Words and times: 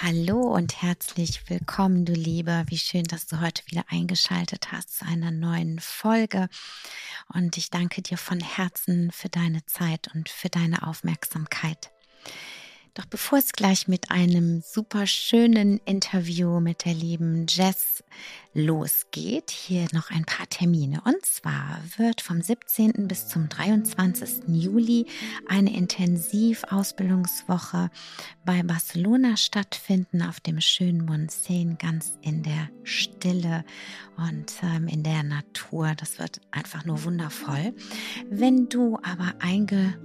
Hallo 0.00 0.40
und 0.40 0.82
herzlich 0.82 1.48
willkommen, 1.48 2.04
du 2.04 2.12
Liebe. 2.12 2.64
Wie 2.68 2.78
schön, 2.78 3.04
dass 3.04 3.26
du 3.26 3.40
heute 3.40 3.62
wieder 3.66 3.84
eingeschaltet 3.88 4.72
hast 4.72 4.98
zu 4.98 5.04
einer 5.04 5.30
neuen 5.30 5.78
Folge. 5.78 6.48
Und 7.32 7.56
ich 7.56 7.70
danke 7.70 8.02
dir 8.02 8.18
von 8.18 8.40
Herzen 8.40 9.12
für 9.12 9.28
deine 9.28 9.64
Zeit 9.66 10.08
und 10.14 10.28
für 10.28 10.48
deine 10.48 10.86
Aufmerksamkeit. 10.86 11.92
Doch 12.94 13.06
bevor 13.06 13.38
es 13.38 13.52
gleich 13.52 13.88
mit 13.88 14.10
einem 14.10 14.60
super 14.60 15.06
schönen 15.06 15.80
Interview 15.86 16.60
mit 16.60 16.84
der 16.84 16.92
lieben 16.92 17.46
Jess 17.48 18.04
losgeht, 18.52 19.50
hier 19.50 19.86
noch 19.92 20.10
ein 20.10 20.26
paar 20.26 20.46
Termine. 20.50 21.00
Und 21.06 21.24
zwar 21.24 21.78
wird 21.96 22.20
vom 22.20 22.42
17. 22.42 23.08
bis 23.08 23.28
zum 23.28 23.48
23. 23.48 24.42
Juli 24.48 25.06
eine 25.48 25.74
Intensivausbildungswoche 25.74 27.90
bei 28.44 28.62
Barcelona 28.62 29.38
stattfinden, 29.38 30.20
auf 30.20 30.40
dem 30.40 30.60
schönen 30.60 31.06
Montseny, 31.06 31.76
ganz 31.78 32.18
in 32.20 32.42
der 32.42 32.68
Stille 32.82 33.64
und 34.18 34.52
ähm, 34.62 34.86
in 34.86 35.02
der 35.02 35.22
Natur. 35.22 35.94
Das 35.96 36.18
wird 36.18 36.42
einfach 36.50 36.84
nur 36.84 37.04
wundervoll. 37.04 37.72
Wenn 38.28 38.68
du 38.68 38.98
aber 39.02 39.32
einge 39.38 39.98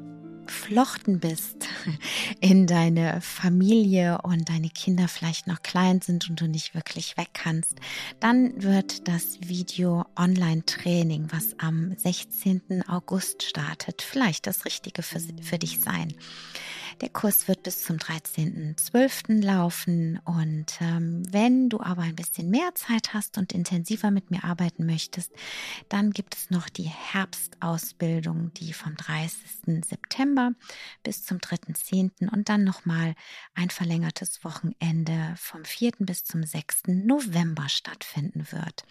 verflochten 0.48 1.20
bist 1.20 1.67
in 2.40 2.67
deine 2.67 3.22
Familie 3.22 4.20
und 4.23 4.50
deine 4.50 4.70
Kinder 4.70 5.08
vielleicht 5.08 5.48
noch 5.48 5.62
klein 5.62 6.02
sind 6.02 6.30
und 6.30 6.40
du 6.42 6.48
nicht 6.48 6.73
wirklich 6.73 7.17
weg 7.17 7.30
kannst, 7.34 7.76
dann 8.20 8.62
wird 8.62 9.08
das 9.08 9.40
Video 9.42 10.06
Online-Training, 10.16 11.28
was 11.31 11.59
am 11.59 11.95
16. 11.98 12.88
August 12.88 13.44
startet, 13.44 14.02
vielleicht 14.02 14.48
das 14.48 14.66
Richtige 14.66 15.03
für, 15.03 15.20
für 15.42 15.58
dich 15.58 15.80
sein. 15.80 16.14
Der 17.02 17.09
Kurs 17.09 17.48
wird 17.48 17.62
bis 17.62 17.84
zum 17.84 17.98
13.12. 17.98 19.44
laufen 19.44 20.20
und 20.26 20.66
ähm, 20.81 21.22
wenn 21.31 21.70
du 21.70 21.80
aber 21.80 22.02
ein 22.02 22.16
bisschen 22.16 22.50
mehr 22.50 22.73
Zeit 22.73 23.14
hast 23.14 23.38
und 23.38 23.53
intensiver 23.53 24.09
mit 24.09 24.31
mir 24.31 24.44
arbeiten 24.44 24.88
möchtest, 24.88 25.31
dann 25.90 26.09
gibt 26.09 26.35
es 26.35 26.50
noch 26.50 26.69
die 26.69 26.90
Herbstausbildung, 26.90 28.52
die 28.56 28.74
vom 28.74 28.96
30. 28.96 29.85
September 29.85 30.53
bis 31.03 31.24
zum 31.24 31.38
3.10. 31.38 32.31
und 32.31 32.50
dann 32.50 32.63
nochmal 32.63 33.14
ein 33.53 33.69
verlängertes 33.69 34.44
Wochenende 34.44 35.35
vom 35.38 35.66
4. 35.66 35.91
bis 36.00 36.24
zum 36.24 36.41
6. 36.41 36.88
November 36.88 37.69
stattfinden 37.69 38.52
wird. 38.52 38.85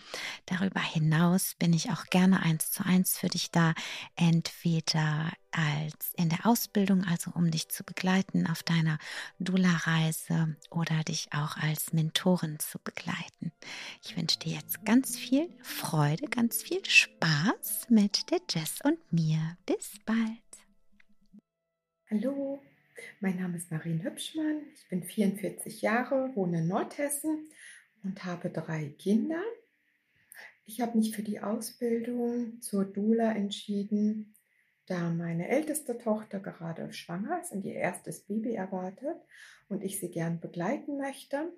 Darüber 0.47 0.81
hinaus 0.81 1.57
bin 1.59 1.73
ich 1.73 1.91
auch 1.91 2.05
gerne 2.05 2.41
eins 2.41 2.71
zu 2.71 2.85
eins 2.85 3.19
für 3.19 3.29
dich 3.29 3.51
da, 3.51 3.75
entweder 4.15 5.33
als 5.57 6.13
in 6.17 6.29
der 6.29 6.45
Ausbildung, 6.47 7.05
also 7.05 7.31
um 7.35 7.51
dich 7.51 7.69
zu 7.69 7.83
begleiten 7.83 8.47
auf 8.47 8.63
deiner 8.63 8.99
Dula-Reise 9.39 10.57
oder 10.71 11.03
dich 11.05 11.29
auch 11.33 11.57
als 11.57 11.93
Mentorin 11.93 12.59
zu 12.59 12.79
begleiten. 12.79 13.53
Ich 14.05 14.17
wünsche 14.17 14.39
dir 14.39 14.53
jetzt 14.53 14.85
ganz 14.85 15.17
viel 15.17 15.49
Freude, 15.63 16.27
ganz 16.29 16.63
viel 16.63 16.85
Spaß 16.85 17.87
mit 17.89 18.31
der 18.31 18.41
Jess 18.51 18.81
und 18.85 18.99
mir. 19.13 19.57
Bis 19.65 19.93
bald. 20.05 20.19
Hallo, 22.11 22.63
mein 23.21 23.37
Name 23.37 23.57
ist 23.57 23.71
Marien 23.71 24.03
Hübschmann. 24.03 24.63
Ich 24.75 24.89
bin 24.89 25.03
44 25.03 25.81
Jahre, 25.83 26.31
wohne 26.35 26.59
in 26.59 26.69
Nordhessen 26.69 27.49
und 28.03 28.25
habe 28.25 28.51
drei 28.51 28.91
Kinder. 28.99 29.43
Ich 30.67 30.81
habe 30.81 30.99
mich 30.99 31.15
für 31.15 31.23
die 31.23 31.41
Ausbildung 31.41 32.61
zur 32.61 32.85
Dula 32.85 33.33
entschieden, 33.33 34.36
da 34.87 35.11
meine 35.11 35.49
älteste 35.49 35.99
Tochter 35.99 36.41
gerade 36.41 36.93
schwanger 36.93 37.41
ist 37.41 37.53
und 37.53 37.65
ihr 37.65 37.75
erstes 37.75 38.21
Baby 38.21 38.55
erwartet 38.55 39.17
und 39.69 39.83
ich 39.83 39.99
sie 39.99 40.11
gern 40.11 40.41
begleiten 40.41 40.99
möchte. 40.99 41.53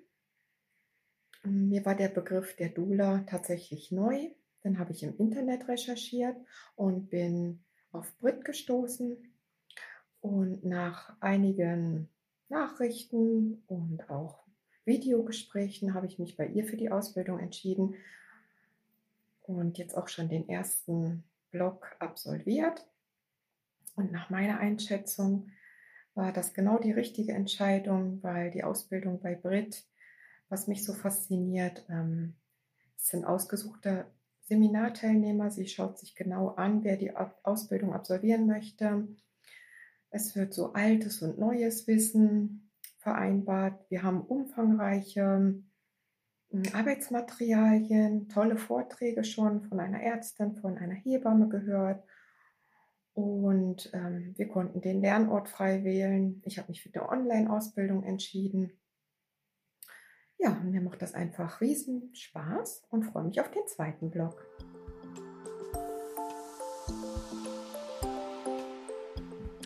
Mir 1.43 1.85
war 1.85 1.95
der 1.95 2.09
Begriff 2.09 2.55
der 2.55 2.69
Dula 2.69 3.23
tatsächlich 3.27 3.91
neu. 3.91 4.29
Dann 4.61 4.77
habe 4.77 4.91
ich 4.91 5.03
im 5.03 5.15
Internet 5.17 5.67
recherchiert 5.67 6.35
und 6.75 7.09
bin 7.09 7.63
auf 7.91 8.17
Brit 8.17 8.43
gestoßen. 8.43 9.17
Und 10.21 10.65
nach 10.65 11.15
einigen 11.21 12.09
Nachrichten 12.49 13.63
und 13.67 14.09
auch 14.09 14.43
Videogesprächen 14.83 15.93
habe 15.93 16.07
ich 16.07 16.19
mich 16.19 16.35
bei 16.35 16.47
ihr 16.47 16.65
für 16.65 16.75
die 16.75 16.91
Ausbildung 16.91 17.39
entschieden 17.39 17.95
und 19.43 19.77
jetzt 19.77 19.95
auch 19.95 20.07
schon 20.07 20.29
den 20.29 20.49
ersten 20.49 21.23
Blog 21.51 21.95
absolviert. 21.99 22.85
Und 23.99 24.13
nach 24.13 24.29
meiner 24.29 24.59
Einschätzung 24.59 25.51
war 26.13 26.31
das 26.31 26.53
genau 26.53 26.79
die 26.79 26.93
richtige 26.93 27.33
Entscheidung, 27.33 28.23
weil 28.23 28.49
die 28.49 28.63
Ausbildung 28.63 29.19
bei 29.19 29.35
Brit, 29.35 29.85
was 30.47 30.67
mich 30.67 30.85
so 30.85 30.93
fasziniert, 30.93 31.85
ähm, 31.89 32.35
sind 32.95 33.25
ausgesuchte 33.25 34.05
Seminarteilnehmer. 34.43 35.51
Sie 35.51 35.67
schaut 35.67 35.99
sich 35.99 36.15
genau 36.15 36.55
an, 36.55 36.85
wer 36.85 36.95
die 36.95 37.13
Ausbildung 37.43 37.93
absolvieren 37.93 38.47
möchte. 38.47 39.05
Es 40.11 40.33
wird 40.33 40.53
so 40.53 40.71
altes 40.71 41.21
und 41.21 41.37
neues 41.37 41.85
Wissen 41.85 42.71
vereinbart. 42.99 43.85
Wir 43.89 44.03
haben 44.03 44.21
umfangreiche 44.21 45.61
hm, 46.51 46.63
Arbeitsmaterialien, 46.71 48.29
tolle 48.29 48.55
Vorträge 48.55 49.25
schon 49.25 49.61
von 49.63 49.81
einer 49.81 50.01
Ärztin, 50.01 50.55
von 50.55 50.77
einer 50.77 50.95
Hebamme 50.95 51.49
gehört 51.49 52.08
und 53.19 53.89
ähm, 53.93 54.33
wir 54.37 54.47
konnten 54.47 54.81
den 54.81 55.01
Lernort 55.01 55.49
frei 55.49 55.83
wählen. 55.83 56.41
Ich 56.45 56.57
habe 56.57 56.69
mich 56.69 56.81
für 56.81 56.89
eine 56.93 57.09
Online-Ausbildung 57.09 58.03
entschieden. 58.03 58.71
Ja, 60.37 60.51
mir 60.63 60.79
macht 60.81 61.01
das 61.01 61.13
einfach 61.13 61.59
riesen 61.59 62.15
Spaß 62.15 62.83
und 62.89 63.03
freue 63.03 63.25
mich 63.25 63.41
auf 63.41 63.51
den 63.51 63.67
zweiten 63.67 64.09
Blog. 64.09 64.45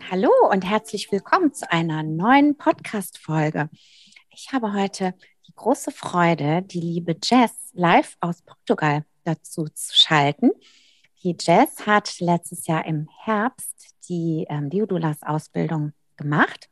Hallo 0.09 0.31
und 0.51 0.67
herzlich 0.67 1.11
willkommen 1.11 1.53
zu 1.53 1.71
einer 1.71 2.01
neuen 2.01 2.57
Podcast-Folge. 2.57 3.69
Ich 4.31 4.51
habe 4.51 4.73
heute 4.73 5.13
die 5.47 5.53
große 5.53 5.91
Freude, 5.91 6.63
die 6.63 6.81
liebe 6.81 7.15
Jess 7.23 7.71
live 7.73 8.17
aus 8.19 8.41
Portugal 8.41 9.05
dazu 9.23 9.65
zu 9.65 9.95
schalten. 9.95 10.51
Die 11.23 11.37
Jess 11.39 11.85
hat 11.85 12.19
letztes 12.19 12.67
Jahr 12.67 12.85
im 12.85 13.07
Herbst 13.23 13.95
die 14.09 14.45
ähm, 14.49 14.69
Deodulas-Ausbildung 14.69 15.93
gemacht. 16.17 16.69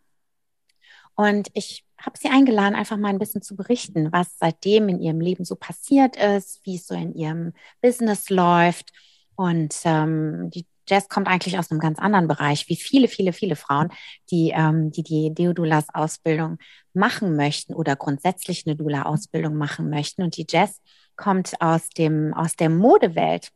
Und 1.16 1.50
ich 1.54 1.86
habe 1.98 2.18
sie 2.18 2.30
eingeladen, 2.30 2.76
einfach 2.76 2.98
mal 2.98 3.10
ein 3.10 3.20
bisschen 3.20 3.42
zu 3.42 3.56
berichten, 3.56 4.12
was 4.12 4.38
seitdem 4.38 4.90
in 4.90 5.00
ihrem 5.00 5.22
Leben 5.22 5.46
so 5.46 5.56
passiert 5.56 6.18
ist, 6.18 6.60
wie 6.66 6.76
es 6.76 6.88
so 6.88 6.96
in 6.96 7.14
ihrem 7.14 7.54
Business 7.82 8.30
läuft. 8.30 8.92
Und 9.36 9.76
ähm, 9.86 10.50
die 10.50 10.66
Jess 10.88 11.08
kommt 11.08 11.28
eigentlich 11.28 11.58
aus 11.58 11.72
einem 11.72 11.80
ganz 11.80 12.00
anderen 12.00 12.28
Bereich, 12.28 12.68
wie 12.68 12.76
viele, 12.76 13.08
viele, 13.08 13.32
viele 13.32 13.56
Frauen, 13.56 13.90
die 14.32 14.52
ähm, 14.54 14.92
die, 14.92 15.04
die 15.04 15.34
Deodulas-Ausbildung 15.34 16.58
machen 16.94 17.38
möchten 17.38 17.74
oder 17.74 17.96
grundsätzlich 17.96 18.66
eine 18.66 18.76
Dula-Ausbildung 18.76 19.56
machen 19.56 19.90
möchten. 19.90 20.24
Und 20.24 20.36
die 20.36 20.48
Jess 20.50 20.82
kommt 21.16 21.54
aus, 21.62 21.88
dem, 21.90 22.34
aus 22.34 22.56
der 22.58 22.70
Modewelt 22.70 23.52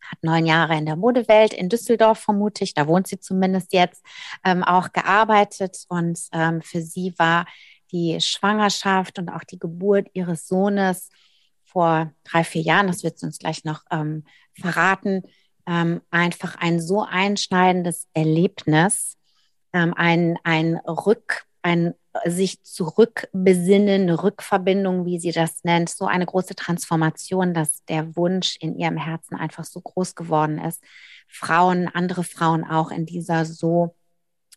hat 0.00 0.22
neun 0.22 0.46
Jahre 0.46 0.76
in 0.76 0.86
der 0.86 0.96
Modewelt 0.96 1.52
in 1.52 1.68
Düsseldorf 1.68 2.18
vermutlich, 2.18 2.74
da 2.74 2.86
wohnt 2.86 3.06
sie 3.06 3.20
zumindest 3.20 3.72
jetzt, 3.72 4.04
ähm, 4.44 4.64
auch 4.64 4.92
gearbeitet. 4.92 5.84
Und 5.88 6.20
ähm, 6.32 6.62
für 6.62 6.80
sie 6.80 7.14
war 7.18 7.46
die 7.92 8.20
Schwangerschaft 8.20 9.18
und 9.18 9.30
auch 9.30 9.44
die 9.44 9.58
Geburt 9.58 10.08
ihres 10.12 10.46
Sohnes 10.46 11.10
vor 11.64 12.12
drei, 12.24 12.44
vier 12.44 12.62
Jahren, 12.62 12.86
das 12.86 13.02
wird 13.02 13.18
sie 13.18 13.26
uns 13.26 13.38
gleich 13.38 13.64
noch 13.64 13.82
ähm, 13.90 14.24
verraten, 14.58 15.22
ähm, 15.66 16.00
einfach 16.10 16.56
ein 16.56 16.80
so 16.80 17.02
einschneidendes 17.02 18.08
Erlebnis, 18.14 19.18
ähm, 19.72 19.92
ein, 19.94 20.38
ein 20.44 20.76
Rück, 20.76 21.44
ein 21.62 21.94
sich 22.24 22.62
zurückbesinnen, 22.62 24.10
Rückverbindung, 24.10 25.04
wie 25.04 25.18
sie 25.18 25.32
das 25.32 25.64
nennt, 25.64 25.88
so 25.88 26.06
eine 26.06 26.26
große 26.26 26.54
Transformation, 26.54 27.54
dass 27.54 27.84
der 27.84 28.16
Wunsch 28.16 28.56
in 28.60 28.76
ihrem 28.76 28.96
Herzen 28.96 29.36
einfach 29.36 29.64
so 29.64 29.80
groß 29.80 30.14
geworden 30.14 30.58
ist, 30.58 30.82
Frauen, 31.26 31.88
andere 31.88 32.24
Frauen 32.24 32.64
auch 32.64 32.90
in 32.90 33.06
dieser 33.06 33.44
so, 33.44 33.94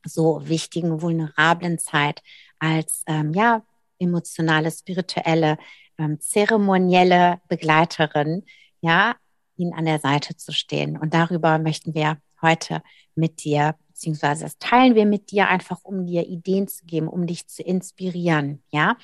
so 0.03 0.47
wichtigen, 0.47 1.01
vulnerablen 1.01 1.77
Zeit 1.77 2.21
als, 2.59 3.03
ähm, 3.07 3.33
ja, 3.33 3.63
emotionale, 3.99 4.71
spirituelle, 4.71 5.57
ähm, 5.97 6.19
zeremonielle 6.19 7.39
Begleiterin, 7.47 8.45
ja, 8.81 9.15
ihnen 9.57 9.73
an 9.73 9.85
der 9.85 9.99
Seite 9.99 10.35
zu 10.35 10.51
stehen. 10.51 10.97
Und 10.97 11.13
darüber 11.13 11.59
möchten 11.59 11.93
wir 11.93 12.17
heute 12.41 12.81
mit 13.15 13.43
dir, 13.43 13.75
beziehungsweise 14.01 14.45
das 14.45 14.57
teilen 14.57 14.95
wir 14.95 15.05
mit 15.05 15.29
dir 15.29 15.47
einfach, 15.47 15.83
um 15.83 16.07
dir 16.07 16.27
Ideen 16.27 16.67
zu 16.67 16.85
geben, 16.85 17.07
um 17.07 17.27
dich 17.27 17.47
zu 17.47 17.61
inspirieren, 17.61 18.63
ja, 18.71 18.97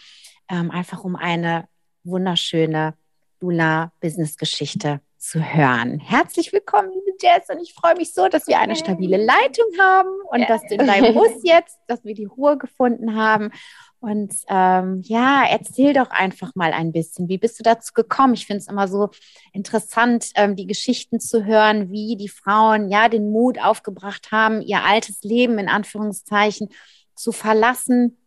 ähm, 0.49 0.71
einfach 0.71 1.03
um 1.03 1.15
eine 1.15 1.67
wunderschöne 2.03 2.95
Dula-Business-Geschichte 3.39 5.01
zu 5.27 5.41
hören. 5.41 5.99
Herzlich 5.99 6.53
willkommen, 6.53 6.89
liebe 6.89 7.17
Jess, 7.21 7.49
und 7.49 7.61
ich 7.61 7.73
freue 7.73 7.95
mich 7.95 8.13
so, 8.13 8.29
dass 8.29 8.47
wir 8.47 8.59
eine 8.59 8.77
stabile 8.77 9.17
Leitung 9.17 9.65
haben 9.77 10.09
und 10.29 10.39
ja. 10.39 10.47
dass 10.47 10.61
du 10.61 10.75
in 10.75 10.87
deinem 10.87 11.13
Bus 11.15 11.41
jetzt, 11.43 11.77
dass 11.87 12.05
wir 12.05 12.13
die 12.13 12.25
Ruhe 12.25 12.57
gefunden 12.57 13.13
haben 13.13 13.51
und 13.99 14.33
ähm, 14.47 15.01
ja, 15.03 15.43
erzähl 15.49 15.93
doch 15.93 16.11
einfach 16.11 16.55
mal 16.55 16.71
ein 16.71 16.93
bisschen, 16.93 17.27
wie 17.27 17.37
bist 17.37 17.59
du 17.59 17.63
dazu 17.63 17.91
gekommen? 17.93 18.35
Ich 18.35 18.45
finde 18.45 18.59
es 18.59 18.69
immer 18.69 18.87
so 18.87 19.09
interessant, 19.51 20.29
ähm, 20.35 20.55
die 20.55 20.67
Geschichten 20.67 21.19
zu 21.19 21.43
hören, 21.43 21.91
wie 21.91 22.15
die 22.15 22.29
Frauen 22.29 22.89
ja 22.89 23.09
den 23.09 23.29
Mut 23.29 23.59
aufgebracht 23.59 24.31
haben, 24.31 24.61
ihr 24.61 24.85
altes 24.85 25.23
Leben 25.23 25.59
in 25.59 25.67
Anführungszeichen 25.67 26.69
zu 27.15 27.33
verlassen. 27.33 28.17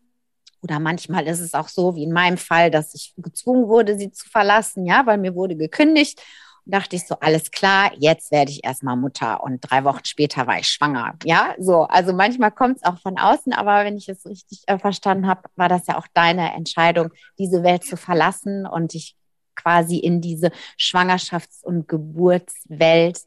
Oder 0.62 0.78
manchmal 0.80 1.26
ist 1.28 1.40
es 1.40 1.54
auch 1.54 1.68
so, 1.68 1.94
wie 1.94 2.02
in 2.02 2.12
meinem 2.12 2.36
Fall, 2.36 2.70
dass 2.70 2.94
ich 2.94 3.14
gezwungen 3.16 3.68
wurde, 3.68 3.96
sie 3.96 4.12
zu 4.12 4.28
verlassen, 4.28 4.84
ja, 4.84 5.06
weil 5.06 5.16
mir 5.16 5.34
wurde 5.34 5.56
gekündigt 5.56 6.20
dachte 6.70 6.96
ich 6.96 7.06
so, 7.06 7.16
alles 7.20 7.50
klar, 7.50 7.92
jetzt 7.98 8.30
werde 8.30 8.50
ich 8.50 8.64
erstmal 8.64 8.96
Mutter. 8.96 9.42
Und 9.42 9.60
drei 9.60 9.84
Wochen 9.84 10.04
später 10.04 10.46
war 10.46 10.58
ich 10.58 10.68
schwanger. 10.68 11.14
Ja, 11.24 11.54
so. 11.58 11.82
Also 11.82 12.12
manchmal 12.12 12.50
kommt 12.50 12.78
es 12.78 12.84
auch 12.84 12.98
von 12.98 13.18
außen, 13.18 13.52
aber 13.52 13.84
wenn 13.84 13.96
ich 13.96 14.08
es 14.08 14.24
richtig 14.26 14.62
äh, 14.66 14.78
verstanden 14.78 15.26
habe, 15.26 15.42
war 15.56 15.68
das 15.68 15.86
ja 15.86 15.98
auch 15.98 16.06
deine 16.14 16.52
Entscheidung, 16.54 17.10
diese 17.38 17.62
Welt 17.62 17.84
zu 17.84 17.96
verlassen 17.96 18.66
und 18.66 18.94
dich 18.94 19.16
quasi 19.54 19.98
in 19.98 20.20
diese 20.20 20.50
Schwangerschafts- 20.78 21.64
und 21.64 21.88
Geburtswelt 21.88 23.20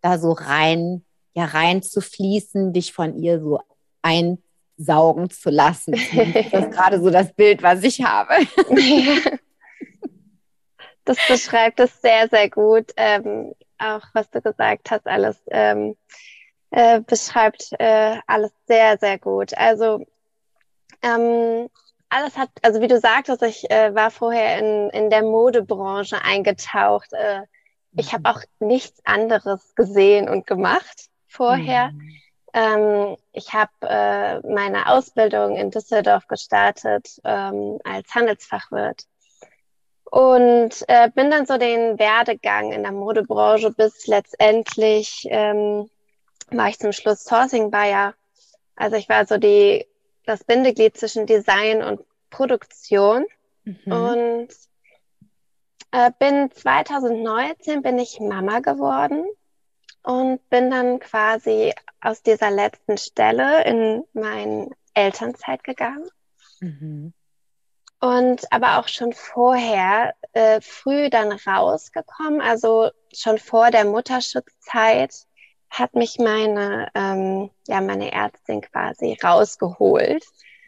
da 0.00 0.18
so 0.18 0.32
rein, 0.32 1.04
ja, 1.34 1.44
rein 1.44 1.82
zu 1.82 2.00
fließen, 2.00 2.72
dich 2.72 2.92
von 2.92 3.16
ihr 3.16 3.40
so 3.40 3.60
einsaugen 4.02 5.30
zu 5.30 5.50
lassen. 5.50 5.94
Das 6.52 6.64
ist 6.64 6.72
gerade 6.72 7.00
so 7.02 7.10
das 7.10 7.32
Bild, 7.32 7.62
was 7.62 7.82
ich 7.82 8.02
habe. 8.02 8.34
Das 11.06 11.16
beschreibt 11.28 11.80
es 11.80 12.02
sehr, 12.02 12.28
sehr 12.28 12.50
gut. 12.50 12.92
Ähm, 12.96 13.54
auch 13.78 14.02
was 14.12 14.28
du 14.30 14.42
gesagt 14.42 14.90
hast, 14.90 15.06
alles 15.06 15.36
ähm, 15.50 15.96
äh, 16.70 17.00
beschreibt 17.00 17.70
äh, 17.78 18.18
alles 18.26 18.50
sehr, 18.66 18.98
sehr 18.98 19.18
gut. 19.18 19.56
Also 19.56 20.04
ähm, 21.02 21.68
alles 22.08 22.36
hat, 22.36 22.50
also 22.62 22.80
wie 22.80 22.88
du 22.88 22.98
sagtest, 22.98 23.42
ich 23.42 23.70
äh, 23.70 23.94
war 23.94 24.10
vorher 24.10 24.58
in, 24.58 24.90
in 24.90 25.10
der 25.10 25.22
Modebranche 25.22 26.22
eingetaucht. 26.22 27.12
Äh, 27.12 27.42
ich 27.92 28.12
habe 28.12 28.28
auch 28.28 28.40
nichts 28.58 29.00
anderes 29.04 29.74
gesehen 29.74 30.28
und 30.28 30.46
gemacht 30.46 31.06
vorher. 31.28 31.92
Mhm. 31.92 32.20
Ähm, 32.52 33.16
ich 33.32 33.52
habe 33.52 33.72
äh, 33.82 34.40
meine 34.46 34.88
Ausbildung 34.88 35.56
in 35.56 35.70
Düsseldorf 35.70 36.26
gestartet 36.26 37.20
ähm, 37.24 37.78
als 37.84 38.14
Handelsfachwirt 38.14 39.04
und 40.10 40.84
äh, 40.88 41.10
bin 41.10 41.30
dann 41.30 41.46
so 41.46 41.58
den 41.58 41.98
Werdegang 41.98 42.72
in 42.72 42.82
der 42.82 42.92
Modebranche 42.92 43.70
bis 43.70 44.06
letztendlich 44.06 45.26
ähm, 45.30 45.90
war 46.50 46.68
ich 46.68 46.78
zum 46.78 46.92
Schluss 46.92 47.24
Sourcing 47.24 47.70
Buyer. 47.70 48.14
Also 48.76 48.96
ich 48.96 49.08
war 49.08 49.26
so 49.26 49.36
die 49.36 49.86
das 50.24 50.44
Bindeglied 50.44 50.96
zwischen 50.96 51.26
Design 51.26 51.82
und 51.82 52.00
Produktion 52.30 53.24
mhm. 53.64 53.92
und 53.92 54.48
äh, 55.92 56.10
bin 56.18 56.50
2019 56.52 57.82
bin 57.82 57.98
ich 57.98 58.20
Mama 58.20 58.60
geworden 58.60 59.24
und 60.02 60.48
bin 60.50 60.70
dann 60.70 60.98
quasi 61.00 61.72
aus 62.00 62.22
dieser 62.22 62.50
letzten 62.50 62.96
Stelle 62.98 63.64
in 63.64 64.04
meine 64.12 64.70
Elternzeit 64.94 65.64
gegangen. 65.64 66.08
Mhm 66.60 67.12
und 68.00 68.52
aber 68.52 68.78
auch 68.78 68.88
schon 68.88 69.12
vorher 69.12 70.14
äh, 70.32 70.60
früh 70.60 71.08
dann 71.08 71.32
rausgekommen, 71.32 72.40
also 72.40 72.90
schon 73.12 73.38
vor 73.38 73.70
der 73.70 73.84
Mutterschutzzeit 73.84 75.14
hat 75.70 75.94
mich 75.94 76.18
meine 76.18 76.88
ähm, 76.94 77.50
ja 77.66 77.80
meine 77.80 78.12
Ärztin 78.12 78.60
quasi 78.60 79.16
rausgeholt. 79.22 80.24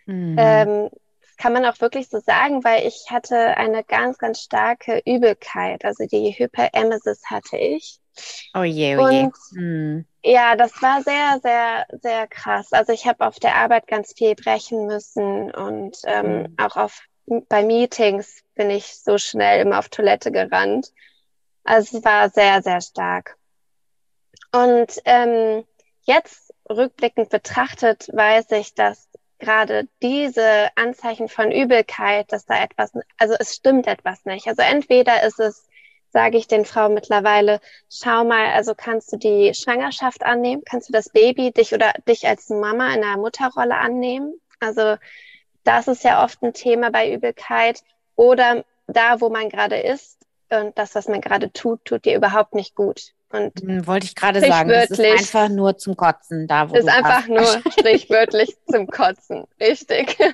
Mhm. 0.06 0.36
Ähm, 0.38 0.90
das 1.20 1.36
kann 1.36 1.52
man 1.52 1.64
auch 1.66 1.80
wirklich 1.80 2.08
so 2.08 2.19
sagen, 2.20 2.64
weil 2.64 2.86
ich 2.86 3.06
hatte 3.10 3.56
eine 3.56 3.84
ganz 3.84 4.19
ganz 4.19 4.40
starke 4.40 5.02
Übelkeit, 5.04 5.84
also 5.84 6.06
die 6.06 6.32
Hyperemesis 6.32 7.22
hatte 7.26 7.58
ich. 7.58 8.00
Oh 8.54 8.62
je, 8.62 8.96
oh 8.96 9.08
je. 9.08 9.22
Und, 9.24 9.34
mhm. 9.52 10.06
Ja, 10.24 10.56
das 10.56 10.82
war 10.82 11.02
sehr, 11.02 11.38
sehr, 11.42 11.86
sehr 12.02 12.26
krass. 12.26 12.72
Also 12.72 12.92
ich 12.92 13.06
habe 13.06 13.26
auf 13.26 13.38
der 13.38 13.54
Arbeit 13.54 13.86
ganz 13.86 14.12
viel 14.16 14.34
brechen 14.34 14.86
müssen 14.86 15.50
und 15.54 15.96
ähm, 16.04 16.42
mhm. 16.42 16.54
auch 16.58 16.76
auf 16.76 17.00
bei 17.48 17.62
Meetings 17.62 18.42
bin 18.54 18.70
ich 18.70 18.86
so 18.98 19.19
schnell 19.19 19.60
immer 19.60 19.78
auf 19.78 19.88
Toilette 19.88 20.32
gerannt. 20.32 20.92
Also 21.64 21.98
es 21.98 22.04
war 22.04 22.30
sehr, 22.30 22.62
sehr 22.62 22.80
stark. 22.80 23.36
Und 24.52 25.00
ähm, 25.04 25.64
jetzt 26.02 26.54
rückblickend 26.69 27.28
betrachtet 27.30 28.08
weiß 28.12 28.50
ich, 28.52 28.75
dass 28.75 29.08
gerade 29.38 29.88
diese 30.02 30.69
Anzeichen 30.76 31.28
von 31.28 31.52
Übelkeit, 31.52 32.32
dass 32.32 32.46
da 32.46 32.62
etwas, 32.62 32.93
also 33.19 33.34
es 33.38 33.55
stimmt 33.55 33.86
etwas 33.86 34.24
nicht. 34.24 34.48
Also 34.48 34.62
entweder 34.62 35.22
ist 35.22 35.38
es, 35.38 35.67
sage 36.10 36.38
ich 36.38 36.48
den 36.48 36.64
Frauen 36.64 36.94
mittlerweile, 36.94 37.60
schau 37.91 38.24
mal, 38.24 38.53
also 38.53 38.74
kannst 38.74 39.12
du 39.12 39.17
die 39.17 39.55
Schwangerschaft 39.55 40.24
annehmen, 40.24 40.62
kannst 40.64 40.88
du 40.88 40.93
das 40.93 41.10
Baby 41.10 41.53
dich 41.53 41.74
oder 41.74 41.93
dich 42.08 42.26
als 42.26 42.48
Mama 42.48 42.93
in 42.94 43.03
der 43.03 43.17
Mutterrolle 43.19 43.76
annehmen? 43.76 44.41
Also 44.58 44.96
das 45.65 45.88
ist 45.88 46.05
ja 46.05 46.24
oft 46.24 46.43
ein 46.43 46.53
Thema 46.53 46.91
bei 46.91 47.12
Übelkeit. 47.12 47.82
Oder 48.17 48.65
da, 48.86 49.20
wo 49.20 49.29
man 49.29 49.48
gerade 49.48 49.77
ist 49.77 50.19
und 50.50 50.77
das, 50.79 50.94
was 50.94 51.08
man 51.08 51.20
gerade 51.20 51.53
tut, 51.53 51.84
tut 51.84 52.05
dir 52.05 52.17
überhaupt 52.17 52.55
nicht 52.55 52.74
gut. 52.74 53.12
Und 53.31 53.60
hm, 53.60 53.86
wollte 53.86 54.06
ich 54.06 54.15
gerade 54.15 54.41
sagen, 54.41 54.70
das 54.70 54.91
ist 54.91 55.00
einfach 55.00 55.48
nur 55.50 55.77
zum 55.77 55.96
Kotzen 55.96 56.46
da, 56.46 56.70
wo 56.70 56.74
ist 56.74 56.88
einfach 56.88 57.22
hast. 57.22 57.29
nur 57.29 57.44
sprichwörtlich 57.72 58.56
zum 58.70 58.86
Kotzen, 58.86 59.46
richtig. 59.60 60.17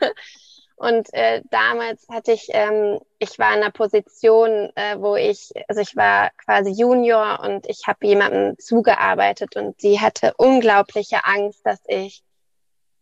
Und 0.76 1.12
äh, 1.14 1.42
damals 1.50 2.06
hatte 2.08 2.32
ich, 2.32 2.48
ähm, 2.50 2.98
ich 3.18 3.38
war 3.38 3.54
in 3.54 3.62
einer 3.62 3.70
Position, 3.70 4.70
äh, 4.74 4.98
wo 4.98 5.14
ich, 5.14 5.52
also 5.68 5.80
ich 5.80 5.94
war 5.94 6.30
quasi 6.36 6.70
Junior 6.70 7.40
und 7.40 7.66
ich 7.68 7.86
habe 7.86 8.04
jemandem 8.06 8.58
zugearbeitet 8.58 9.54
und 9.54 9.80
sie 9.80 10.00
hatte 10.00 10.34
unglaubliche 10.36 11.24
Angst, 11.24 11.64
dass 11.64 11.78
ich 11.86 12.24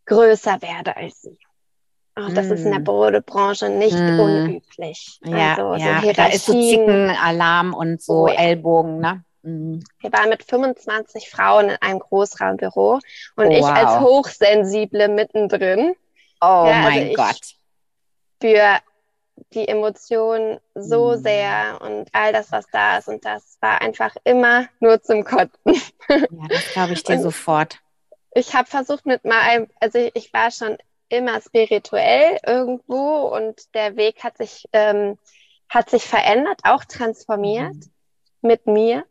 größer 0.04 0.60
werde 0.60 0.96
als 0.96 1.22
sie. 1.22 1.38
Oh, 2.14 2.28
das 2.34 2.48
mm. 2.48 2.52
ist 2.52 2.64
in 2.64 2.70
der 2.72 2.80
Modebranche 2.80 3.66
hm. 3.66 3.78
nicht 3.78 3.96
mm. 3.96 4.20
unüblich. 4.20 5.18
Ja, 5.24 5.54
also, 5.56 5.74
ja. 5.82 6.02
So 6.02 6.12
da 6.12 6.26
ist 6.26 6.46
so 6.46 6.52
Zicken, 6.52 7.10
Alarm 7.10 7.72
und 7.72 8.02
so 8.02 8.24
oh, 8.24 8.28
ja. 8.28 8.34
Ellbogen, 8.34 8.98
ne? 8.98 9.24
Mm. 9.42 9.78
Wir 10.00 10.12
waren 10.12 10.28
mit 10.28 10.42
25 10.42 11.30
Frauen 11.30 11.70
in 11.70 11.76
einem 11.80 12.00
Großraumbüro 12.00 13.00
und 13.36 13.46
oh, 13.46 13.50
ich 13.50 13.62
wow. 13.62 13.70
als 13.70 14.00
Hochsensible 14.00 15.08
mittendrin. 15.08 15.94
Oh 16.42 16.66
ja, 16.66 16.84
also 16.84 16.88
mein 16.88 17.14
Gott. 17.14 17.40
Für 18.40 18.78
die 19.54 19.66
Emotionen 19.66 20.60
so 20.74 21.16
sehr 21.16 21.80
und 21.80 22.08
all 22.12 22.32
das, 22.32 22.52
was 22.52 22.66
da 22.70 22.98
ist. 22.98 23.08
Und 23.08 23.24
das 23.24 23.56
war 23.60 23.80
einfach 23.80 24.14
immer 24.24 24.66
nur 24.80 25.02
zum 25.02 25.24
Kotzen. 25.24 25.80
Ja, 26.08 26.48
das 26.48 26.72
glaube 26.72 26.92
ich 26.92 27.02
dir 27.04 27.16
und 27.16 27.22
sofort. 27.22 27.78
Ich 28.34 28.54
habe 28.54 28.68
versucht 28.68 29.06
mit 29.06 29.24
mal, 29.24 29.66
also 29.80 30.10
ich 30.14 30.32
war 30.32 30.50
schon 30.50 30.76
immer 31.12 31.40
spirituell 31.40 32.38
irgendwo 32.44 33.28
und 33.36 33.74
der 33.74 33.96
Weg 33.96 34.24
hat 34.24 34.38
sich, 34.38 34.64
ähm, 34.72 35.18
hat 35.68 35.90
sich 35.90 36.04
verändert, 36.04 36.60
auch 36.64 36.84
transformiert 36.84 37.74
mhm. 37.74 37.90
mit 38.40 38.66
mir. 38.66 39.04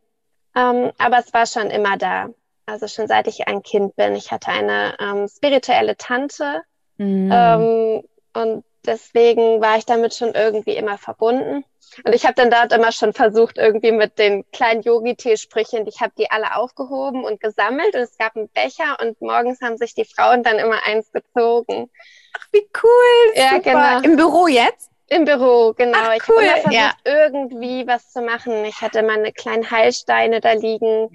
Ähm, 0.55 0.91
aber 0.97 1.19
es 1.19 1.31
war 1.33 1.45
schon 1.45 1.69
immer 1.69 1.97
da. 1.97 2.29
Also 2.65 2.87
schon 2.87 3.07
seit 3.07 3.27
ich 3.27 3.47
ein 3.47 3.61
Kind 3.61 3.95
bin. 3.95 4.15
Ich 4.15 4.31
hatte 4.31 4.49
eine 4.49 4.95
ähm, 4.99 5.27
spirituelle 5.27 5.95
Tante 5.95 6.63
mhm. 6.97 7.29
ähm, 7.31 8.03
und 8.33 8.63
deswegen 8.85 9.61
war 9.61 9.77
ich 9.77 9.85
damit 9.85 10.13
schon 10.15 10.33
irgendwie 10.33 10.75
immer 10.75 10.97
verbunden. 10.97 11.63
Und 12.05 12.13
ich 12.13 12.23
habe 12.23 12.35
dann 12.35 12.49
dort 12.49 12.71
immer 12.71 12.91
schon 12.93 13.11
versucht, 13.13 13.57
irgendwie 13.57 13.91
mit 13.91 14.17
den 14.17 14.49
kleinen 14.51 14.81
Yogi-Tee-Sprüchen, 14.81 15.85
ich 15.87 15.99
habe 15.99 16.13
die 16.17 16.31
alle 16.31 16.55
aufgehoben 16.55 17.25
und 17.25 17.41
gesammelt 17.41 17.93
und 17.95 18.01
es 18.01 18.17
gab 18.17 18.35
einen 18.37 18.47
Becher 18.49 18.97
und 19.01 19.19
morgens 19.21 19.59
haben 19.61 19.77
sich 19.77 19.93
die 19.93 20.05
Frauen 20.05 20.41
dann 20.43 20.57
immer 20.57 20.85
eins 20.85 21.11
gezogen. 21.11 21.89
Ach, 22.37 22.47
wie 22.53 22.65
cool. 22.81 23.33
Ja, 23.35 23.49
super. 23.55 23.59
genau. 23.61 24.01
Im 24.03 24.15
Büro 24.15 24.47
jetzt? 24.47 24.89
Im 25.07 25.25
Büro, 25.25 25.73
genau. 25.75 25.97
Ach, 26.01 26.13
ich 26.15 26.29
cool. 26.29 26.35
habe 26.37 26.45
immer 26.45 26.55
versucht, 26.61 26.73
Ja. 26.73 26.91
irgendwie 27.03 27.85
was 27.85 28.11
zu 28.13 28.21
machen. 28.21 28.63
Ich 28.63 28.79
hatte 28.79 29.03
meine 29.03 29.33
kleinen 29.33 29.69
Heilsteine 29.69 30.39
da 30.39 30.53
liegen 30.53 31.09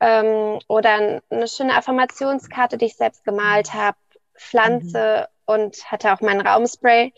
ähm, 0.00 0.58
oder 0.66 1.20
eine 1.30 1.46
schöne 1.46 1.76
Affirmationskarte, 1.76 2.78
die 2.78 2.86
ich 2.86 2.96
selbst 2.96 3.24
gemalt 3.24 3.72
habe, 3.72 3.96
Pflanze 4.36 5.28
und 5.46 5.90
hatte 5.90 6.12
auch 6.12 6.20
mein 6.20 6.40
Raumspray. 6.40 7.12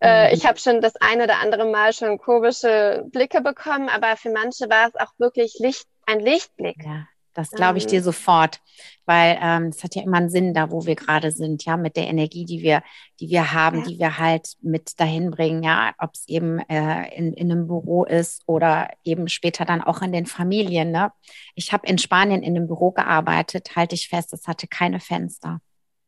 Äh, 0.00 0.28
Mhm. 0.28 0.34
ich 0.34 0.46
habe 0.46 0.58
schon 0.58 0.80
das 0.80 0.96
ein 0.96 1.20
oder 1.20 1.40
andere 1.40 1.66
Mal 1.66 1.92
schon 1.92 2.18
komische 2.18 3.04
Blicke 3.12 3.40
bekommen, 3.40 3.88
aber 3.88 4.16
für 4.16 4.30
manche 4.30 4.68
war 4.68 4.88
es 4.88 4.94
auch 4.96 5.12
wirklich 5.18 5.56
Licht, 5.60 5.86
ein 6.06 6.20
Lichtblick. 6.20 6.76
Ja, 6.84 7.06
das 7.32 7.50
glaube 7.50 7.78
ich 7.78 7.84
Ähm. 7.84 7.90
dir 7.90 8.02
sofort, 8.02 8.60
weil 9.06 9.38
ähm, 9.40 9.64
es 9.68 9.82
hat 9.82 9.94
ja 9.94 10.02
immer 10.02 10.18
einen 10.18 10.30
Sinn 10.30 10.52
da, 10.52 10.70
wo 10.70 10.84
wir 10.84 10.94
gerade 10.94 11.30
sind, 11.30 11.64
ja, 11.64 11.76
mit 11.76 11.96
der 11.96 12.06
Energie, 12.08 12.44
die 12.44 12.60
wir, 12.62 12.82
die 13.20 13.30
wir 13.30 13.52
haben, 13.52 13.78
Ja. 13.78 13.84
die 13.84 13.98
wir 13.98 14.18
halt 14.18 14.54
mit 14.60 15.00
dahin 15.00 15.30
bringen, 15.30 15.62
ja, 15.62 15.94
ob 15.98 16.10
es 16.14 16.28
eben 16.28 16.58
äh, 16.68 17.08
in, 17.16 17.32
in 17.32 17.50
einem 17.50 17.66
Büro 17.66 18.04
ist 18.04 18.42
oder 18.46 18.90
eben 19.04 19.28
später 19.28 19.64
dann 19.64 19.80
auch 19.82 20.02
in 20.02 20.12
den 20.12 20.26
Familien. 20.26 20.90
Ne? 20.90 21.12
Ich 21.54 21.72
habe 21.72 21.86
in 21.86 21.98
Spanien 21.98 22.42
in 22.42 22.56
einem 22.56 22.66
Büro 22.66 22.90
gearbeitet, 22.90 23.74
halte 23.74 23.94
ich 23.94 24.08
fest, 24.08 24.32
es 24.32 24.46
hatte 24.46 24.66
keine 24.66 25.00
Fenster. 25.00 25.60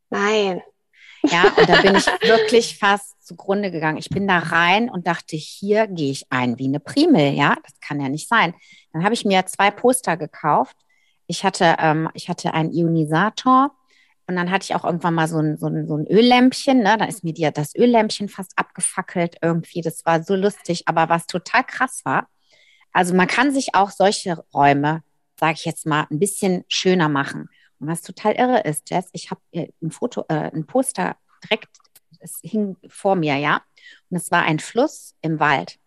Nein. 0.09 0.61
Ja, 1.31 1.51
und 1.57 1.69
da 1.69 1.81
bin 1.81 1.95
ich 1.95 2.05
wirklich 2.21 2.77
fast 2.77 3.25
zugrunde 3.25 3.71
gegangen. 3.71 3.97
Ich 3.97 4.09
bin 4.09 4.27
da 4.27 4.39
rein 4.39 4.89
und 4.89 5.07
dachte, 5.07 5.35
hier 5.35 5.87
gehe 5.87 6.11
ich 6.11 6.25
ein 6.29 6.57
wie 6.57 6.67
eine 6.67 6.79
Primel. 6.79 7.33
Ja, 7.33 7.55
das 7.63 7.79
kann 7.81 7.99
ja 7.99 8.09
nicht 8.09 8.27
sein. 8.27 8.53
Dann 8.93 9.03
habe 9.03 9.13
ich 9.13 9.25
mir 9.25 9.45
zwei 9.45 9.71
Poster 9.71 10.17
gekauft. 10.17 10.77
Ich 11.27 11.43
hatte, 11.43 11.75
ähm, 11.79 12.09
ich 12.13 12.29
hatte 12.29 12.53
einen 12.53 12.71
Ionisator 12.71 13.71
und 14.27 14.35
dann 14.35 14.51
hatte 14.51 14.63
ich 14.63 14.75
auch 14.75 14.85
irgendwann 14.85 15.13
mal 15.13 15.27
so 15.27 15.39
ein, 15.39 15.57
so 15.57 15.67
ein, 15.67 15.87
so 15.87 15.97
ein 15.97 16.07
Öllämpchen. 16.07 16.79
Ne? 16.79 16.97
Da 16.97 17.05
ist 17.05 17.23
mir 17.23 17.33
die, 17.33 17.49
das 17.53 17.75
Öllämpchen 17.75 18.29
fast 18.29 18.53
abgefackelt 18.55 19.37
irgendwie. 19.41 19.81
Das 19.81 20.05
war 20.05 20.23
so 20.23 20.35
lustig. 20.35 20.83
Aber 20.87 21.09
was 21.09 21.27
total 21.27 21.63
krass 21.63 22.01
war, 22.05 22.27
also 22.93 23.13
man 23.13 23.27
kann 23.27 23.53
sich 23.53 23.75
auch 23.75 23.91
solche 23.91 24.43
Räume, 24.53 25.03
sage 25.39 25.53
ich 25.53 25.65
jetzt 25.65 25.85
mal, 25.85 26.07
ein 26.09 26.19
bisschen 26.19 26.63
schöner 26.67 27.09
machen. 27.09 27.49
Und 27.79 27.87
was 27.87 28.01
total 28.01 28.33
irre 28.33 28.61
ist, 28.61 28.89
Jess, 28.89 29.09
ich 29.13 29.31
habe 29.31 29.41
ein 29.53 29.91
Foto, 29.91 30.25
äh, 30.29 30.51
ein 30.53 30.65
Poster 30.65 31.15
direkt, 31.43 31.69
es 32.19 32.39
hing 32.41 32.77
vor 32.87 33.15
mir, 33.15 33.35
ja. 33.35 33.61
Und 34.09 34.17
es 34.17 34.31
war 34.31 34.43
ein 34.43 34.59
Fluss 34.59 35.15
im 35.21 35.39
Wald. 35.39 35.79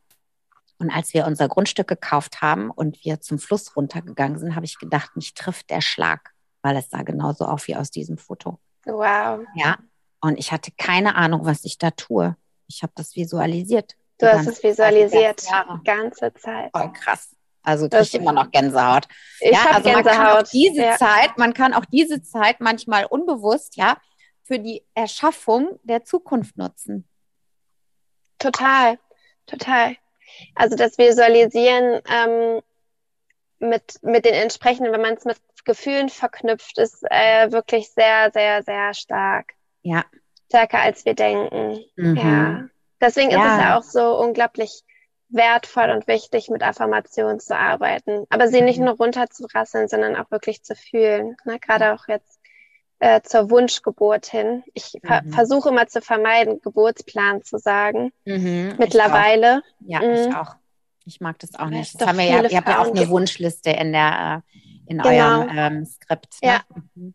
Und 0.79 0.91
als 0.91 1.13
wir 1.13 1.27
unser 1.27 1.49
Grundstück 1.49 1.89
gekauft 1.89 2.41
haben 2.41 2.71
und 2.71 3.05
wir 3.05 3.21
zum 3.21 3.39
Fluss 3.39 3.77
runtergegangen 3.77 4.39
sind, 4.39 4.55
habe 4.55 4.65
ich 4.65 4.79
gedacht, 4.79 5.15
mich 5.17 5.35
trifft 5.35 5.69
der 5.71 5.83
Schlag, 5.83 6.33
weil 6.63 6.77
es 6.77 6.89
sah 6.89 7.03
genauso 7.03 7.45
aus 7.45 7.67
wie 7.67 7.77
aus 7.77 7.91
diesem 7.91 8.17
Foto. 8.17 8.59
Wow. 8.87 9.45
Ja. 9.55 9.79
Und 10.21 10.39
ich 10.39 10.53
hatte 10.53 10.71
keine 10.79 11.17
Ahnung, 11.17 11.45
was 11.45 11.65
ich 11.65 11.77
da 11.77 11.91
tue. 11.91 12.37
Ich 12.67 12.83
habe 12.83 12.93
das 12.95 13.17
visualisiert. 13.17 13.97
Du 14.19 14.27
hast 14.27 14.47
es 14.47 14.63
visualisiert. 14.63 15.43
Die. 15.43 15.85
Ganze 15.85 16.33
Zeit. 16.35 16.71
Voll 16.73 16.93
krass. 16.93 17.35
Also 17.63 17.89
Das- 17.89 18.09
kriege 18.11 18.19
ich 18.19 18.23
immer 18.23 18.33
noch 18.33 18.51
Gänsehaut. 18.51 19.07
Ich 19.41 19.53
ja, 19.53 19.67
also 19.73 19.91
man 19.91 20.03
kann 20.05 20.17
auch 20.27 20.37
Gänsehaut. 20.39 20.53
diese 20.53 20.83
ja. 20.83 20.97
Zeit, 20.97 21.37
man 21.39 21.55
kann 21.55 21.75
auch 21.75 21.85
diese 21.87 22.23
Zeit 22.23 22.61
manchmal 22.61 23.05
unbewusst, 23.07 23.77
ja, 23.77 23.97
für 24.45 24.59
die 24.59 24.85
Erschaffung 24.95 25.79
der 25.85 26.05
Zukunft 26.05 26.57
nutzen. 26.57 27.07
Total, 28.39 28.99
total. 29.47 29.97
Also 30.55 30.77
das 30.77 30.97
Visualisieren 30.99 32.01
ähm, 32.09 32.61
mit, 33.59 34.03
mit 34.03 34.25
den 34.25 34.35
entsprechenden, 34.35 34.93
wenn 34.93 35.03
man 35.03 35.15
es 35.15 35.25
mit 35.25 35.39
Gefühlen 35.65 36.09
verknüpft, 36.09 36.79
ist 36.79 37.05
äh, 37.11 37.53
wirklich 37.53 37.91
sehr, 37.91 38.31
sehr, 38.33 38.63
sehr 38.63 38.95
stark. 38.95 39.53
Ja. 39.83 40.05
Stärker 40.49 40.79
als 40.81 41.05
wir 41.05 41.15
denken. 41.15 41.85
Mhm. 41.97 42.17
Ja. 42.17 42.65
Deswegen 43.01 43.31
ist 43.31 43.37
Ja. 43.37 43.57
es 43.57 43.63
ja 43.63 43.79
auch 43.79 43.83
so 43.83 44.19
unglaublich 44.19 44.83
wertvoll 45.31 45.91
und 45.91 46.07
wichtig, 46.09 46.51
mit 46.51 46.63
Affirmationen 46.63 47.41
zu 47.41 47.57
arbeiten. 47.57 48.25
Aber 48.31 48.49
sie 48.49 48.63
nicht 48.63 48.79
Mhm. 48.79 48.87
nur 48.87 48.97
runterzurasseln, 48.97 49.89
sondern 49.89 50.17
auch 50.17 50.31
wirklich 50.31 50.63
zu 50.63 50.75
fühlen. 50.75 51.37
Ne? 51.45 51.59
Gerade 51.61 51.95
auch 51.95 52.09
jetzt 52.09 52.39
äh, 53.03 53.23
zur 53.23 53.51
Wunschgeburt 53.51 54.27
hin. 54.27 54.63
Ich 54.75 54.93
ver 55.03 55.23
Mhm. 55.25 55.33
versuche 55.33 55.71
immer 55.71 55.87
zu 55.87 56.03
vermeiden, 56.03 56.61
Geburtsplan 56.61 57.43
zu 57.43 57.57
sagen. 57.59 58.13
Mhm. 58.27 58.75
Mittlerweile. 58.79 59.63
Ich. 59.81 59.89
Ja, 59.89 60.03
ich 60.03 60.29
Mhm. 60.29 60.35
auch. 60.35 60.57
Ich 61.07 61.21
mag 61.21 61.39
das 61.39 61.55
auch 61.55 61.67
nicht. 61.69 61.99
Das 61.99 62.07
haben 62.07 62.19
wir 62.19 62.27
ja, 62.27 62.43
ihr 62.43 62.57
habt 62.59 62.69
ja 62.69 62.79
auch 62.83 62.95
eine. 62.95 63.09
Wunschliste 63.09 63.71
in 63.71 63.93
der 63.93 64.43
äh, 64.45 64.59
in 64.91 64.99
Genau. 64.99 65.41
eurem 65.43 65.49
ähm, 65.57 65.87
Skript. 65.87 66.35
Ne? 66.43 66.49
Ja. 66.49 66.61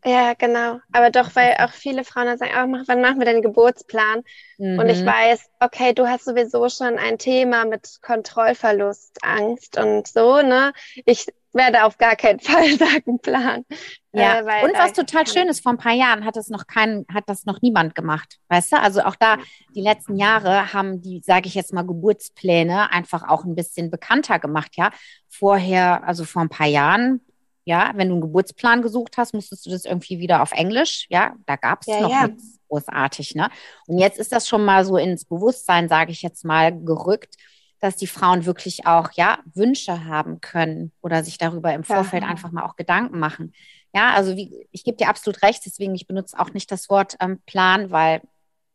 Ja, 0.04 0.34
genau. 0.34 0.80
Aber 0.92 1.10
doch, 1.10 1.36
weil 1.36 1.56
auch 1.60 1.70
viele 1.72 2.04
Frauen 2.04 2.24
dann 2.26 2.38
sagen, 2.38 2.52
oh, 2.56 2.82
wann 2.86 3.00
machen 3.02 3.18
wir 3.18 3.26
denn 3.26 3.36
den 3.36 3.42
Geburtsplan? 3.42 4.22
Mhm. 4.58 4.78
Und 4.78 4.88
ich 4.88 5.04
weiß, 5.04 5.50
okay, 5.60 5.92
du 5.92 6.08
hast 6.08 6.24
sowieso 6.24 6.68
schon 6.70 6.98
ein 6.98 7.18
Thema 7.18 7.66
mit 7.66 7.98
Kontrollverlust, 8.02 9.18
Angst 9.22 9.78
und 9.78 10.08
so, 10.08 10.40
ne? 10.40 10.72
Ich 11.04 11.26
werde 11.52 11.84
auf 11.84 11.98
gar 11.98 12.16
keinen 12.16 12.40
Fall 12.40 12.76
sagen, 12.78 13.18
Plan. 13.20 13.64
Ja, 14.12 14.40
Äh, 14.40 14.64
und 14.64 14.72
was 14.78 14.94
total 14.94 15.26
schön 15.26 15.46
ist, 15.48 15.62
vor 15.62 15.72
ein 15.72 15.78
paar 15.78 15.92
Jahren 15.92 16.24
hat 16.24 16.36
das 16.36 16.48
noch 16.48 16.66
kein, 16.66 17.04
hat 17.12 17.24
das 17.26 17.44
noch 17.44 17.60
niemand 17.60 17.94
gemacht. 17.94 18.38
Weißt 18.48 18.72
du? 18.72 18.80
Also 18.80 19.02
auch 19.02 19.16
da, 19.16 19.36
die 19.74 19.82
letzten 19.82 20.16
Jahre 20.16 20.72
haben 20.72 21.02
die, 21.02 21.20
sage 21.22 21.46
ich 21.48 21.54
jetzt 21.54 21.74
mal, 21.74 21.82
Geburtspläne 21.86 22.90
einfach 22.90 23.28
auch 23.28 23.44
ein 23.44 23.54
bisschen 23.54 23.90
bekannter 23.90 24.38
gemacht, 24.38 24.72
ja. 24.76 24.90
Vorher, 25.28 26.04
also 26.08 26.24
vor 26.24 26.40
ein 26.40 26.48
paar 26.48 26.66
Jahren, 26.68 27.20
ja, 27.66 27.92
wenn 27.96 28.08
du 28.08 28.14
einen 28.16 28.22
Geburtsplan 28.22 28.82
gesucht 28.82 29.18
hast, 29.18 29.34
musstest 29.34 29.66
du 29.66 29.70
das 29.70 29.84
irgendwie 29.86 30.20
wieder 30.20 30.42
auf 30.42 30.52
Englisch, 30.52 31.06
ja, 31.10 31.36
da 31.46 31.56
gab 31.56 31.82
es 31.82 31.88
Ja, 31.88 32.00
noch 32.00 32.10
ja. 32.10 32.28
nichts 32.28 32.60
großartig, 32.68 33.36
ne? 33.36 33.50
Und 33.88 33.98
jetzt 33.98 34.18
ist 34.18 34.32
das 34.32 34.48
schon 34.48 34.64
mal 34.64 34.84
so 34.86 34.98
ins 34.98 35.26
Bewusstsein, 35.26 35.88
sage 35.88 36.12
ich 36.12 36.22
jetzt 36.22 36.44
mal, 36.46 36.72
gerückt, 36.84 37.36
dass 37.80 37.96
die 37.96 38.08
Frauen 38.08 38.46
wirklich 38.46 38.86
auch, 38.86 39.12
ja, 39.14 39.40
Wünsche 39.54 40.06
haben 40.06 40.40
können 40.40 40.92
oder 41.02 41.24
sich 41.24 41.38
darüber 41.38 41.74
im 41.74 41.84
Ja. 41.88 41.96
Vorfeld 41.96 42.24
einfach 42.24 42.52
mal 42.52 42.64
auch 42.64 42.76
Gedanken 42.76 43.18
machen. 43.18 43.54
Ja, 43.94 44.14
also 44.14 44.36
wie, 44.36 44.68
ich 44.72 44.84
gebe 44.84 44.96
dir 44.96 45.08
absolut 45.08 45.42
recht, 45.42 45.62
deswegen 45.66 45.94
ich 45.94 46.06
benutze 46.06 46.38
auch 46.38 46.52
nicht 46.52 46.70
das 46.72 46.88
Wort 46.90 47.16
ähm, 47.20 47.40
Plan, 47.46 47.90
weil, 47.90 48.22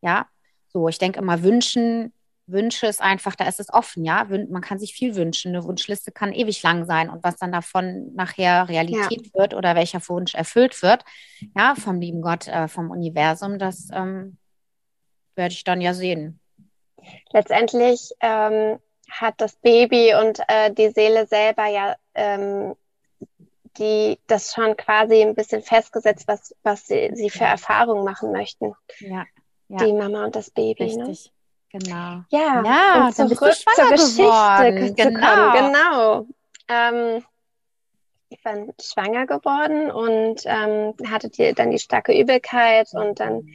ja, 0.01 0.27
so, 0.69 0.88
ich 0.89 0.98
denke 1.00 1.19
immer, 1.19 1.43
wünschen, 1.43 2.13
Wünsche 2.48 2.88
ist 2.88 3.01
einfach, 3.01 3.36
da 3.36 3.48
ist 3.48 3.60
es 3.60 3.74
offen, 3.74 4.03
ja. 4.03 4.25
Man 4.25 4.62
kann 4.62 4.79
sich 4.79 4.93
viel 4.93 5.15
wünschen. 5.15 5.55
Eine 5.55 5.63
Wunschliste 5.63 6.12
kann 6.12 6.33
ewig 6.33 6.62
lang 6.63 6.86
sein 6.86 7.10
und 7.10 7.24
was 7.24 7.38
dann 7.38 7.51
davon 7.51 8.13
nachher 8.15 8.67
Realität 8.67 9.33
wird 9.33 9.53
oder 9.53 9.75
welcher 9.75 10.00
Wunsch 10.10 10.33
erfüllt 10.33 10.81
wird, 10.81 11.03
ja, 11.55 11.75
vom 11.75 12.00
lieben 12.00 12.21
Gott, 12.21 12.48
äh, 12.48 12.67
vom 12.67 12.91
Universum, 12.91 13.60
das 13.60 13.89
ähm, 13.93 14.38
werde 15.36 15.53
ich 15.53 15.63
dann 15.63 15.81
ja 15.81 15.93
sehen. 15.93 16.39
Letztendlich 17.31 18.12
ähm, 18.19 18.79
hat 19.10 19.36
das 19.38 19.55
Baby 19.55 20.13
und 20.15 20.39
äh, 20.48 20.74
die 20.74 20.89
Seele 20.89 21.27
selber 21.27 21.67
ja 21.67 21.95
ähm, 22.13 22.75
die 23.77 24.19
das 24.27 24.53
schon 24.53 24.75
quasi 24.75 25.21
ein 25.21 25.36
bisschen 25.36 25.62
festgesetzt, 25.62 26.27
was, 26.27 26.55
was 26.63 26.88
sie, 26.88 27.12
sie 27.13 27.29
für 27.29 27.45
Erfahrungen 27.45 28.03
machen 28.03 28.31
möchten. 28.31 28.74
Ja, 29.00 29.25
ja. 29.69 29.77
Die 29.77 29.93
Mama 29.93 30.25
und 30.25 30.36
das 30.36 30.50
Baby. 30.50 30.95
Ne? 30.95 31.15
Genau. 31.71 32.23
Ja, 32.29 32.63
Ja, 32.63 33.07
du 33.07 33.13
zurück 33.35 33.53
zur 33.53 33.89
Geschichte 33.89 34.25
geworden. 34.25 34.95
Genau. 34.95 35.51
Genau. 35.53 36.27
Ähm, 36.67 37.25
ich 38.29 38.41
bin 38.43 38.73
schwanger 38.81 39.25
geworden 39.25 39.91
und 39.91 40.41
ähm, 40.45 40.93
hatte 41.09 41.29
die, 41.29 41.53
dann 41.53 41.71
die 41.71 41.79
starke 41.79 42.17
Übelkeit 42.17 42.89
und 42.93 43.19
dann 43.19 43.45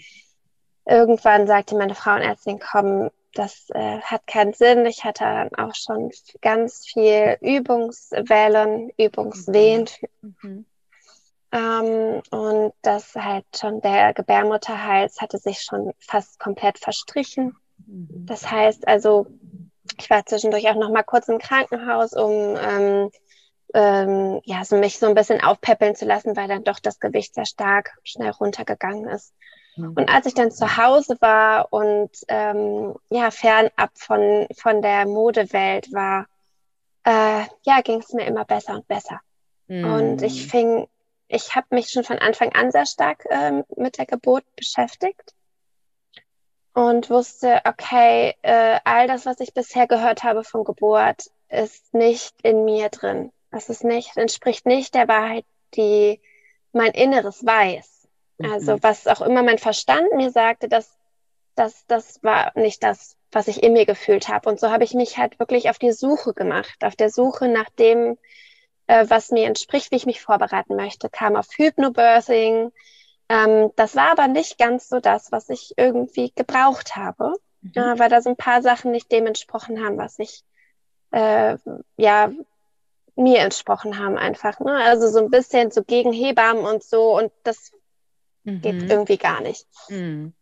irgendwann 0.85 1.47
sagte 1.47 1.77
meine 1.77 1.95
Frauenärztin, 1.95 2.59
komm, 2.59 3.11
das 3.35 3.69
äh, 3.71 4.01
hat 4.01 4.27
keinen 4.27 4.53
Sinn. 4.55 4.87
Ich 4.87 5.05
hatte 5.05 5.25
dann 5.25 5.55
auch 5.57 5.75
schon 5.75 6.11
ganz 6.41 6.87
viel 6.87 7.37
Übungswellen, 7.41 8.91
Übungswehen 8.97 9.89
Mhm. 10.23 10.67
ähm, 11.53 12.23
und 12.31 12.73
das 12.83 13.15
halt 13.15 13.45
schon 13.55 13.81
der 13.81 14.15
Gebärmutterhals 14.15 15.21
hatte 15.21 15.39
sich 15.39 15.61
schon 15.61 15.93
fast 15.99 16.39
komplett 16.39 16.79
verstrichen. 16.79 17.57
Mhm. 17.87 18.27
Das 18.27 18.51
heißt 18.51 18.87
also, 18.89 19.27
ich 19.99 20.11
war 20.11 20.25
zwischendurch 20.27 20.69
auch 20.69 20.75
noch 20.75 20.91
mal 20.91 21.03
kurz 21.03 21.29
im 21.29 21.39
Krankenhaus, 21.39 22.13
um 22.13 22.57
ähm, 22.57 23.11
ähm, 23.75 24.41
ja, 24.45 24.65
so 24.65 24.77
mich 24.77 24.99
so 24.99 25.07
ein 25.07 25.15
bisschen 25.15 25.43
aufpäppeln 25.43 25.95
zu 25.97 26.05
lassen, 26.05 26.37
weil 26.37 26.49
dann 26.49 26.65
doch 26.65 26.79
das 26.81 27.01
Gewicht 27.01 27.35
sehr 27.35 27.47
stark 27.47 27.93
schnell 28.05 28.31
runtergegangen 28.31 29.09
ist. 29.09 29.35
Mhm. 29.77 29.93
Und 29.95 30.09
als 30.09 30.27
ich 30.27 30.35
dann 30.35 30.51
zu 30.51 30.77
Hause 30.77 31.17
war 31.21 31.73
und 31.73 32.11
ähm, 32.29 32.95
ja 33.11 33.31
fernab 33.31 33.91
von 33.95 34.47
von 34.57 34.83
der 34.83 35.07
Modewelt 35.07 35.93
war, 35.93 36.27
äh, 37.05 37.45
ja, 37.65 37.81
ging 37.83 38.01
es 38.01 38.13
mir 38.13 38.27
immer 38.27 38.45
besser 38.45 38.75
und 38.75 38.89
besser. 38.89 39.21
Und 39.69 40.21
Mhm. 40.21 40.25
ich 40.25 40.47
fing, 40.47 40.87
ich 41.29 41.55
habe 41.57 41.67
mich 41.71 41.91
schon 41.91 42.05
von 42.05 42.19
Anfang 42.19 42.53
an 42.53 42.71
sehr 42.71 42.87
stark 42.87 43.25
ähm, 43.31 43.65
mit 43.77 43.99
der 43.99 44.07
Geburt 44.07 44.45
beschäftigt. 44.55 45.35
Und 46.77 47.09
wusste, 47.09 47.63
okay, 47.65 48.35
äh, 48.43 48.81
all 48.85 49.07
das, 49.07 49.25
was 49.25 49.41
ich 49.41 49.55
bisher 49.55 49.87
gehört 49.87 50.25
habe 50.25 50.45
von 50.45 50.63
Geburt, 50.63 51.31
ist 51.49 51.95
nicht 51.95 52.35
in 52.43 52.67
mir 52.67 52.91
drin. 52.91 53.33
Das 53.51 53.71
ist 53.71 53.83
nicht, 53.83 54.19
entspricht 54.19 54.67
nicht 54.67 54.95
der 54.95 55.09
Wahrheit, 55.09 55.47
die 55.75 56.21
mein 56.73 56.93
Inneres 56.93 57.47
weiß. 57.47 58.09
Mhm. 58.37 58.53
Also 58.53 58.83
was 58.83 59.07
auch 59.07 59.23
immer 59.23 59.43
mein 59.43 59.57
Verstand 59.57 60.13
mir 60.17 60.31
sagte, 60.31 60.69
das, 60.69 60.95
das, 61.55 61.87
das 61.87 62.23
war 62.23 62.53
nicht 62.57 62.83
das, 62.83 63.17
was 63.33 63.49
ich 63.49 63.63
in 63.63 63.73
mir 63.73 63.87
gefühlt 63.87 64.29
habe. 64.29 64.47
Und 64.51 64.61
so 64.61 64.71
habe 64.71 64.85
ich 64.85 64.93
mich 64.93 65.17
halt 65.17 65.39
wirklich 65.39 65.71
auf 65.71 65.79
die 65.79 65.93
Suche 65.93 66.35
gemacht, 66.35 66.85
auf 66.85 66.95
der 66.95 67.09
Suche 67.09 67.49
nach 67.49 67.71
dem, 67.71 68.19
äh, 68.87 69.07
was 69.09 69.31
mir 69.31 69.47
entspricht, 69.47 69.93
wie 69.93 69.97
ich 69.97 70.05
mich 70.05 70.21
vorbereiten 70.21 70.77
möchte, 70.77 71.09
kam 71.09 71.37
auf 71.37 71.49
Hypnobirthing. 71.57 72.71
Ähm, 73.29 73.71
das 73.77 73.97
war 73.97 74.13
aber 74.13 74.29
nicht 74.29 74.59
ganz 74.59 74.89
so 74.89 75.01
das, 75.01 75.33
was 75.33 75.49
ich 75.49 75.75
irgendwie 75.77 76.33
gebraucht 76.35 76.97
habe, 76.97 77.33
mhm. 77.61 77.73
äh, 77.75 77.99
weil 77.99 78.09
da 78.09 78.21
so 78.21 78.31
ein 78.31 78.37
paar 78.37 78.63
Sachen 78.63 78.93
nicht 78.93 79.11
dem 79.11 79.27
entsprochen 79.27 79.85
haben, 79.85 79.99
was 79.99 80.19
ich 80.19 80.45
äh, 81.11 81.57
ja 81.97 82.31
mir 83.17 83.39
entsprochen 83.41 83.99
haben 83.99 84.17
einfach. 84.17 84.61
Ne? 84.61 84.77
Also 84.77 85.09
so 85.09 85.19
ein 85.19 85.31
bisschen 85.31 85.71
so 85.71 85.83
gegen 85.83 86.13
Hebammen 86.13 86.65
und 86.65 86.83
so 86.83 87.17
und 87.17 87.33
das 87.43 87.73
mhm. 88.45 88.61
geht 88.61 88.91
irgendwie 88.91 89.17
gar 89.17 89.41
nicht. 89.41 89.67
Mhm. 89.89 90.35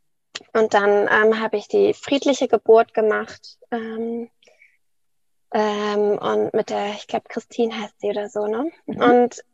Und 0.53 0.75
dann 0.75 1.09
ähm, 1.11 1.41
habe 1.41 1.57
ich 1.57 1.69
die 1.69 1.95
friedliche 1.95 2.49
Geburt 2.49 2.93
gemacht. 2.93 3.59
Ähm, 3.71 4.29
ähm, 5.53 6.19
und 6.19 6.53
mit 6.53 6.71
der, 6.71 6.91
ich 6.95 7.07
glaube, 7.07 7.27
Christine 7.29 7.81
heißt 7.81 8.01
sie 8.01 8.09
oder 8.09 8.29
so, 8.29 8.47
ne? 8.47 8.71
Mhm. 8.87 9.01
Und 9.01 9.45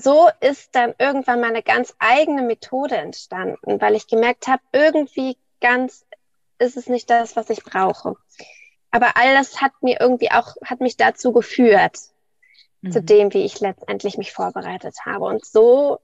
so 0.00 0.28
ist 0.40 0.74
dann 0.74 0.94
irgendwann 0.98 1.40
meine 1.40 1.62
ganz 1.62 1.94
eigene 1.98 2.42
Methode 2.42 2.96
entstanden, 2.96 3.80
weil 3.80 3.94
ich 3.94 4.06
gemerkt 4.06 4.46
habe, 4.46 4.62
irgendwie 4.72 5.36
ganz 5.60 6.04
ist 6.58 6.76
es 6.76 6.88
nicht 6.88 7.08
das, 7.10 7.36
was 7.36 7.50
ich 7.50 7.62
brauche. 7.62 8.16
Aber 8.90 9.16
all 9.16 9.34
das 9.34 9.60
hat 9.60 9.72
mir 9.80 10.00
irgendwie 10.00 10.30
auch, 10.30 10.56
hat 10.64 10.80
mich 10.80 10.96
dazu 10.96 11.32
geführt, 11.32 11.98
mhm. 12.80 12.92
zu 12.92 13.02
dem, 13.02 13.32
wie 13.32 13.44
ich 13.44 13.60
letztendlich 13.60 14.16
mich 14.18 14.32
vorbereitet 14.32 14.96
habe. 15.04 15.24
Und 15.24 15.44
so 15.44 15.98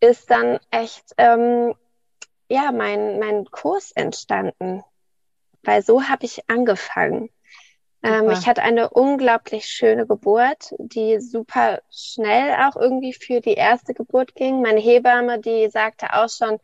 ist 0.00 0.30
dann 0.30 0.58
echt, 0.70 1.04
ähm, 1.18 1.74
ja, 2.48 2.72
mein, 2.72 3.18
mein 3.18 3.44
Kurs 3.46 3.92
entstanden. 3.92 4.82
Weil 5.62 5.82
so 5.82 6.04
habe 6.04 6.24
ich 6.24 6.48
angefangen. 6.48 7.30
Ähm, 8.02 8.30
ich 8.30 8.46
hatte 8.46 8.62
eine 8.62 8.90
unglaublich 8.90 9.66
schöne 9.66 10.06
Geburt, 10.06 10.74
die 10.78 11.20
super 11.20 11.82
schnell 11.90 12.54
auch 12.66 12.76
irgendwie 12.76 13.12
für 13.12 13.40
die 13.40 13.54
erste 13.54 13.94
Geburt 13.94 14.34
ging. 14.34 14.60
Meine 14.60 14.80
Hebamme, 14.80 15.38
die 15.38 15.68
sagte 15.70 16.12
auch 16.12 16.28
schon, 16.28 16.58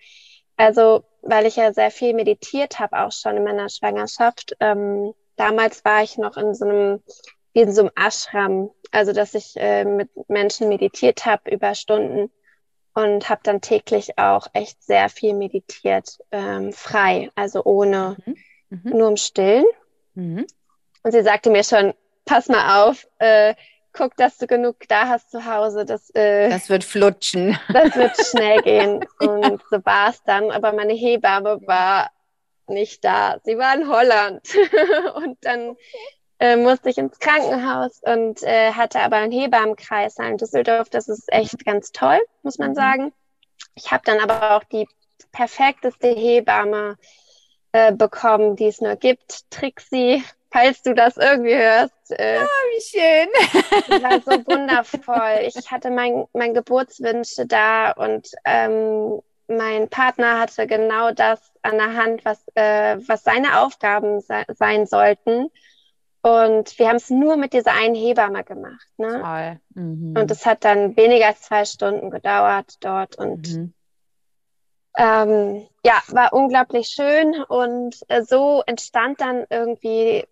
also 0.57 1.05
weil 1.23 1.47
ich 1.47 1.57
ja 1.57 1.73
sehr 1.73 1.91
viel 1.91 2.15
meditiert 2.15 2.79
habe, 2.81 2.99
auch 2.99 3.13
schon 3.13 3.37
in 3.37 3.45
meiner 3.45 3.69
Schwangerschaft. 3.69 4.57
Ähm, 4.61 5.13
damals 5.37 5.85
war 5.85 6.03
ich 6.03 6.19
noch 6.19 6.37
in 6.37 6.55
so 6.55 6.65
einem, 6.65 7.03
wie 7.53 7.61
in 7.61 7.73
so 7.73 7.83
einem 7.83 7.91
Ashram, 7.95 8.71
also 8.91 9.13
dass 9.13 9.35
ich 9.35 9.55
äh, 9.57 9.85
mit 9.85 10.11
Menschen 10.29 10.69
meditiert 10.69 11.25
habe 11.25 11.51
über 11.51 11.75
Stunden 11.75 12.31
und 12.95 13.29
habe 13.29 13.41
dann 13.45 13.61
täglich 13.61 14.19
auch 14.19 14.49
echt 14.53 14.83
sehr 14.83 15.09
viel 15.09 15.35
meditiert, 15.35 16.19
ähm, 16.33 16.73
frei, 16.73 17.31
also 17.37 17.63
ohne, 17.65 18.17
mhm. 18.25 18.37
Mhm. 18.71 18.99
nur 18.99 19.09
im 19.09 19.17
Stillen. 19.17 19.67
Mhm. 20.15 20.47
Und 21.03 21.13
sie 21.13 21.23
sagte 21.23 21.51
mir 21.51 21.65
schon, 21.65 21.95
pass 22.25 22.49
mal 22.49 22.85
auf, 22.87 23.07
äh, 23.19 23.55
guck, 23.93 24.17
dass 24.17 24.39
du 24.39 24.47
genug 24.47 24.77
da 24.89 25.09
hast 25.09 25.31
zu 25.31 25.45
Hause. 25.45 25.85
Das, 25.85 26.11
äh, 26.15 26.49
das 26.49 26.69
wird 26.69 26.85
flutschen. 26.85 27.59
Das 27.73 27.97
wird 27.97 28.17
schnell 28.17 28.63
gehen. 28.63 29.05
Und 29.19 29.63
so 29.71 29.85
war 29.85 30.11
es 30.11 30.23
dann. 30.25 30.51
Aber 30.51 30.73
meine 30.73 30.93
Hebamme 30.93 31.61
war 31.67 32.11
nicht 32.69 33.05
da. 33.05 33.39
Sie 33.45 33.59
war 33.59 33.75
in 33.75 33.89
Holland. 33.89 34.43
und 35.15 35.39
dann 35.41 35.77
äh, 36.39 36.57
musste 36.57 36.91
ich 36.91 36.99
ins 36.99 37.19
Krankenhaus 37.19 38.03
und 38.05 38.43
äh, 38.43 38.73
hatte 38.73 39.01
aber 39.01 39.17
einen 39.17 39.33
Hebammenkreis 39.33 40.19
in 40.19 40.37
Düsseldorf. 40.37 40.91
Das 40.91 41.09
ist 41.09 41.33
echt 41.33 41.65
ganz 41.65 41.93
toll, 41.93 42.21
muss 42.43 42.59
man 42.59 42.71
mhm. 42.71 42.75
sagen. 42.75 43.13
Ich 43.75 43.91
habe 43.91 44.03
dann 44.05 44.21
aber 44.21 44.57
auch 44.57 44.65
die 44.65 44.87
perfekteste 45.33 46.09
Hebamme 46.09 46.99
äh, 47.73 47.93
bekommen, 47.93 48.55
die 48.55 48.67
es 48.67 48.81
nur 48.81 48.97
gibt. 48.97 49.51
Trixie 49.51 50.23
falls 50.51 50.83
du 50.83 50.95
das 50.95 51.17
irgendwie 51.17 51.57
hörst. 51.57 52.11
Äh, 52.11 52.41
oh, 52.43 52.47
wie 52.47 52.81
schön. 52.81 54.03
War 54.03 54.21
so 54.21 54.47
wundervoll. 54.47 55.49
Ich 55.59 55.71
hatte 55.71 55.91
mein, 55.91 56.27
mein 56.33 56.55
Geburtswünsche 56.55 57.47
da 57.47 57.93
und 57.93 58.31
ähm, 58.45 59.21
mein 59.49 59.89
Partner 59.89 60.39
hatte 60.39 60.67
genau 60.67 61.11
das 61.11 61.41
an 61.63 61.79
der 61.79 61.95
Hand, 61.95 62.25
was, 62.25 62.43
äh, 62.55 62.99
was 63.07 63.25
seine 63.25 63.61
Aufgaben 63.61 64.21
se 64.21 64.45
sein 64.49 64.87
sollten. 64.87 65.51
Und 66.21 66.79
wir 66.79 66.89
haben 66.89 66.97
es 66.97 67.11
nur 67.11 67.37
mit 67.37 67.53
dieser 67.53 67.73
einen 67.73 67.95
Hebamme 67.95 68.45
gemacht. 68.45 68.87
Ne? 68.97 69.21
Toll. 69.23 69.61
Mhm. 69.83 70.15
Und 70.19 70.31
es 70.31 70.45
hat 70.45 70.65
dann 70.65 70.97
weniger 70.97 71.29
als 71.29 71.43
zwei 71.43 71.65
Stunden 71.65 72.11
gedauert 72.11 72.75
dort. 72.81 73.17
Und 73.17 73.49
mhm. 73.49 73.75
ähm, 74.97 75.67
ja, 75.85 76.03
war 76.09 76.33
unglaublich 76.33 76.89
schön. 76.89 77.43
Und 77.45 77.97
äh, 78.09 78.23
so 78.23 78.63
entstand 78.67 79.21
dann 79.21 79.47
irgendwie 79.49 80.27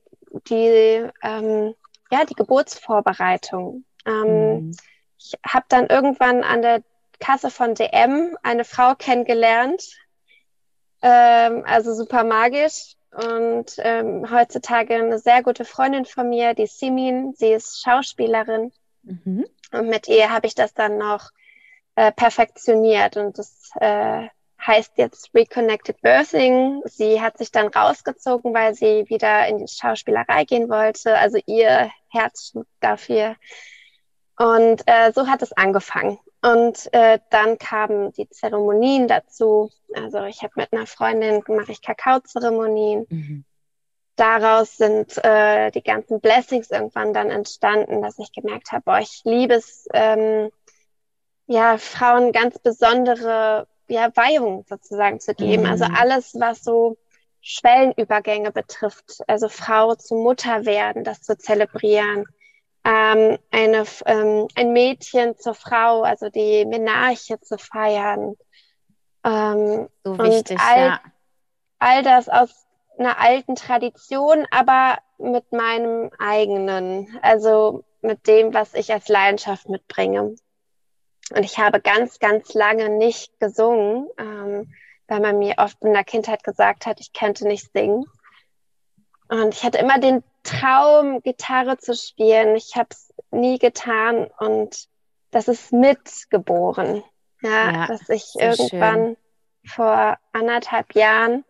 die, 0.49 1.09
ähm, 1.23 1.75
ja, 2.11 2.25
die 2.25 2.35
Geburtsvorbereitung. 2.35 3.85
Ähm, 4.07 4.67
mhm. 4.67 4.77
Ich 5.19 5.35
habe 5.47 5.67
dann 5.69 5.87
irgendwann 5.87 6.45
an 6.45 6.63
der 6.63 6.83
Kasse 7.19 7.51
von 7.51 7.75
DM 7.75 8.37
eine 8.43 8.65
Frau 8.65 8.95
kennengelernt, 8.95 9.83
ähm, 11.03 11.65
also 11.67 11.95
super 11.95 12.25
magisch. 12.25 12.95
Und 13.13 13.77
ähm, 13.79 14.31
heutzutage 14.31 14.95
eine 14.95 15.19
sehr 15.19 15.43
gute 15.43 15.65
Freundin 15.65 16.05
von 16.05 16.29
mir, 16.29 16.53
die 16.53 16.67
Simin, 16.67 17.33
sie 17.35 17.53
ist 17.53 17.83
Schauspielerin. 17.83 18.73
Mhm. 19.05 19.47
Und 19.73 19.89
mit 19.89 20.09
ihr 20.09 20.31
habe 20.31 20.47
ich 20.47 20.55
das 20.55 20.75
dann 20.75 20.99
noch 20.99 21.31
äh, 21.95 22.13
perfektioniert. 22.13 23.17
Und 23.17 23.39
das 23.39 23.71
äh, 23.81 24.29
heißt 24.67 24.93
jetzt 24.97 25.31
Reconnected 25.35 26.01
Birthing. 26.03 26.83
Sie 26.85 27.21
hat 27.21 27.39
sich 27.39 27.53
dann 27.53 27.69
rausgezogen, 27.69 28.53
weil 28.53 28.75
sie 28.75 29.05
wieder 29.09 29.47
in 29.47 29.59
die 29.59 29.69
Schauspielerei 29.69 30.45
gehen 30.45 30.69
wollte, 30.69 31.17
also 31.17 31.39
ihr 31.47 31.91
Herz 32.11 32.55
dafür. 32.81 33.37
Und 34.39 34.83
äh, 34.87 35.13
so 35.15 35.29
hat 35.29 35.43
es 35.43 35.53
angefangen. 35.53 36.19
Und 36.43 36.93
äh, 36.93 37.19
dann 37.31 37.59
kamen 37.59 38.13
die 38.13 38.29
Zeremonien 38.29 39.09
dazu. 39.09 39.71
Also 39.95 40.25
ich 40.25 40.43
habe 40.43 40.53
mit 40.57 40.73
einer 40.73 40.87
Freundin 40.87 41.43
mache 41.49 41.73
ich 41.73 41.83
Kakaozeremonien. 41.83 43.07
Mhm. 43.09 43.45
Daraus 44.17 44.77
sind 44.77 45.23
äh, 45.25 45.71
die 45.71 45.83
ganzen 45.83 46.21
Blessings 46.21 46.71
irgendwann 46.71 47.13
dann 47.13 47.31
entstanden, 47.31 48.01
dass 48.01 48.19
ich 48.19 48.33
gemerkt 48.33 48.73
habe, 48.73 48.83
boah, 48.85 48.99
ich 48.99 49.23
liebe 49.25 49.55
es, 49.55 49.87
ähm, 49.93 50.51
ja, 51.47 51.79
Frauen 51.79 52.33
ganz 52.33 52.59
besondere 52.59 53.67
ja, 53.89 54.11
Weihung 54.15 54.65
sozusagen 54.69 55.21
zu 55.21 55.35
geben. 55.35 55.67
Also 55.67 55.85
mhm. 55.85 55.91
Also 55.93 56.03
alles, 56.03 56.35
was 56.39 56.65
so 56.65 56.97
Schwellenübergänge 57.41 58.51
betrifft, 58.51 59.21
also 59.29 59.49
Frau 59.49 59.95
zu 59.95 60.17
Mutter 60.17 60.65
werden, 60.65 61.05
das 61.05 61.23
zu 61.23 61.39
zelebrieren. 61.39 62.25
Ähm, 62.85 63.39
eine, 63.51 63.85
ähm, 64.07 64.49
ein 64.55 64.73
Mädchen 64.73 65.37
zur 65.37 65.55
Frau, 65.55 66.03
also 66.03 66.29
die 66.29 66.65
Menarche 66.65 67.41
zu 67.41 67.59
feiern. 67.59 68.35
Ähm, 69.25 69.89
so 70.05 70.19
wichtig, 70.19 70.59
all, 70.61 70.87
ja. 70.87 71.01
All 71.79 72.03
das 72.03 72.29
aus 72.29 72.67
einer 72.99 73.19
alten 73.19 73.57
Tradition, 73.57 74.47
aber 74.51 74.99
mit 75.19 75.53
meinem 75.53 76.11
eigenen, 76.19 77.19
also 77.23 77.85
mit 78.03 78.27
dem, 78.27 78.55
was 78.55 78.75
ich 78.75 78.93
als 78.93 79.09
Leidenschaft 79.09 79.69
mitbringe. 79.69 80.37
Und 81.35 81.45
ich 81.45 81.59
habe 81.59 81.81
ganz, 81.81 82.19
ganz 82.19 82.55
lange 82.55 82.89
nicht 82.89 83.39
gesungen, 83.41 84.09
ähm, 84.19 84.73
weil 85.09 85.21
man 85.21 85.39
mir 85.39 85.55
oft 85.59 85.83
in 85.83 85.93
der 85.93 86.05
Kindheit 86.05 86.45
gesagt 86.45 86.87
hat, 86.87 87.01
ich 87.01 87.13
könnte 87.13 87.47
nicht 87.47 87.73
singen. 87.73 88.05
Und 89.29 89.55
ich 89.55 89.65
hatte 89.65 89.79
immer 89.79 89.99
den 89.99 90.23
Traum, 90.45 91.21
Gitarre 91.23 91.79
zu 91.79 91.95
spielen. 91.95 92.55
Ich 92.55 92.77
habe 92.77 92.89
es 92.91 93.13
nie 93.31 93.59
getan 93.59 94.29
und 94.39 94.87
das 95.33 95.49
ist 95.49 95.73
mitgeboren. 95.73 97.03
Ja, 97.43 97.71
ja 97.73 97.87
dass 97.89 98.09
ich 98.09 98.35
irgendwann 98.39 99.05
schön. 99.05 99.17
vor 99.67 100.19
anderthalb 100.33 100.95
Jahren 100.95 101.45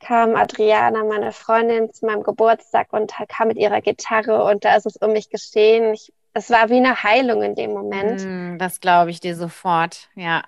kam 0.00 0.34
Adriana, 0.34 1.04
meine 1.04 1.32
Freundin, 1.32 1.92
zu 1.92 2.06
meinem 2.06 2.22
Geburtstag 2.22 2.92
und 2.92 3.12
kam 3.28 3.48
mit 3.48 3.58
ihrer 3.58 3.82
Gitarre 3.82 4.44
und 4.44 4.64
da 4.64 4.74
ist 4.76 4.86
es 4.86 4.96
um 4.96 5.12
mich 5.12 5.28
geschehen. 5.28 5.92
Ich 5.92 6.12
es 6.32 6.50
war 6.50 6.68
wie 6.68 6.76
eine 6.76 7.02
Heilung 7.02 7.42
in 7.42 7.54
dem 7.54 7.72
Moment. 7.72 8.24
Mm, 8.24 8.58
das 8.58 8.80
glaube 8.80 9.10
ich 9.10 9.20
dir 9.20 9.36
sofort, 9.36 10.08
ja. 10.14 10.42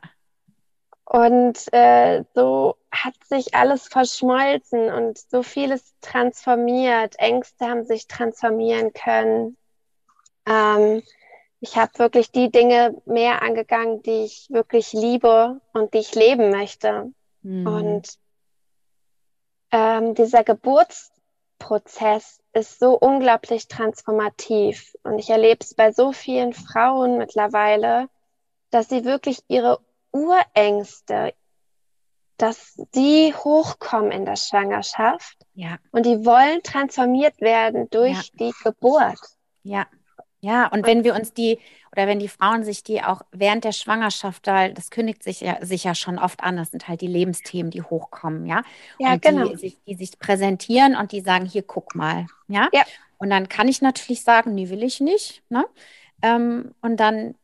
Und 1.05 1.73
äh, 1.73 2.25
so 2.35 2.77
hat 2.91 3.15
sich 3.25 3.55
alles 3.55 3.89
verschmolzen 3.89 4.91
und 4.93 5.19
so 5.19 5.43
vieles 5.43 5.95
transformiert. 6.01 7.19
Ängste 7.19 7.67
haben 7.67 7.85
sich 7.85 8.07
transformieren 8.07 8.93
können. 8.93 9.57
Ähm, 10.47 11.03
ich 11.61 11.77
habe 11.77 11.99
wirklich 11.99 12.31
die 12.31 12.51
Dinge 12.51 13.01
mehr 13.05 13.43
angegangen, 13.43 14.03
die 14.03 14.25
ich 14.25 14.49
wirklich 14.51 14.93
liebe 14.93 15.61
und 15.73 15.95
die 15.95 15.99
ich 15.99 16.15
leben 16.15 16.51
möchte. 16.51 17.13
Mhm. 17.43 17.67
Und 17.67 18.19
ähm, 19.71 20.15
dieser 20.15 20.45
Geburtsprozess 20.45 22.42
ist 22.53 22.79
so 22.79 22.99
unglaublich 22.99 23.69
transformativ. 23.69 24.95
Und 25.03 25.19
ich 25.19 25.31
erlebe 25.31 25.59
es 25.61 25.75
bei 25.75 25.93
so 25.93 26.13
vielen 26.13 26.53
Frauen 26.53 27.19
mittlerweile, 27.19 28.09
dass 28.71 28.89
sie 28.89 29.05
wirklich 29.05 29.41
ihre 29.49 29.81
Urängste, 30.13 31.35
dass 32.37 32.75
die 32.95 33.35
hochkommen 33.35 34.11
in 34.11 34.25
der 34.25 34.37
Schwangerschaft. 34.37 35.37
Ja. 35.55 35.79
Und 35.91 36.07
die 36.07 36.25
wollen 36.25 36.63
transformiert 36.63 37.41
werden 37.41 37.89
durch 37.91 38.33
ja. 38.33 38.39
die 38.39 38.55
Geburt. 38.63 39.21
Ja. 39.63 39.87
Ja, 40.45 40.67
und 40.67 40.87
wenn 40.89 41.05
wir 41.05 41.15
uns 41.15 41.33
die, 41.33 41.61
oder 41.93 42.09
wenn 42.09 42.19
die 42.19 42.27
Frauen 42.27 42.65
sich 42.65 42.83
die 42.83 43.01
auch 43.01 43.23
während 43.31 43.63
der 43.63 43.71
Schwangerschaft, 43.71 44.45
das 44.49 44.91
kündigt 44.91 45.23
sich 45.23 45.41
ja, 45.41 45.65
sich 45.65 45.85
ja 45.85 45.95
schon 45.95 46.19
oft 46.19 46.43
an, 46.43 46.57
das 46.57 46.73
sind 46.73 46.89
halt 46.89 47.01
die 47.01 47.07
Lebensthemen, 47.07 47.71
die 47.71 47.83
hochkommen, 47.83 48.47
ja. 48.47 48.63
Ja, 48.99 49.13
und 49.13 49.23
genau. 49.23 49.49
Die 49.49 49.57
sich, 49.57 49.79
die 49.87 49.95
sich 49.95 50.19
präsentieren 50.19 50.97
und 50.97 51.13
die 51.13 51.21
sagen, 51.21 51.47
hier, 51.47 51.63
guck 51.63 51.95
mal, 51.95 52.27
ja. 52.49 52.69
Ja. 52.73 52.83
Und 53.19 53.31
dann 53.31 53.49
kann 53.49 53.69
ich 53.69 53.83
natürlich 53.83 54.25
sagen, 54.25 54.57
nee, 54.57 54.69
will 54.69 54.83
ich 54.83 54.99
nicht, 55.01 55.45
ne? 55.49 55.65
Ähm, 56.23 56.75
und 56.81 56.99
dann 56.99 57.37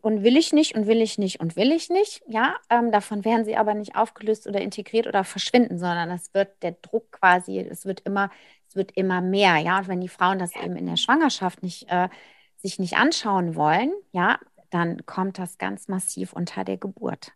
und 0.00 0.24
will 0.24 0.36
ich 0.36 0.52
nicht 0.52 0.74
und 0.74 0.88
will 0.88 1.00
ich 1.00 1.16
nicht 1.16 1.38
und 1.38 1.54
will 1.54 1.70
ich 1.70 1.88
nicht, 1.88 2.22
ja, 2.26 2.56
ähm, 2.68 2.90
davon 2.90 3.24
werden 3.24 3.44
sie 3.44 3.56
aber 3.56 3.74
nicht 3.74 3.94
aufgelöst 3.94 4.48
oder 4.48 4.60
integriert 4.60 5.06
oder 5.06 5.22
verschwinden, 5.22 5.78
sondern 5.78 6.10
es 6.10 6.34
wird 6.34 6.60
der 6.62 6.72
Druck 6.72 7.12
quasi, 7.12 7.60
es 7.60 7.86
wird 7.86 8.00
immer, 8.00 8.30
es 8.70 8.76
wird 8.76 8.92
immer 8.92 9.20
mehr, 9.20 9.56
ja, 9.56 9.78
und 9.78 9.88
wenn 9.88 10.00
die 10.00 10.08
Frauen 10.08 10.38
das 10.38 10.54
eben 10.54 10.76
in 10.76 10.86
der 10.86 10.96
Schwangerschaft 10.96 11.60
nicht, 11.64 11.90
äh, 11.90 12.08
sich 12.56 12.78
nicht 12.78 12.96
anschauen 12.96 13.56
wollen, 13.56 13.92
ja, 14.12 14.38
dann 14.70 15.04
kommt 15.06 15.40
das 15.40 15.58
ganz 15.58 15.88
massiv 15.88 16.32
unter 16.32 16.62
der 16.62 16.76
Geburt. 16.76 17.32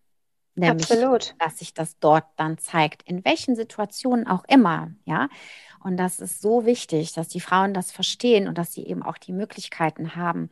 Nämlich, 0.54 0.88
Absolut. 0.88 1.34
dass 1.40 1.58
sich 1.58 1.74
das 1.74 1.98
dort 1.98 2.26
dann 2.36 2.58
zeigt, 2.58 3.02
in 3.02 3.24
welchen 3.24 3.56
Situationen 3.56 4.28
auch 4.28 4.44
immer, 4.46 4.92
ja. 5.04 5.28
Und 5.82 5.96
das 5.96 6.20
ist 6.20 6.40
so 6.40 6.66
wichtig, 6.66 7.12
dass 7.14 7.26
die 7.26 7.40
Frauen 7.40 7.74
das 7.74 7.90
verstehen 7.90 8.46
und 8.46 8.56
dass 8.56 8.72
sie 8.72 8.86
eben 8.86 9.02
auch 9.02 9.18
die 9.18 9.32
Möglichkeiten 9.32 10.14
haben, 10.14 10.50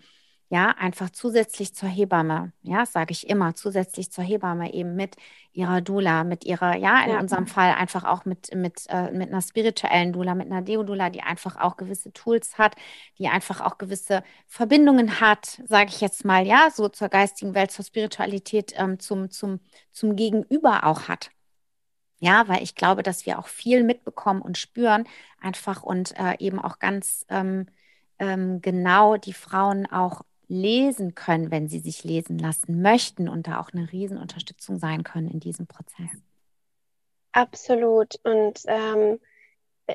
ja, 0.53 0.69
einfach 0.73 1.09
zusätzlich 1.09 1.75
zur 1.75 1.89
Hebamme, 1.89 2.53
ja, 2.63 2.85
sage 2.85 3.13
ich 3.13 3.31
immer, 3.31 3.55
zusätzlich 3.55 4.13
zur 4.13 4.23
Hebamme 4.23 4.75
eben 4.75 4.95
mit 4.97 5.17
ihrer 5.55 5.81
Dula, 5.81 6.25
mit 6.25 6.45
ihrer, 6.45 6.77
ja, 6.77 7.03
in 7.05 7.13
ja. 7.13 7.21
unserem 7.21 7.47
Fall 7.47 7.73
einfach 7.73 8.05
auch 8.05 8.27
mit, 8.27 8.55
mit, 8.55 8.85
äh, 8.91 9.11
mit 9.13 9.31
einer 9.31 9.41
spirituellen 9.41 10.13
Dula, 10.13 10.35
mit 10.35 10.53
einer 10.53 10.61
Deodula, 10.61 11.09
die 11.09 11.23
einfach 11.23 11.57
auch 11.57 11.79
gewisse 11.79 12.13
Tools 12.13 12.59
hat, 12.59 12.77
die 13.17 13.29
einfach 13.29 13.63
auch 13.63 13.79
gewisse 13.79 14.23
Verbindungen 14.47 15.21
hat, 15.23 15.63
sage 15.67 15.89
ich 15.89 16.03
jetzt 16.03 16.27
mal, 16.27 16.47
ja, 16.47 16.69
so 16.71 16.91
zur 16.91 17.09
geistigen 17.09 17.55
Welt, 17.55 17.71
zur 17.71 17.87
Spiritualität, 17.87 18.75
ähm, 18.77 18.99
zum, 18.99 19.31
zum, 19.31 19.59
zum 19.91 20.17
Gegenüber 20.17 20.85
auch 20.85 21.09
hat. 21.09 21.31
Ja, 22.21 22.47
weil 22.49 22.63
ich 22.63 22.75
glaube, 22.75 23.03
dass 23.03 23.25
wir 23.25 23.39
auch 23.39 23.47
viel 23.47 23.85
mitbekommen 23.85 24.43
und 24.43 24.59
spüren, 24.59 25.09
einfach 25.41 25.83
und 25.83 26.15
äh, 26.19 26.37
eben 26.41 26.59
auch 26.59 26.79
ganz 26.79 27.25
ähm, 27.31 27.69
ähm, 28.19 28.61
genau 28.61 29.17
die 29.17 29.33
Frauen 29.33 29.87
auch 29.87 30.23
lesen 30.53 31.15
können, 31.15 31.51
wenn 31.51 31.67
sie 31.69 31.79
sich 31.79 32.05
lesen 32.05 32.39
lassen 32.39 32.83
möchten 32.83 33.29
und 33.29 33.47
da 33.47 33.59
auch 33.59 33.71
eine 33.73 33.91
Riesenunterstützung 33.91 34.79
sein 34.79 35.03
können 35.03 35.29
in 35.29 35.41
diesem 35.41 35.67
Prozess. 35.67 36.11
Absolut. 37.33 38.21
Und 38.23 38.61
ähm, 38.67 39.19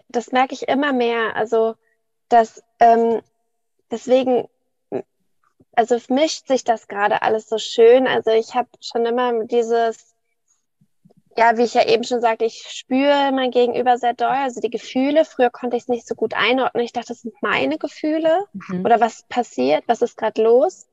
das 0.09 0.31
merke 0.31 0.55
ich 0.55 0.67
immer 0.67 0.93
mehr. 0.93 1.35
Also, 1.35 1.75
dass 2.29 2.63
ähm, 2.79 3.21
deswegen, 3.91 4.49
also 5.73 5.99
mischt 6.09 6.47
sich 6.47 6.63
das 6.63 6.87
gerade 6.87 7.21
alles 7.21 7.47
so 7.47 7.59
schön. 7.59 8.07
Also 8.07 8.31
ich 8.31 8.55
habe 8.55 8.69
schon 8.81 9.05
immer 9.05 9.45
dieses 9.45 10.15
ja, 11.37 11.55
wie 11.55 11.63
ich 11.63 11.75
ja 11.75 11.85
eben 11.85 12.03
schon 12.03 12.19
sagte, 12.19 12.45
ich 12.45 12.65
spüre 12.67 13.31
mein 13.31 13.51
Gegenüber 13.51 13.97
sehr 13.97 14.13
doll. 14.13 14.27
Also 14.27 14.59
die 14.59 14.71
Gefühle, 14.71 15.23
früher 15.23 15.51
konnte 15.51 15.77
ich 15.77 15.83
es 15.83 15.87
nicht 15.87 16.07
so 16.07 16.15
gut 16.15 16.33
einordnen. 16.33 16.83
Ich 16.83 16.93
dachte, 16.93 17.09
das 17.09 17.21
sind 17.21 17.35
meine 17.41 17.77
Gefühle 17.77 18.45
mhm. 18.53 18.83
oder 18.83 18.99
was 18.99 19.23
passiert, 19.29 19.83
was 19.87 20.01
ist 20.01 20.17
gerade 20.17 20.41
los. 20.41 20.87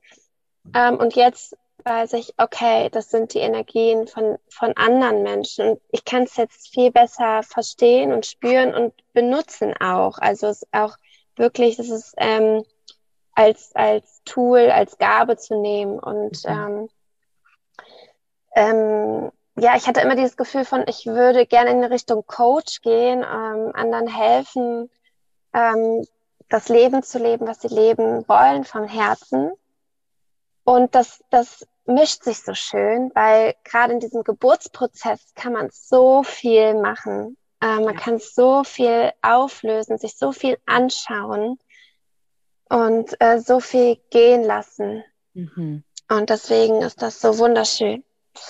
Ähm, 0.74 0.98
und 0.98 1.16
jetzt 1.16 1.56
weiß 1.84 2.12
ich, 2.14 2.34
okay, 2.36 2.90
das 2.90 3.10
sind 3.10 3.32
die 3.32 3.38
Energien 3.38 4.06
von, 4.06 4.38
von 4.50 4.76
anderen 4.76 5.22
Menschen. 5.22 5.70
Und 5.70 5.80
ich 5.90 6.04
kann 6.04 6.24
es 6.24 6.36
jetzt 6.36 6.68
viel 6.74 6.90
besser 6.90 7.42
verstehen 7.42 8.12
und 8.12 8.26
spüren 8.26 8.74
und 8.74 8.92
benutzen 9.14 9.74
auch. 9.80 10.18
Also 10.18 10.48
es 10.48 10.62
ist 10.62 10.68
auch 10.72 10.96
wirklich, 11.36 11.76
das 11.76 11.88
ist 11.88 12.14
ähm, 12.18 12.64
als, 13.32 13.74
als 13.74 14.22
Tool, 14.26 14.70
als 14.70 14.98
Gabe 14.98 15.38
zu 15.38 15.58
nehmen 15.58 15.98
und 15.98 16.44
mhm. 16.44 16.50
ähm, 16.50 16.88
ähm, 18.56 19.32
ja, 19.56 19.76
ich 19.76 19.86
hatte 19.86 20.00
immer 20.00 20.16
dieses 20.16 20.36
Gefühl 20.36 20.64
von, 20.64 20.84
ich 20.88 21.06
würde 21.06 21.46
gerne 21.46 21.70
in 21.70 21.84
Richtung 21.84 22.26
Coach 22.26 22.80
gehen, 22.82 23.20
ähm, 23.20 23.70
anderen 23.74 24.08
helfen, 24.08 24.90
ähm, 25.52 26.04
das 26.48 26.68
Leben 26.68 27.02
zu 27.02 27.18
leben, 27.18 27.46
was 27.46 27.60
sie 27.60 27.68
leben 27.68 28.28
wollen 28.28 28.64
vom 28.64 28.84
Herzen. 28.86 29.52
Und 30.64 30.94
das, 30.94 31.22
das 31.30 31.66
mischt 31.86 32.24
sich 32.24 32.42
so 32.42 32.54
schön, 32.54 33.10
weil 33.14 33.54
gerade 33.64 33.92
in 33.92 34.00
diesem 34.00 34.24
Geburtsprozess 34.24 35.34
kann 35.34 35.52
man 35.52 35.68
so 35.70 36.22
viel 36.22 36.74
machen. 36.74 37.36
Äh, 37.60 37.80
man 37.80 37.96
kann 37.96 38.18
so 38.18 38.64
viel 38.64 39.12
auflösen, 39.22 39.98
sich 39.98 40.16
so 40.16 40.32
viel 40.32 40.58
anschauen 40.66 41.58
und 42.68 43.20
äh, 43.20 43.38
so 43.40 43.60
viel 43.60 43.96
gehen 44.10 44.42
lassen. 44.42 45.04
Mhm. 45.34 45.84
Und 46.08 46.30
deswegen 46.30 46.82
ist 46.82 47.02
das 47.02 47.20
so 47.20 47.38
wunderschön. 47.38 48.04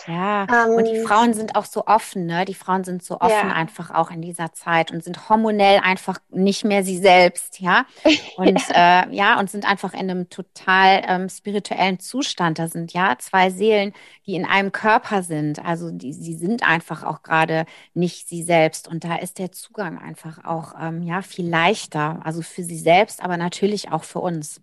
Ja, 0.07 0.47
ähm, 0.49 0.75
und 0.77 0.85
die 0.87 0.97
ähm, 0.97 1.07
Frauen 1.07 1.35
sind 1.35 1.57
auch 1.57 1.65
so 1.65 1.87
offen, 1.87 2.27
ne? 2.27 2.45
Die 2.45 2.55
Frauen 2.55 2.85
sind 2.85 3.03
so 3.03 3.21
offen 3.21 3.49
ja. 3.49 3.55
einfach 3.55 3.91
auch 3.91 4.11
in 4.11 4.23
dieser 4.23 4.53
Zeit 4.53 4.91
und 4.91 5.05
sind 5.05 5.29
hormonell 5.29 5.81
einfach 5.83 6.19
nicht 6.31 6.65
mehr 6.65 6.85
sie 6.85 6.99
selbst, 6.99 7.61
ja. 7.61 7.85
Und 8.37 8.69
ja, 8.69 9.03
äh, 9.03 9.15
ja 9.15 9.39
und 9.39 9.51
sind 9.51 9.69
einfach 9.69 9.93
in 9.93 10.11
einem 10.11 10.29
total 10.29 11.03
ähm, 11.07 11.29
spirituellen 11.29 12.01
Zustand. 12.01 12.59
Da 12.59 12.69
sind 12.69 12.93
ja 12.93 13.17
zwei 13.19 13.51
Seelen, 13.51 13.93
die 14.27 14.35
in 14.35 14.45
einem 14.45 14.73
Körper 14.73 15.23
sind. 15.23 15.65
Also 15.65 15.91
die, 15.91 16.13
sie 16.13 16.35
sind 16.35 16.67
einfach 16.69 17.05
auch 17.05 17.23
gerade 17.23 17.67
nicht 17.93 18.29
sie 18.29 18.43
selbst. 18.43 18.89
Und 18.89 19.05
da 19.05 19.17
ist 19.17 19.39
der 19.39 19.53
Zugang 19.53 19.99
einfach 19.99 20.45
auch 20.45 20.75
ähm, 20.81 21.03
ja 21.03 21.23
viel 21.23 21.49
leichter. 21.49 22.21
Also 22.25 22.43
für 22.43 22.63
sie 22.65 22.79
selbst, 22.79 23.23
aber 23.23 23.37
natürlich 23.37 23.93
auch 23.93 24.05
für 24.05 24.21
uns. 24.21 24.61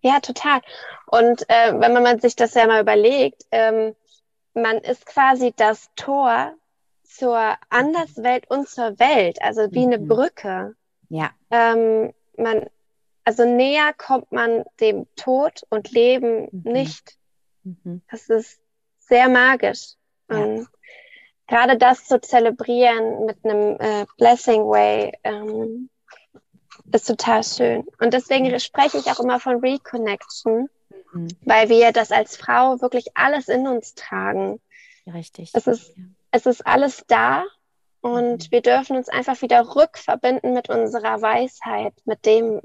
Ja, 0.00 0.18
total. 0.20 0.60
Und 1.06 1.48
äh, 1.48 1.78
wenn 1.78 1.92
man 1.92 2.20
sich 2.20 2.34
das 2.34 2.54
ja 2.54 2.66
mal 2.66 2.82
überlegt, 2.82 3.44
ähm, 3.52 3.94
man 4.54 4.78
ist 4.78 5.06
quasi 5.06 5.52
das 5.56 5.90
Tor 5.96 6.54
zur 7.04 7.56
Anderswelt 7.68 8.50
und 8.50 8.68
zur 8.68 8.98
Welt, 8.98 9.40
also 9.42 9.70
wie 9.72 9.86
mhm. 9.86 9.92
eine 9.92 9.98
Brücke. 9.98 10.74
Ja. 11.08 11.30
Ähm, 11.50 12.12
man, 12.36 12.66
also 13.24 13.44
näher 13.44 13.92
kommt 13.96 14.32
man 14.32 14.64
dem 14.80 15.06
Tod 15.16 15.62
und 15.68 15.90
Leben 15.90 16.48
mhm. 16.50 16.72
nicht. 16.72 17.16
Mhm. 17.64 18.02
Das 18.10 18.28
ist 18.28 18.60
sehr 18.98 19.28
magisch. 19.28 19.94
Ja. 20.30 20.64
gerade 21.46 21.76
das 21.76 22.06
zu 22.06 22.18
zelebrieren 22.22 23.26
mit 23.26 23.44
einem 23.44 23.76
äh, 23.78 24.06
Blessing 24.16 24.62
Way 24.62 25.12
ähm, 25.24 25.90
ist 26.90 27.06
total 27.06 27.44
schön. 27.44 27.84
Und 28.00 28.14
deswegen 28.14 28.58
spreche 28.58 28.96
ich 28.96 29.10
auch 29.10 29.20
immer 29.20 29.40
von 29.40 29.56
Reconnection, 29.56 30.70
mhm. 31.12 31.28
weil 31.42 31.68
wir 31.68 31.92
das 31.92 32.10
als 32.10 32.36
Frau 32.36 32.80
wirklich 32.80 33.16
alles 33.16 33.48
in 33.48 33.66
uns 33.66 33.94
tragen. 33.94 34.60
Richtig. 35.12 35.50
Es 35.54 35.66
ist, 35.66 35.96
ja. 35.96 36.04
es 36.30 36.46
ist 36.46 36.66
alles 36.66 37.04
da 37.06 37.44
und 38.00 38.44
mhm. 38.44 38.50
wir 38.50 38.62
dürfen 38.62 38.96
uns 38.96 39.08
einfach 39.08 39.40
wieder 39.42 39.74
rückverbinden 39.74 40.52
mit 40.52 40.68
unserer 40.68 41.22
Weisheit, 41.22 41.94
mit 42.04 42.26
dem, 42.26 42.60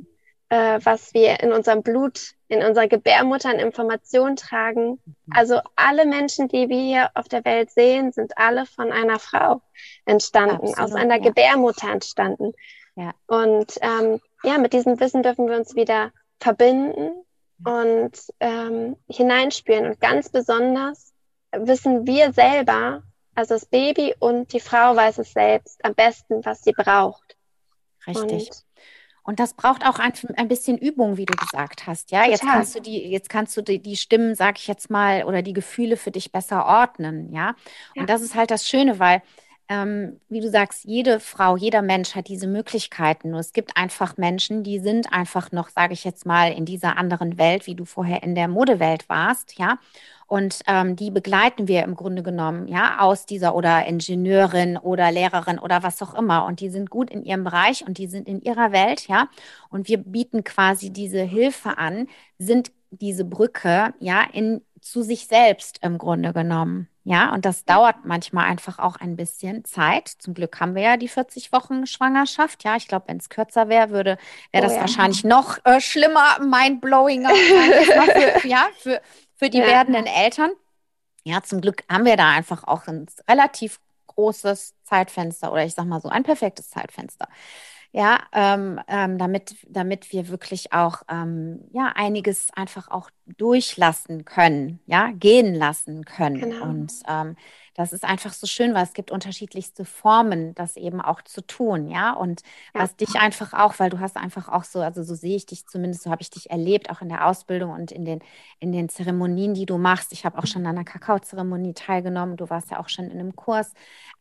äh, 0.49 0.79
was 0.83 1.13
wir 1.13 1.39
in 1.41 1.51
unserem 1.51 1.83
Blut, 1.83 2.33
in 2.47 2.63
unserer 2.63 2.87
Gebärmutter 2.87 3.49
an 3.49 3.59
Informationen 3.59 4.35
tragen. 4.35 4.99
Mhm. 5.05 5.13
Also 5.29 5.61
alle 5.75 6.05
Menschen, 6.05 6.47
die 6.47 6.69
wir 6.69 6.81
hier 6.81 7.11
auf 7.13 7.27
der 7.27 7.45
Welt 7.45 7.71
sehen, 7.71 8.11
sind 8.11 8.37
alle 8.37 8.65
von 8.65 8.91
einer 8.91 9.19
Frau 9.19 9.61
entstanden, 10.05 10.69
Absolut, 10.69 10.79
aus 10.79 10.93
einer 10.93 11.17
ja. 11.17 11.23
Gebärmutter 11.23 11.91
entstanden. 11.91 12.53
Ja. 12.95 13.13
Und 13.27 13.77
ähm, 13.81 14.19
ja, 14.43 14.57
mit 14.57 14.73
diesem 14.73 14.99
Wissen 14.99 15.21
dürfen 15.21 15.47
wir 15.47 15.55
uns 15.55 15.75
wieder 15.75 16.11
verbinden 16.39 17.11
und 17.65 18.11
ähm, 18.39 18.95
hineinspüren. 19.09 19.87
Und 19.87 19.99
ganz 19.99 20.29
besonders 20.29 21.13
wissen 21.51 22.05
wir 22.05 22.33
selber, 22.33 23.03
also 23.35 23.55
das 23.55 23.65
Baby 23.65 24.15
und 24.19 24.53
die 24.53 24.59
Frau 24.59 24.95
weiß 24.95 25.19
es 25.19 25.33
selbst 25.33 25.83
am 25.83 25.93
besten, 25.93 26.43
was 26.45 26.63
sie 26.63 26.73
braucht. 26.73 27.35
Richtig. 28.05 28.49
Und, 28.49 28.63
und 29.23 29.39
das 29.39 29.53
braucht 29.53 29.85
auch 29.85 29.99
ein, 29.99 30.13
ein, 30.37 30.47
bisschen 30.47 30.77
Übung, 30.77 31.17
wie 31.17 31.25
du 31.25 31.35
gesagt 31.35 31.85
hast. 31.85 32.11
Ja, 32.11 32.25
jetzt 32.25 32.41
kannst 32.41 32.75
du 32.75 32.79
die, 32.79 33.09
jetzt 33.09 33.29
kannst 33.29 33.57
du 33.57 33.61
die, 33.61 33.79
die 33.79 33.97
Stimmen, 33.97 34.35
sag 34.35 34.57
ich 34.57 34.67
jetzt 34.67 34.89
mal, 34.89 35.25
oder 35.25 35.41
die 35.41 35.53
Gefühle 35.53 35.97
für 35.97 36.11
dich 36.11 36.31
besser 36.31 36.65
ordnen. 36.65 37.33
Ja, 37.33 37.49
und 37.95 38.01
ja. 38.01 38.05
das 38.05 38.21
ist 38.21 38.35
halt 38.35 38.51
das 38.51 38.67
Schöne, 38.67 38.99
weil 38.99 39.21
ähm, 39.69 40.19
wie 40.29 40.39
du 40.39 40.49
sagst, 40.49 40.85
jede 40.85 41.19
Frau, 41.19 41.57
jeder 41.57 41.81
Mensch 41.81 42.15
hat 42.15 42.27
diese 42.29 42.47
Möglichkeiten. 42.47 43.31
Nur 43.31 43.39
es 43.39 43.53
gibt 43.53 43.75
einfach 43.75 44.17
Menschen, 44.17 44.63
die 44.63 44.79
sind 44.79 45.11
einfach 45.11 45.51
noch, 45.51 45.69
sage 45.69 45.93
ich 45.93 46.03
jetzt 46.03 46.25
mal, 46.25 46.51
in 46.51 46.65
dieser 46.65 46.97
anderen 46.97 47.37
Welt, 47.37 47.67
wie 47.67 47.75
du 47.75 47.83
vorher 47.85 48.23
in 48.23 48.35
der 48.35 48.47
Modewelt 48.47 49.09
warst, 49.09 49.57
ja. 49.59 49.77
Und 50.27 50.59
ähm, 50.67 50.97
die 50.97 51.09
begleiten 51.09 51.69
wir 51.69 51.83
im 51.83 51.95
Grunde 51.95 52.21
genommen, 52.21 52.67
ja, 52.67 52.99
aus 52.99 53.25
dieser 53.25 53.55
oder 53.55 53.85
Ingenieurin 53.85 54.77
oder 54.77 55.09
Lehrerin 55.09 55.57
oder 55.57 55.83
was 55.83 56.01
auch 56.01 56.13
immer. 56.15 56.45
Und 56.45 56.59
die 56.59 56.69
sind 56.69 56.89
gut 56.89 57.09
in 57.09 57.23
ihrem 57.23 57.45
Bereich 57.45 57.87
und 57.87 57.97
die 57.97 58.07
sind 58.07 58.27
in 58.27 58.41
ihrer 58.41 58.73
Welt, 58.73 59.07
ja. 59.07 59.29
Und 59.69 59.87
wir 59.87 59.97
bieten 59.97 60.43
quasi 60.43 60.91
diese 60.91 61.21
Hilfe 61.21 61.77
an, 61.77 62.07
sind 62.37 62.71
diese 62.91 63.25
Brücke, 63.25 63.93
ja, 63.99 64.23
in, 64.33 64.61
zu 64.89 65.03
sich 65.03 65.27
selbst 65.27 65.79
im 65.81 65.97
Grunde 65.97 66.33
genommen. 66.33 66.87
Ja, 67.03 67.33
und 67.33 67.45
das 67.45 67.63
dauert 67.63 68.03
manchmal 68.03 68.45
einfach 68.45 68.79
auch 68.79 68.97
ein 68.97 69.15
bisschen 69.15 69.63
Zeit. 69.63 70.09
Zum 70.09 70.33
Glück 70.33 70.59
haben 70.59 70.75
wir 70.75 70.81
ja 70.81 70.97
die 70.97 71.07
40 71.07 71.51
Wochen 71.53 71.87
Schwangerschaft. 71.87 72.63
Ja, 72.63 72.75
ich 72.75 72.87
glaube, 72.87 73.07
wenn 73.07 73.17
es 73.17 73.29
kürzer 73.29 73.69
wäre, 73.69 73.91
würde 73.91 74.17
wäre 74.51 74.63
das 74.63 74.73
oh, 74.73 74.75
ja. 74.75 74.81
wahrscheinlich 74.81 75.23
noch 75.23 75.57
äh, 75.63 75.79
schlimmer, 75.79 76.39
mindblowinger. 76.39 77.29
für, 77.29 78.47
ja, 78.47 78.67
für, 78.77 79.01
für 79.35 79.49
die 79.49 79.59
ja. 79.59 79.67
werdenden 79.67 80.05
Eltern. 80.05 80.51
Ja, 81.23 81.41
zum 81.43 81.61
Glück 81.61 81.83
haben 81.89 82.05
wir 82.05 82.17
da 82.17 82.29
einfach 82.29 82.65
auch 82.65 82.87
ein 82.87 83.05
relativ 83.29 83.79
großes 84.07 84.73
Zeitfenster 84.83 85.51
oder 85.51 85.63
ich 85.63 85.75
sag 85.75 85.85
mal 85.85 86.01
so 86.01 86.09
ein 86.09 86.23
perfektes 86.23 86.69
Zeitfenster 86.69 87.27
ja, 87.97 88.19
ähm, 88.31 88.79
ähm, 88.87 89.17
damit, 89.17 89.55
damit 89.67 90.11
wir 90.13 90.27
wirklich 90.27 90.71
auch 90.71 91.01
ähm, 91.09 91.61
ja, 91.73 91.93
einiges 91.95 92.49
einfach 92.55 92.89
auch 92.89 93.09
durchlassen 93.25 94.23
können, 94.23 94.79
ja, 94.85 95.09
gehen 95.13 95.55
lassen 95.55 96.05
können. 96.05 96.39
Genau. 96.39 96.63
Und 96.63 96.93
ähm, 97.07 97.35
das 97.77 97.93
ist 97.93 98.03
einfach 98.03 98.33
so 98.33 98.47
schön, 98.47 98.73
weil 98.73 98.83
es 98.83 98.93
gibt 98.93 99.11
unterschiedlichste 99.11 99.85
Formen, 99.85 100.55
das 100.55 100.77
eben 100.77 100.99
auch 100.99 101.21
zu 101.21 101.45
tun, 101.45 101.87
ja. 101.87 102.11
Und 102.11 102.41
ja. 102.73 102.81
was 102.81 102.95
dich 102.95 103.17
einfach 103.17 103.53
auch, 103.53 103.77
weil 103.77 103.91
du 103.91 103.99
hast 103.99 104.17
einfach 104.17 104.49
auch 104.49 104.63
so, 104.63 104.81
also 104.81 105.03
so 105.03 105.13
sehe 105.13 105.35
ich 105.35 105.45
dich 105.45 105.67
zumindest, 105.67 106.01
so 106.01 106.09
habe 106.09 106.23
ich 106.23 106.31
dich 106.31 106.49
erlebt, 106.49 106.89
auch 106.89 107.01
in 107.01 107.09
der 107.09 107.27
Ausbildung 107.27 107.71
und 107.71 107.91
in 107.91 108.03
den, 108.03 108.19
in 108.59 108.71
den 108.71 108.89
Zeremonien, 108.89 109.53
die 109.53 109.67
du 109.67 109.77
machst. 109.77 110.11
Ich 110.11 110.25
habe 110.25 110.39
auch 110.39 110.47
schon 110.47 110.65
an 110.65 110.75
einer 110.75 110.85
Kakaozeremonie 110.85 111.75
teilgenommen. 111.75 112.35
Du 112.35 112.49
warst 112.49 112.71
ja 112.71 112.79
auch 112.79 112.89
schon 112.89 113.05
in 113.05 113.19
einem 113.19 113.35
Kurs 113.35 113.73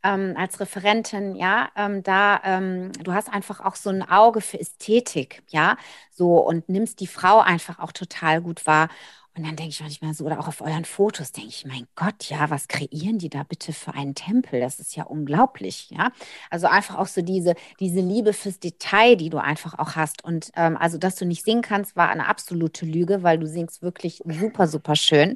ähm, 0.02 0.34
als 0.36 0.60
Referentin, 0.60 1.34
ja. 1.34 1.70
Ähm, 1.76 2.02
da, 2.02 2.42
ähm, 2.44 2.92
du 3.02 3.14
hast 3.14 3.32
einfach 3.32 3.60
auch 3.60 3.76
so 3.76 3.88
ein 3.88 4.02
Auge 4.06 4.42
für 4.42 4.60
Ästhetik, 4.60 5.42
ja. 5.48 5.78
So 6.10 6.38
und 6.46 6.68
nimmst 6.68 7.00
die 7.00 7.06
Frau 7.06 7.40
einfach 7.40 7.78
auch 7.78 7.92
total 7.92 8.42
gut 8.42 8.66
wahr. 8.66 8.88
Und 9.36 9.44
dann 9.46 9.54
denke 9.56 9.70
ich 9.70 9.80
manchmal 9.82 10.14
so, 10.14 10.24
oder 10.24 10.40
auch 10.40 10.48
auf 10.48 10.62
euren 10.62 10.86
Fotos 10.86 11.30
denke 11.30 11.50
ich, 11.50 11.66
mein 11.66 11.86
Gott, 11.94 12.24
ja, 12.30 12.48
was 12.48 12.68
kreieren 12.68 13.18
die 13.18 13.28
da 13.28 13.42
bitte 13.42 13.74
für 13.74 13.92
einen 13.92 14.14
Tempel? 14.14 14.60
Das 14.60 14.80
ist 14.80 14.96
ja 14.96 15.04
unglaublich, 15.04 15.90
ja. 15.90 16.10
Also 16.50 16.68
einfach 16.68 16.96
auch 16.96 17.06
so 17.06 17.20
diese, 17.20 17.54
diese 17.78 18.00
Liebe 18.00 18.32
fürs 18.32 18.58
Detail, 18.60 19.16
die 19.16 19.28
du 19.28 19.36
einfach 19.36 19.78
auch 19.78 19.94
hast. 19.94 20.24
Und 20.24 20.50
ähm, 20.56 20.78
also, 20.78 20.96
dass 20.96 21.16
du 21.16 21.26
nicht 21.26 21.44
singen 21.44 21.60
kannst, 21.60 21.96
war 21.96 22.08
eine 22.08 22.26
absolute 22.28 22.86
Lüge, 22.86 23.22
weil 23.22 23.38
du 23.38 23.46
singst 23.46 23.82
wirklich 23.82 24.22
super, 24.26 24.68
super 24.68 24.96
schön. 24.96 25.34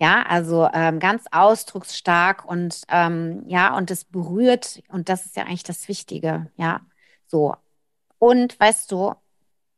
Ja, 0.00 0.22
also 0.22 0.68
ähm, 0.72 1.00
ganz 1.00 1.24
ausdrucksstark 1.30 2.44
und 2.46 2.82
ähm, 2.88 3.44
ja, 3.48 3.76
und 3.76 3.90
es 3.90 4.04
berührt, 4.04 4.80
und 4.88 5.08
das 5.08 5.26
ist 5.26 5.36
ja 5.36 5.44
eigentlich 5.44 5.64
das 5.64 5.88
Wichtige, 5.88 6.50
ja. 6.56 6.80
So. 7.26 7.56
Und 8.18 8.58
weißt 8.60 8.92
du, 8.92 9.14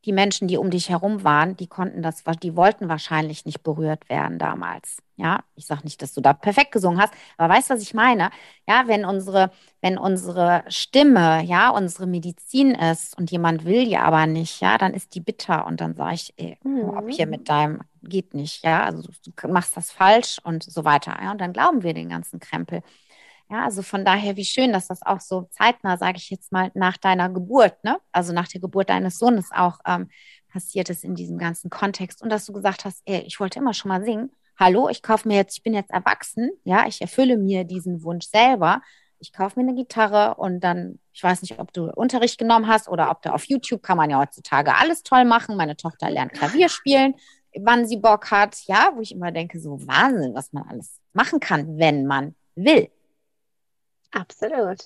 die 0.05 0.11
Menschen, 0.11 0.47
die 0.47 0.57
um 0.57 0.69
dich 0.69 0.89
herum 0.89 1.23
waren, 1.23 1.55
die 1.55 1.67
konnten 1.67 2.01
das, 2.01 2.23
die 2.41 2.55
wollten 2.55 2.89
wahrscheinlich 2.89 3.45
nicht 3.45 3.63
berührt 3.63 4.09
werden 4.09 4.37
damals. 4.37 4.97
Ja, 5.15 5.43
ich 5.55 5.67
sage 5.67 5.83
nicht, 5.83 6.01
dass 6.01 6.13
du 6.13 6.21
da 6.21 6.33
perfekt 6.33 6.71
gesungen 6.71 6.99
hast, 6.99 7.13
aber 7.37 7.53
weißt, 7.53 7.69
was 7.69 7.81
ich 7.81 7.93
meine? 7.93 8.31
Ja, 8.67 8.83
wenn 8.87 9.05
unsere, 9.05 9.51
wenn 9.79 9.97
unsere 9.97 10.63
Stimme, 10.67 11.43
ja, 11.43 11.69
unsere 11.69 12.07
Medizin 12.07 12.71
ist 12.71 13.17
und 13.17 13.31
jemand 13.31 13.63
will 13.63 13.87
ja 13.87 14.01
aber 14.01 14.25
nicht, 14.25 14.59
ja, 14.59 14.77
dann 14.77 14.93
ist 14.93 15.13
die 15.13 15.19
bitter 15.19 15.67
und 15.67 15.81
dann 15.81 15.95
sage 15.95 16.15
ich, 16.15 16.33
ey, 16.37 16.57
mhm. 16.63 16.89
ab 16.89 17.05
hier 17.09 17.27
mit 17.27 17.47
deinem, 17.47 17.81
geht 18.01 18.33
nicht, 18.33 18.65
ja, 18.65 18.83
also 18.83 19.03
du 19.03 19.47
machst 19.47 19.77
das 19.77 19.91
falsch 19.91 20.39
und 20.43 20.63
so 20.63 20.83
weiter. 20.83 21.15
Ja, 21.21 21.31
und 21.31 21.39
dann 21.39 21.53
glauben 21.53 21.83
wir 21.83 21.93
den 21.93 22.09
ganzen 22.09 22.39
Krempel. 22.39 22.81
Ja, 23.49 23.65
also 23.65 23.81
von 23.81 24.05
daher, 24.05 24.35
wie 24.35 24.45
schön, 24.45 24.73
dass 24.73 24.87
das 24.87 25.03
auch 25.03 25.19
so 25.19 25.47
zeitnah, 25.51 25.97
sage 25.97 26.17
ich 26.17 26.29
jetzt 26.29 26.51
mal, 26.51 26.71
nach 26.73 26.97
deiner 26.97 27.29
Geburt, 27.29 27.83
ne? 27.83 27.99
also 28.11 28.33
nach 28.33 28.47
der 28.47 28.61
Geburt 28.61 28.89
deines 28.89 29.19
Sohnes 29.19 29.49
auch 29.51 29.79
ähm, 29.85 30.09
passiert 30.53 30.89
ist 30.89 31.03
in 31.03 31.15
diesem 31.15 31.37
ganzen 31.37 31.69
Kontext 31.69 32.21
und 32.21 32.29
dass 32.29 32.45
du 32.45 32.53
gesagt 32.53 32.85
hast, 32.85 33.01
ey, 33.05 33.21
ich 33.21 33.39
wollte 33.39 33.59
immer 33.59 33.73
schon 33.73 33.89
mal 33.89 34.03
singen. 34.03 34.31
Hallo, 34.57 34.87
ich 34.87 35.01
kaufe 35.01 35.27
mir 35.27 35.35
jetzt, 35.35 35.57
ich 35.57 35.63
bin 35.63 35.73
jetzt 35.73 35.91
erwachsen, 35.91 36.51
ja, 36.63 36.85
ich 36.87 37.01
erfülle 37.01 37.37
mir 37.37 37.63
diesen 37.63 38.03
Wunsch 38.03 38.27
selber. 38.27 38.81
Ich 39.19 39.33
kaufe 39.33 39.59
mir 39.59 39.67
eine 39.67 39.75
Gitarre 39.75 40.35
und 40.35 40.59
dann, 40.59 40.99
ich 41.11 41.23
weiß 41.23 41.41
nicht, 41.41 41.57
ob 41.59 41.73
du 41.73 41.91
Unterricht 41.91 42.37
genommen 42.37 42.67
hast 42.67 42.87
oder 42.87 43.09
ob 43.09 43.21
du 43.21 43.33
auf 43.33 43.45
YouTube 43.45 43.81
kann 43.81 43.97
man 43.97 44.09
ja 44.09 44.19
heutzutage 44.19 44.75
alles 44.75 45.01
toll 45.01 45.25
machen. 45.25 45.55
Meine 45.55 45.75
Tochter 45.75 46.09
lernt 46.09 46.33
Klavier 46.33 46.69
spielen, 46.69 47.15
wann 47.59 47.87
sie 47.87 47.97
Bock 47.97 48.31
hat, 48.31 48.57
ja, 48.65 48.91
wo 48.95 49.01
ich 49.01 49.11
immer 49.11 49.31
denke, 49.31 49.59
so 49.59 49.79
Wahnsinn, 49.87 50.33
was 50.33 50.53
man 50.53 50.67
alles 50.67 50.99
machen 51.13 51.39
kann, 51.39 51.77
wenn 51.77 52.05
man 52.05 52.35
will. 52.55 52.89
Absolut. 54.13 54.79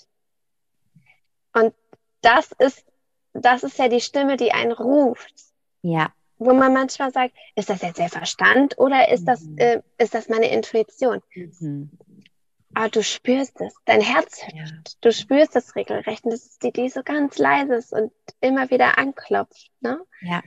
Und 1.53 1.73
das 2.21 2.51
ist, 2.59 2.85
das 3.33 3.63
ist 3.63 3.77
ja 3.77 3.87
die 3.87 4.01
Stimme, 4.01 4.37
die 4.37 4.51
einen 4.51 4.71
ruft. 4.71 5.33
Ja. 5.81 6.11
Wo 6.39 6.53
man 6.53 6.73
manchmal 6.73 7.11
sagt, 7.11 7.35
ist 7.55 7.69
das 7.69 7.81
jetzt 7.81 7.99
der 7.99 8.09
Verstand 8.09 8.77
oder 8.77 9.09
ist 9.09 9.25
das, 9.25 9.41
mhm. 9.41 9.57
äh, 9.57 9.81
ist 9.97 10.13
das 10.13 10.29
meine 10.29 10.51
Intuition? 10.51 11.21
Mhm. 11.33 11.91
Aber 12.73 12.89
du 12.89 13.01
spürst 13.01 13.59
es, 13.59 13.73
dein 13.85 14.01
Herz 14.01 14.43
hört. 14.43 14.55
Ja. 14.55 14.65
Du 15.01 15.11
spürst 15.11 15.55
es 15.55 15.75
regelrecht 15.75 16.25
und 16.25 16.31
das 16.31 16.45
ist 16.45 16.63
die, 16.63 16.71
die 16.71 16.89
so 16.89 17.01
ganz 17.03 17.37
leise 17.37 17.75
ist 17.75 17.91
und 17.91 18.11
immer 18.39 18.69
wieder 18.69 18.97
anklopft. 18.97 19.71
Ne? 19.79 19.99
Ja. 20.21 20.43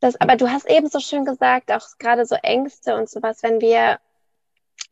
Das, 0.00 0.20
aber 0.20 0.36
du 0.36 0.50
hast 0.50 0.68
eben 0.68 0.88
so 0.88 1.00
schön 1.00 1.24
gesagt, 1.24 1.72
auch 1.72 1.86
gerade 1.98 2.26
so 2.26 2.34
Ängste 2.34 2.94
und 2.94 3.08
sowas, 3.08 3.42
wenn 3.42 3.62
wir 3.62 3.98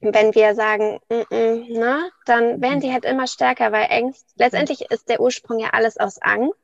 wenn 0.02 0.34
wir 0.34 0.54
sagen, 0.54 1.00
mm 1.08 1.14
-mm, 1.14 1.66
na, 1.70 1.96
ne, 1.96 2.10
dann 2.26 2.60
werden 2.60 2.80
die 2.80 2.92
halt 2.92 3.04
immer 3.04 3.26
stärker, 3.26 3.72
weil 3.72 3.86
Angst, 3.90 4.26
letztendlich 4.36 4.90
ist 4.90 5.08
der 5.08 5.20
Ursprung 5.20 5.58
ja 5.58 5.70
alles 5.70 5.96
aus 5.96 6.20
Angst. 6.20 6.58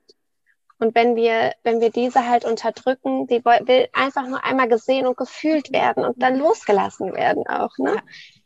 Und 0.81 0.95
wenn 0.95 1.17
wir, 1.17 1.55
wenn 1.65 1.81
wir 1.81 1.91
diese 1.91 2.29
halt 2.29 2.45
unterdrücken, 2.45 3.27
die 3.27 3.45
will 3.45 3.89
einfach 3.93 4.27
nur 4.27 4.45
einmal 4.45 4.69
gesehen 4.69 5.07
und 5.07 5.17
gefühlt 5.17 5.73
werden 5.73 6.05
und 6.05 6.23
dann 6.23 6.37
losgelassen 6.37 7.15
werden 7.15 7.47
auch, 7.49 7.77
ne? 7.79 7.97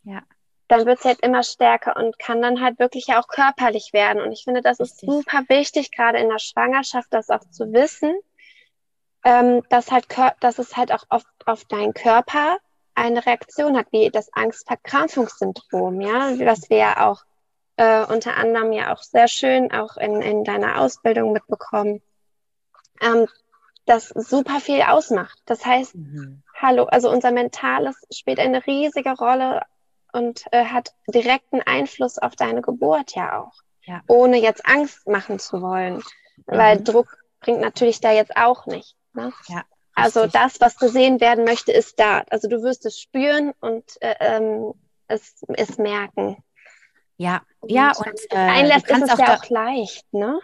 Ja. 0.05 0.15
ja. 0.15 0.23
Dann 0.69 0.87
wird 0.87 1.03
sie 1.03 1.09
halt 1.09 1.21
immer 1.21 1.43
stärker 1.43 1.97
und 1.97 2.19
kann 2.19 2.41
dann 2.41 2.63
halt 2.63 2.79
wirklich 2.79 3.09
ja 3.09 3.21
auch 3.21 3.29
körperlich 3.29 3.91
werden. 3.93 4.23
Und 4.23 4.33
ich 4.33 4.45
finde, 4.45 4.63
das 4.63 4.81
Richtig. 4.81 5.07
ist 5.07 5.15
super 5.15 5.43
wichtig, 5.49 5.91
gerade 5.91 6.19
in 6.19 6.31
der 6.31 6.39
Schwangerschaft, 6.39 7.09
das 7.11 7.29
auch 7.29 7.45
zu 7.51 7.73
wissen, 7.75 8.15
ähm, 9.25 9.63
dass 9.69 9.91
halt, 9.91 10.07
dass 10.41 10.59
es 10.59 10.77
halt 10.77 10.93
auch 10.93 11.05
oft 11.11 11.27
auf 11.45 11.67
deinen 11.67 11.93
Körper 11.93 12.57
eine 12.95 13.25
Reaktion 13.25 13.77
hat, 13.77 13.87
wie 13.91 14.11
das 14.11 14.33
Angstverkrampfungssyndrom, 14.33 16.01
ja, 16.01 16.39
was 16.41 16.69
wir 16.71 16.77
ja 16.77 17.09
auch 17.09 17.25
äh, 17.77 18.05
unter 18.05 18.37
anderem 18.37 18.73
ja 18.73 18.93
auch 18.93 19.03
sehr 19.03 19.29
schön 19.29 19.73
auch 19.73 19.97
in, 19.97 20.21
in 20.21 20.45
deiner 20.45 20.81
Ausbildung 20.81 21.33
mitbekommen, 21.33 22.03
ähm, 23.01 23.27
das 23.87 24.09
super 24.09 24.61
viel 24.61 24.83
ausmacht. 24.83 25.39
Das 25.47 25.65
heißt, 25.65 25.95
mhm. 25.95 26.43
hallo, 26.61 26.85
also 26.85 27.11
unser 27.11 27.33
Mentales 27.33 27.97
spielt 28.13 28.39
eine 28.39 28.67
riesige 28.67 29.11
Rolle 29.13 29.63
und 30.13 30.45
äh, 30.53 30.67
hat 30.67 30.95
direkten 31.09 31.61
Einfluss 31.63 32.19
auf 32.19 32.37
deine 32.37 32.63
Geburt 32.63 33.15
ja 33.15 33.41
auch, 33.41 33.55
ja. 33.83 34.03
ohne 34.07 34.39
jetzt 34.39 34.67
Angst 34.67 35.09
machen 35.09 35.39
zu 35.39 35.63
wollen, 35.63 35.97
mhm. 35.97 36.03
weil 36.47 36.83
Druck 36.83 37.17
bringt 37.41 37.61
natürlich 37.61 38.01
da 38.01 38.13
jetzt 38.13 38.37
auch 38.37 38.67
nicht. 38.67 38.97
Ne? 39.15 39.33
Ja. 39.49 39.65
Also 39.95 40.27
das, 40.27 40.61
was 40.61 40.77
gesehen 40.79 41.21
werden 41.21 41.45
möchte, 41.45 41.73
ist 41.73 41.99
da. 41.99 42.25
Also 42.31 42.49
du 42.49 42.63
wirst 42.63 42.87
es 42.87 42.99
spüren 42.99 43.53
und 43.61 43.85
äh, 44.01 44.15
ähm, 44.21 44.73
es, 45.07 45.45
es 45.49 45.79
merken. 45.79 46.43
Ja, 47.17 47.43
ja 47.67 47.93
und 47.97 48.21
äh, 48.31 48.37
einlässt 48.37 48.89
ist 48.89 49.03
es 49.03 49.19
ja 49.19 49.37
auch 49.37 49.49
leicht, 49.51 50.13
ne? 50.13 50.41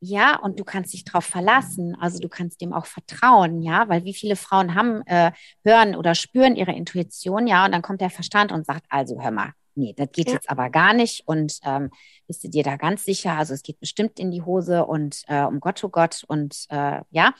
Ja, 0.00 0.38
und 0.38 0.60
du 0.60 0.64
kannst 0.64 0.92
dich 0.92 1.04
darauf 1.04 1.24
verlassen. 1.24 1.96
Also 2.00 2.20
du 2.20 2.28
kannst 2.28 2.60
dem 2.60 2.72
auch 2.72 2.86
vertrauen, 2.86 3.62
ja, 3.62 3.88
weil 3.88 4.04
wie 4.04 4.14
viele 4.14 4.36
Frauen 4.36 4.74
haben, 4.74 5.02
äh, 5.06 5.32
hören 5.64 5.96
oder 5.96 6.14
spüren 6.14 6.54
ihre 6.54 6.72
Intuition, 6.72 7.46
ja, 7.46 7.64
und 7.64 7.72
dann 7.72 7.82
kommt 7.82 8.00
der 8.00 8.10
Verstand 8.10 8.52
und 8.52 8.64
sagt, 8.64 8.86
also 8.88 9.20
hör 9.20 9.32
mal, 9.32 9.52
nee, 9.78 9.94
das 9.96 10.10
geht 10.12 10.28
ja. 10.28 10.34
jetzt 10.34 10.50
aber 10.50 10.68
gar 10.68 10.92
nicht 10.92 11.22
und 11.26 11.58
ähm, 11.64 11.90
bist 12.26 12.44
du 12.44 12.48
dir 12.48 12.62
da 12.62 12.76
ganz 12.76 13.04
sicher? 13.04 13.32
Also 13.32 13.54
es 13.54 13.62
geht 13.62 13.80
bestimmt 13.80 14.18
in 14.18 14.30
die 14.30 14.42
Hose 14.42 14.84
und 14.84 15.22
äh, 15.28 15.42
um 15.44 15.60
Gott, 15.60 15.82
oh 15.84 15.88
Gott 15.88 16.24
und 16.26 16.66
äh, 16.68 17.00
ja, 17.10 17.32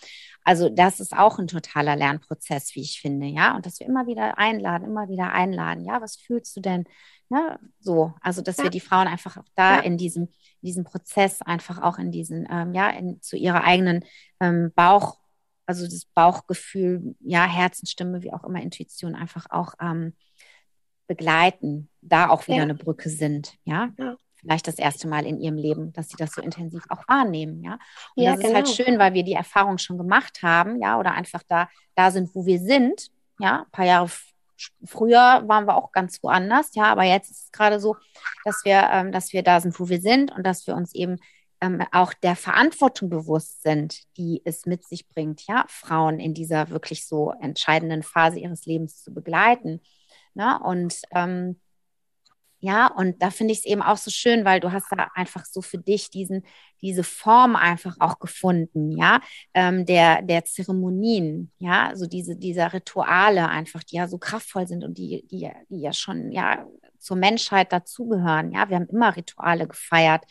also 0.45 0.69
das 0.69 1.01
ist 1.01 1.15
auch 1.17 1.39
ein 1.39 1.49
totaler 1.49 1.97
Lernprozess, 1.97 2.75
wie 2.75 2.81
ich 2.81 3.01
finde, 3.01 3.27
ja, 3.27 3.55
und 3.57 3.67
dass 3.67 3.81
wir 3.81 3.87
immer 3.87 4.07
wieder 4.07 4.39
einladen, 4.39 4.85
immer 4.87 5.09
wieder 5.09 5.33
einladen, 5.33 5.85
ja, 5.85 6.01
was 6.01 6.17
fühlst 6.17 6.57
du 6.57 6.61
denn? 6.61 6.85
Ne? 7.29 7.59
So, 7.81 8.15
also 8.23 8.41
dass 8.41 8.57
ja. 8.57 8.65
wir 8.65 8.71
die 8.71 8.81
Frauen 8.81 9.07
einfach 9.07 9.37
auch 9.37 9.49
da 9.55 9.77
ja. 9.77 9.81
in 9.83 9.99
diesem, 9.99 10.25
in 10.25 10.67
diesem 10.67 10.85
Prozess 10.85 11.43
einfach 11.43 11.83
auch 11.83 11.99
in 11.99 12.11
diesen, 12.11 12.47
ähm, 12.51 12.73
ja, 12.73 12.89
in, 12.91 13.21
zu 13.21 13.37
ihrer 13.37 13.65
eigenen 13.65 14.05
ähm, 14.41 14.73
Bauch, 14.75 15.19
also 15.67 15.85
das 15.85 16.07
Bauchgefühl, 16.15 17.15
ja, 17.21 17.45
Herzensstimme, 17.45 18.23
wie 18.23 18.33
auch 18.33 18.45
immer, 18.45 18.63
Intuition 18.63 19.15
einfach 19.15 19.47
auch 19.51 19.75
ähm, 19.81 20.15
begleiten, 21.09 21.89
da 22.01 22.29
auch 22.29 22.47
wieder 22.47 22.59
ja. 22.59 22.63
eine 22.63 22.77
Brücke 22.77 23.11
sind. 23.11 23.55
Ja? 23.65 23.91
ja. 23.99 24.17
vielleicht 24.37 24.69
das 24.69 24.79
erste 24.79 25.09
Mal 25.09 25.27
in 25.27 25.41
ihrem 25.41 25.57
Leben, 25.57 25.93
dass 25.93 26.11
sie 26.11 26.17
das 26.17 26.33
so 26.33 26.43
intensiv 26.43 26.85
auch 26.91 27.09
wahrnehmen, 27.09 27.61
ja. 27.65 27.79
Und 28.15 28.23
Ja, 28.23 28.37
das 28.37 28.45
ist 28.45 28.55
halt 28.55 28.67
genau. 28.67 28.77
schön, 28.77 28.99
weil 29.01 29.15
wir 29.15 29.25
die 29.25 29.33
Erfahrung 29.33 29.79
schon 29.79 29.99
gemacht 29.99 30.43
haben, 30.43 30.81
ja, 30.81 30.99
oder 30.99 31.13
einfach 31.13 31.43
da, 31.49 31.69
da 31.97 32.13
sind, 32.13 32.33
wo 32.35 32.47
wir 32.47 32.61
sind, 32.61 33.11
ja. 33.41 33.63
Ein 33.63 33.71
paar 33.73 33.87
Jahre 33.87 34.09
früher 34.85 35.45
waren 35.47 35.67
wir 35.67 35.77
auch 35.77 35.93
ganz 35.93 36.23
woanders, 36.23 36.75
ja, 36.75 36.85
aber 36.85 37.05
jetzt 37.05 37.31
ist 37.31 37.45
es 37.45 37.53
gerade 37.53 37.81
so, 37.81 37.97
dass 38.45 38.65
wir, 38.65 38.89
ähm, 38.93 39.13
dass 39.13 39.33
wir 39.33 39.43
da 39.43 39.61
sind, 39.61 39.79
wo 39.79 39.89
wir 39.89 40.01
sind 40.01 40.33
und 40.33 40.45
dass 40.45 40.67
wir 40.67 40.75
uns 40.75 40.95
eben 40.95 41.19
ähm, 41.61 41.83
auch 41.93 42.15
der 42.15 42.37
Verantwortung 42.37 43.11
bewusst 43.11 43.63
sind, 43.63 44.03
die 44.17 44.43
es 44.45 44.67
mit 44.67 44.85
sich 44.87 45.09
bringt, 45.09 45.47
ja, 45.47 45.65
Frauen 45.69 46.21
in 46.21 46.35
dieser 46.35 46.71
wirklich 46.71 47.07
so 47.07 47.33
entscheidenden 47.41 48.03
Phase 48.03 48.39
ihres 48.39 48.67
Lebens 48.67 49.03
zu 49.03 49.13
begleiten. 49.13 49.81
Ne? 50.35 50.59
Und 50.63 51.01
ähm, 51.13 51.61
ja, 52.61 52.89
und 52.89 53.23
da 53.23 53.31
finde 53.31 53.53
ich 53.53 53.61
es 53.61 53.65
eben 53.67 53.83
auch 53.83 53.97
so 53.97 54.11
schön, 54.11 54.45
weil 54.45 54.59
du 54.59 54.73
hast 54.73 54.87
da 54.91 55.09
einfach 55.15 55.45
so 55.45 55.63
für 55.63 55.79
dich 55.79 56.11
diesen, 56.11 56.45
diese 56.83 57.05
Form 57.05 57.55
einfach 57.55 57.97
auch 58.01 58.19
gefunden, 58.19 58.91
ja, 58.97 59.21
ähm, 59.55 59.87
der, 59.87 60.23
der 60.23 60.45
Zeremonien, 60.45 61.53
ja, 61.59 61.93
so 61.95 62.07
diese, 62.07 62.37
dieser 62.37 62.73
Rituale 62.73 63.49
einfach, 63.49 63.85
die 63.85 63.97
ja 63.97 64.09
so 64.09 64.19
kraftvoll 64.19 64.67
sind 64.67 64.83
und 64.83 64.99
die, 64.99 65.25
die, 65.31 65.49
die 65.71 65.81
ja 65.81 65.93
schon, 65.93 66.33
ja, 66.33 66.67
zur 66.99 67.17
Menschheit 67.17 67.73
dazugehören, 67.73 68.51
ja. 68.53 68.69
Wir 68.69 68.77
haben 68.77 68.89
immer 68.89 69.15
Rituale 69.17 69.69
gefeiert, 69.69 70.25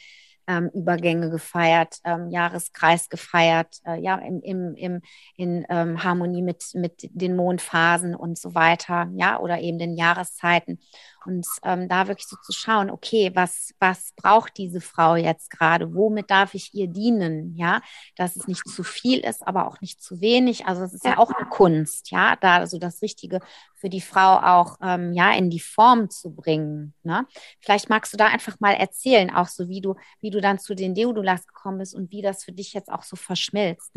ähm, 0.47 0.69
Übergänge 0.73 1.29
gefeiert, 1.29 1.97
ähm, 2.03 2.29
Jahreskreis 2.29 3.09
gefeiert, 3.09 3.77
äh, 3.85 3.99
ja, 3.99 4.15
im, 4.15 4.41
im, 4.41 4.75
im, 4.75 5.01
in 5.35 5.65
ähm, 5.69 6.03
Harmonie 6.03 6.41
mit, 6.41 6.63
mit 6.73 7.09
den 7.11 7.35
Mondphasen 7.35 8.15
und 8.15 8.37
so 8.37 8.55
weiter, 8.55 9.09
ja, 9.15 9.39
oder 9.39 9.59
eben 9.59 9.77
den 9.77 9.93
Jahreszeiten. 9.95 10.79
Und 11.27 11.45
ähm, 11.63 11.89
da 11.89 12.07
wirklich 12.07 12.27
so 12.27 12.37
zu 12.37 12.53
schauen, 12.53 12.89
okay, 12.89 13.31
was, 13.33 13.73
was 13.79 14.13
braucht 14.15 14.57
diese 14.57 14.79
Frau 14.79 15.17
jetzt 15.17 15.49
gerade? 15.51 15.93
Womit 15.93 16.31
darf 16.31 16.53
ich 16.53 16.73
ihr 16.73 16.87
dienen? 16.87 17.53
Ja, 17.57 17.81
dass 18.15 18.37
es 18.37 18.47
nicht 18.47 18.65
zu 18.65 18.81
viel 18.81 19.19
ist, 19.19 19.45
aber 19.45 19.67
auch 19.67 19.81
nicht 19.81 20.01
zu 20.01 20.21
wenig. 20.21 20.67
Also 20.67 20.83
es 20.83 20.93
ist 20.93 21.03
ja, 21.03 21.17
auch 21.17 21.29
eine 21.31 21.49
Kunst, 21.49 22.11
ja, 22.11 22.37
da 22.37 22.65
so 22.65 22.77
das 22.77 23.01
Richtige 23.01 23.41
für 23.75 23.89
die 23.89 23.99
Frau 23.99 24.37
auch 24.37 24.77
ähm, 24.81 25.11
ja 25.11 25.33
in 25.33 25.49
die 25.49 25.59
Form 25.59 26.09
zu 26.09 26.33
bringen. 26.33 26.93
Ne? 27.03 27.27
Vielleicht 27.59 27.89
magst 27.89 28.13
du 28.13 28.17
da 28.17 28.27
einfach 28.27 28.61
mal 28.61 28.75
erzählen, 28.75 29.29
auch 29.29 29.49
so 29.49 29.67
wie 29.67 29.81
du, 29.81 29.95
wie 30.21 30.29
du 30.29 30.39
dann 30.39 30.59
zu 30.59 30.75
den 30.75 30.95
Deodulas 30.95 31.45
gekommen 31.45 31.79
bist 31.79 31.93
und 31.93 32.09
wie 32.09 32.21
das 32.21 32.45
für 32.45 32.53
dich 32.53 32.71
jetzt 32.71 32.89
auch 32.89 33.03
so 33.03 33.17
verschmilzt. 33.17 33.91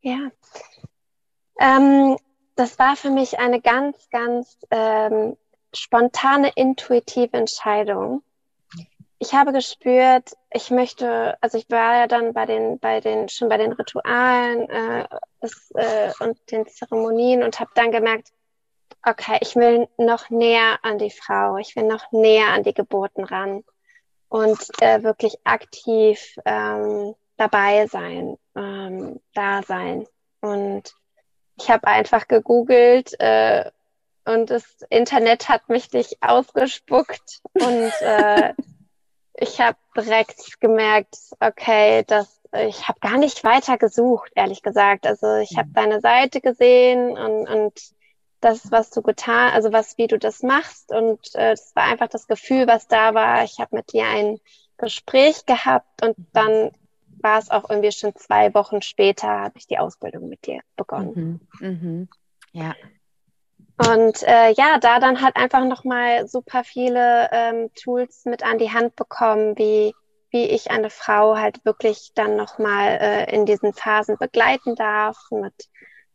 Ja. 0.00 0.30
Ähm, 1.58 2.16
das 2.54 2.78
war 2.78 2.94
für 2.94 3.10
mich 3.10 3.40
eine 3.40 3.60
ganz, 3.60 4.08
ganz 4.10 4.58
ähm, 4.70 5.36
spontane, 5.76 6.50
intuitive 6.54 7.36
Entscheidung. 7.36 8.22
Ich 9.18 9.32
habe 9.32 9.52
gespürt, 9.52 10.36
ich 10.52 10.70
möchte, 10.70 11.38
also 11.40 11.56
ich 11.56 11.70
war 11.70 11.96
ja 11.96 12.06
dann 12.06 12.34
bei 12.34 12.44
den, 12.44 12.78
bei 12.78 13.00
den, 13.00 13.28
schon 13.28 13.48
bei 13.48 13.56
den 13.56 13.72
Ritualen 13.72 14.68
äh, 14.68 15.08
das, 15.40 15.70
äh, 15.74 16.12
und 16.20 16.38
den 16.50 16.66
Zeremonien 16.66 17.42
und 17.42 17.58
habe 17.58 17.70
dann 17.74 17.92
gemerkt, 17.92 18.28
okay, 19.04 19.38
ich 19.40 19.56
will 19.56 19.88
noch 19.96 20.28
näher 20.28 20.78
an 20.82 20.98
die 20.98 21.10
Frau, 21.10 21.56
ich 21.56 21.74
will 21.76 21.84
noch 21.84 22.12
näher 22.12 22.48
an 22.48 22.62
die 22.62 22.74
Geburten 22.74 23.24
ran 23.24 23.64
und 24.28 24.58
äh, 24.80 25.02
wirklich 25.02 25.38
aktiv 25.44 26.36
ähm, 26.44 27.14
dabei 27.36 27.86
sein, 27.86 28.36
ähm, 28.54 29.20
da 29.34 29.62
sein. 29.62 30.06
Und 30.40 30.94
ich 31.58 31.70
habe 31.70 31.86
einfach 31.86 32.28
gegoogelt 32.28 33.18
äh, 33.20 33.70
und 34.26 34.50
das 34.50 34.64
Internet 34.90 35.48
hat 35.48 35.68
mich 35.68 35.92
nicht 35.92 36.16
ausgespuckt 36.20 37.40
und 37.54 37.92
äh, 38.00 38.54
ich 39.38 39.60
habe 39.60 39.78
direkt 39.96 40.60
gemerkt, 40.60 41.16
okay, 41.40 42.04
dass 42.06 42.40
ich 42.52 42.88
habe 42.88 43.00
gar 43.00 43.18
nicht 43.18 43.44
weiter 43.44 43.76
gesucht, 43.76 44.32
ehrlich 44.34 44.62
gesagt. 44.62 45.06
Also 45.06 45.36
ich 45.36 45.58
habe 45.58 45.68
deine 45.74 46.00
Seite 46.00 46.40
gesehen 46.40 47.10
und, 47.10 47.48
und 47.48 47.80
das, 48.40 48.70
was 48.70 48.90
du 48.90 49.02
getan, 49.02 49.52
also 49.52 49.72
was, 49.72 49.98
wie 49.98 50.06
du 50.06 50.18
das 50.18 50.42
machst 50.42 50.92
und 50.92 51.34
äh, 51.34 51.52
es 51.52 51.74
war 51.74 51.84
einfach 51.84 52.08
das 52.08 52.26
Gefühl, 52.26 52.66
was 52.66 52.86
da 52.86 53.14
war. 53.14 53.44
Ich 53.44 53.58
habe 53.58 53.76
mit 53.76 53.92
dir 53.92 54.06
ein 54.06 54.38
Gespräch 54.78 55.46
gehabt 55.46 56.02
und 56.04 56.16
dann 56.32 56.70
war 57.20 57.38
es 57.38 57.50
auch 57.50 57.68
irgendwie 57.68 57.92
schon 57.92 58.14
zwei 58.14 58.54
Wochen 58.54 58.82
später, 58.82 59.28
habe 59.28 59.58
ich 59.58 59.66
die 59.66 59.78
Ausbildung 59.78 60.28
mit 60.28 60.46
dir 60.46 60.60
begonnen. 60.76 61.40
Mhm. 61.60 61.68
Mhm. 61.68 62.08
Ja. 62.52 62.74
Und 63.78 64.22
äh, 64.22 64.52
ja, 64.52 64.78
da 64.78 65.00
dann 65.00 65.20
halt 65.20 65.36
einfach 65.36 65.64
nochmal 65.64 66.26
super 66.26 66.64
viele 66.64 67.28
ähm, 67.30 67.70
Tools 67.74 68.24
mit 68.24 68.42
an 68.42 68.58
die 68.58 68.72
Hand 68.72 68.96
bekommen, 68.96 69.56
wie, 69.58 69.94
wie 70.30 70.44
ich 70.44 70.70
eine 70.70 70.88
Frau 70.88 71.36
halt 71.36 71.62
wirklich 71.64 72.12
dann 72.14 72.36
nochmal 72.36 72.98
äh, 73.00 73.34
in 73.34 73.44
diesen 73.44 73.74
Phasen 73.74 74.16
begleiten 74.16 74.76
darf 74.76 75.18
mit 75.30 75.68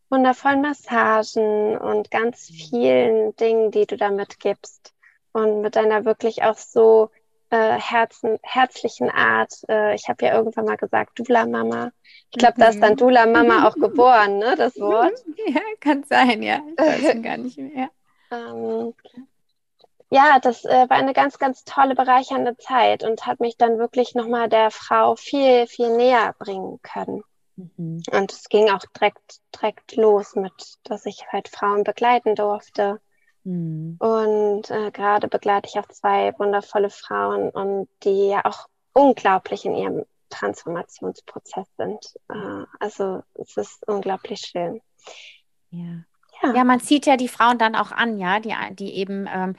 wundervollen 0.10 0.62
Massagen 0.62 1.78
und 1.78 2.10
ganz 2.10 2.46
vielen 2.48 3.36
Dingen, 3.36 3.72
die 3.72 3.86
du 3.86 3.96
da 3.96 4.10
mitgibst. 4.10 4.94
Und 5.32 5.62
mit 5.62 5.78
einer 5.78 6.04
wirklich 6.04 6.44
auch 6.44 6.58
so 6.58 7.10
äh, 7.52 7.80
Herzen, 7.80 8.40
herzlichen 8.42 9.10
Art. 9.10 9.54
Äh, 9.70 9.94
ich 9.96 10.10
habe 10.10 10.26
ja 10.26 10.36
irgendwann 10.36 10.66
mal 10.66 10.78
gesagt, 10.78 11.20
Dula 11.20 11.46
Mama. 11.46 11.92
Ich 12.32 12.38
glaube, 12.38 12.56
da 12.58 12.70
ist 12.70 12.82
dann 12.82 12.96
Dula 12.96 13.26
Mama 13.26 13.68
auch 13.68 13.76
geboren, 13.80 14.40
ne, 14.40 14.56
das 14.58 14.80
Wort. 14.80 15.14
Ja, 15.48 15.62
kann 15.80 16.04
sein, 16.04 16.42
ja. 16.42 16.62
Ich 16.78 16.86
weiß 16.86 17.02
schon 17.12 17.24
gar 17.24 17.38
nicht 17.38 17.58
mehr. 17.58 17.90
Ähm, 18.32 18.94
ja, 20.10 20.40
das 20.40 20.66
äh, 20.66 20.90
war 20.90 20.98
eine 20.98 21.14
ganz, 21.14 21.40
ganz 21.40 21.64
tolle, 21.64 21.96
bereichernde 21.96 22.58
Zeit 22.58 23.04
und 23.04 23.26
hat 23.26 23.40
mich 23.40 23.58
dann 23.58 23.78
wirklich 23.78 24.16
nochmal 24.16 24.50
der 24.50 24.72
Frau 24.72 25.16
viel, 25.16 25.68
viel 25.68 25.96
näher 25.96 26.36
bringen 26.40 26.80
können. 26.82 27.24
Mhm. 27.56 28.02
Und 28.12 28.32
es 28.32 28.50
ging 28.50 28.70
auch 28.70 28.84
direkt, 28.98 29.40
direkt 29.56 29.96
los 29.96 30.36
mit, 30.36 30.78
dass 30.84 31.06
ich 31.06 31.26
halt 31.32 31.48
Frauen 31.48 31.84
begleiten 31.84 32.36
durfte. 32.36 33.00
Mhm. 33.44 33.96
Und 34.00 34.70
äh, 34.70 34.92
gerade 34.92 35.28
begleite 35.28 35.68
ich 35.68 35.80
auch 35.80 35.88
zwei 35.88 36.34
wundervolle 36.38 36.90
Frauen 36.90 37.50
und 37.50 37.88
die 38.04 38.28
ja 38.30 38.46
auch 38.46 38.68
unglaublich 38.94 39.66
in 39.66 39.76
ihrem 39.76 40.06
Transformationsprozess 40.30 41.68
sind. 41.78 42.06
Äh, 42.30 42.66
also 42.80 43.24
es 43.36 43.58
ist 43.58 43.88
unglaublich 43.88 44.40
schön. 44.42 44.82
Ja. 45.70 46.04
Ja. 46.44 46.54
Ja, 46.56 46.64
man 46.64 46.80
zieht 46.80 47.06
ja 47.06 47.18
die 47.18 47.28
Frauen 47.28 47.58
dann 47.60 47.76
auch 47.76 47.92
an, 47.92 48.18
ja, 48.18 48.40
die, 48.40 48.56
die 48.74 48.96
eben 48.96 49.28
ähm, 49.32 49.56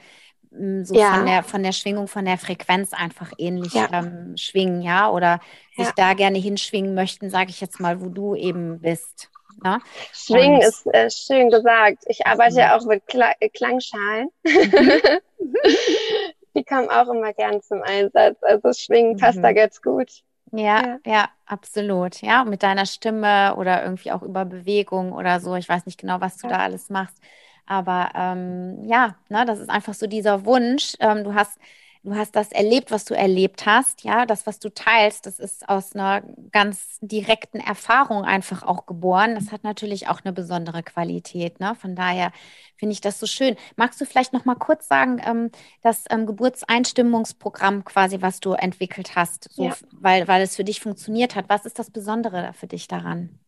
so 0.85 0.95
Ja. 0.95 1.13
von 1.15 1.25
der 1.25 1.43
von 1.43 1.63
der 1.63 1.71
Schwingung, 1.71 2.07
von 2.07 2.25
der 2.25 2.37
Frequenz 2.37 2.93
einfach 2.93 3.31
ähnlich 3.37 3.73
Ja. 3.73 3.89
ähm, 3.91 4.35
schwingen, 4.37 4.81
ja, 4.81 5.09
oder 5.09 5.39
sich 5.75 5.87
Ja. 5.87 5.93
da 5.95 6.13
gerne 6.13 6.37
hinschwingen 6.39 6.93
möchten, 6.93 7.29
sage 7.29 7.49
ich 7.49 7.61
jetzt 7.61 7.79
mal, 7.79 8.01
wo 8.01 8.09
du 8.09 8.35
eben 8.35 8.81
bist. 8.81 9.29
Ne? 9.63 9.79
Schwingen 10.11 10.57
Und- 10.57 10.63
ist 10.63 10.85
äh, 10.93 11.09
schön 11.09 11.49
gesagt. 11.49 12.03
Ich 12.07 12.25
arbeite 12.27 12.53
Mhm. 12.53 12.59
ja 12.59 12.77
auch 12.77 12.85
mit 12.85 13.05
Kla 13.07 13.33
äh, 13.39 13.49
Klangschalen. 13.49 14.27
Mhm. 14.43 15.01
Die 16.55 16.63
kommen 16.63 16.89
auch 16.89 17.07
immer 17.09 17.33
gern 17.33 17.61
zum 17.61 17.81
Einsatz. 17.81 18.37
Also 18.43 18.73
Schwingen 18.73 19.17
passt 19.17 19.39
Mhm. 19.39 19.43
da 19.43 19.53
ganz 19.53 19.81
gut. 19.81 20.09
Ja, 20.51 20.81
Ja. 20.83 20.97
ja, 21.05 21.29
absolut. 21.47 22.21
Ja, 22.21 22.43
mit 22.45 22.61
deiner 22.61 22.85
Stimme 22.85 23.55
oder 23.55 23.83
irgendwie 23.83 24.11
auch 24.11 24.21
über 24.21 24.45
Bewegung 24.45 25.13
oder 25.13 25.39
so. 25.39 25.55
Ich 25.55 25.67
weiß 25.67 25.85
nicht 25.87 25.99
genau, 25.99 26.21
was 26.21 26.37
du 26.37 26.47
Ja. 26.47 26.57
da 26.57 26.59
alles 26.63 26.89
machst. 26.91 27.17
Aber 27.65 28.09
ähm, 28.13 28.83
ja, 28.83 29.15
ne, 29.29 29.45
das 29.45 29.59
ist 29.59 29.69
einfach 29.69 29.93
so 29.95 30.05
dieser 30.05 30.45
Wunsch. 30.45 30.93
Ähm, 30.99 31.23
du 31.23 31.33
hast, 31.33 31.57
du 32.03 32.15
hast 32.15 32.35
das 32.35 32.51
erlebt, 32.51 32.91
was 32.91 33.05
du 33.05 33.13
erlebt 33.15 33.65
hast. 33.65 34.03
Ja, 34.03 34.25
das, 34.25 34.45
was 34.45 34.59
du 34.59 34.69
teilst, 34.69 35.25
das 35.25 35.39
ist 35.39 35.67
aus 35.69 35.93
einer 35.95 36.21
ganz 36.51 36.97
direkten 37.01 37.59
Erfahrung 37.59 38.25
einfach 38.25 38.63
auch 38.63 38.85
geboren. 38.85 39.35
Das 39.35 39.51
hat 39.51 39.63
natürlich 39.63 40.09
auch 40.09 40.21
eine 40.23 40.33
besondere 40.33 40.83
Qualität. 40.83 41.59
Ne? 41.59 41.75
Von 41.75 41.95
daher 41.95 42.31
finde 42.77 42.93
ich 42.93 43.01
das 43.01 43.19
so 43.19 43.25
schön. 43.25 43.55
Magst 43.77 44.01
du 44.01 44.05
vielleicht 44.05 44.33
noch 44.33 44.45
mal 44.45 44.55
kurz 44.55 44.87
sagen, 44.87 45.21
ähm, 45.25 45.49
das 45.81 46.03
ähm, 46.09 46.25
Geburtseinstimmungsprogramm 46.25 47.85
quasi, 47.85 48.21
was 48.21 48.41
du 48.41 48.53
entwickelt 48.53 49.15
hast, 49.15 49.51
so, 49.53 49.65
Ja. 49.65 49.75
weil, 49.91 50.27
weil 50.27 50.41
es 50.41 50.55
für 50.55 50.65
dich 50.65 50.81
funktioniert 50.81 51.35
hat. 51.35 51.47
Was 51.47 51.65
ist 51.65 51.79
das 51.79 51.89
Besondere 51.89 52.53
für 52.53 52.67
dich 52.67 52.87
daran? 52.87 53.39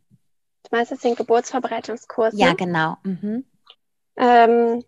Du 0.63 0.69
meinst 0.71 0.91
jetzt 0.91 1.03
den 1.03 1.15
Geburtsvorbereitungskurs? 1.15 2.33
Ja, 2.37 2.49
ne? 2.49 2.55
genau. 2.55 2.97
Mhm. 3.03 3.45
Ähm, 4.17 4.83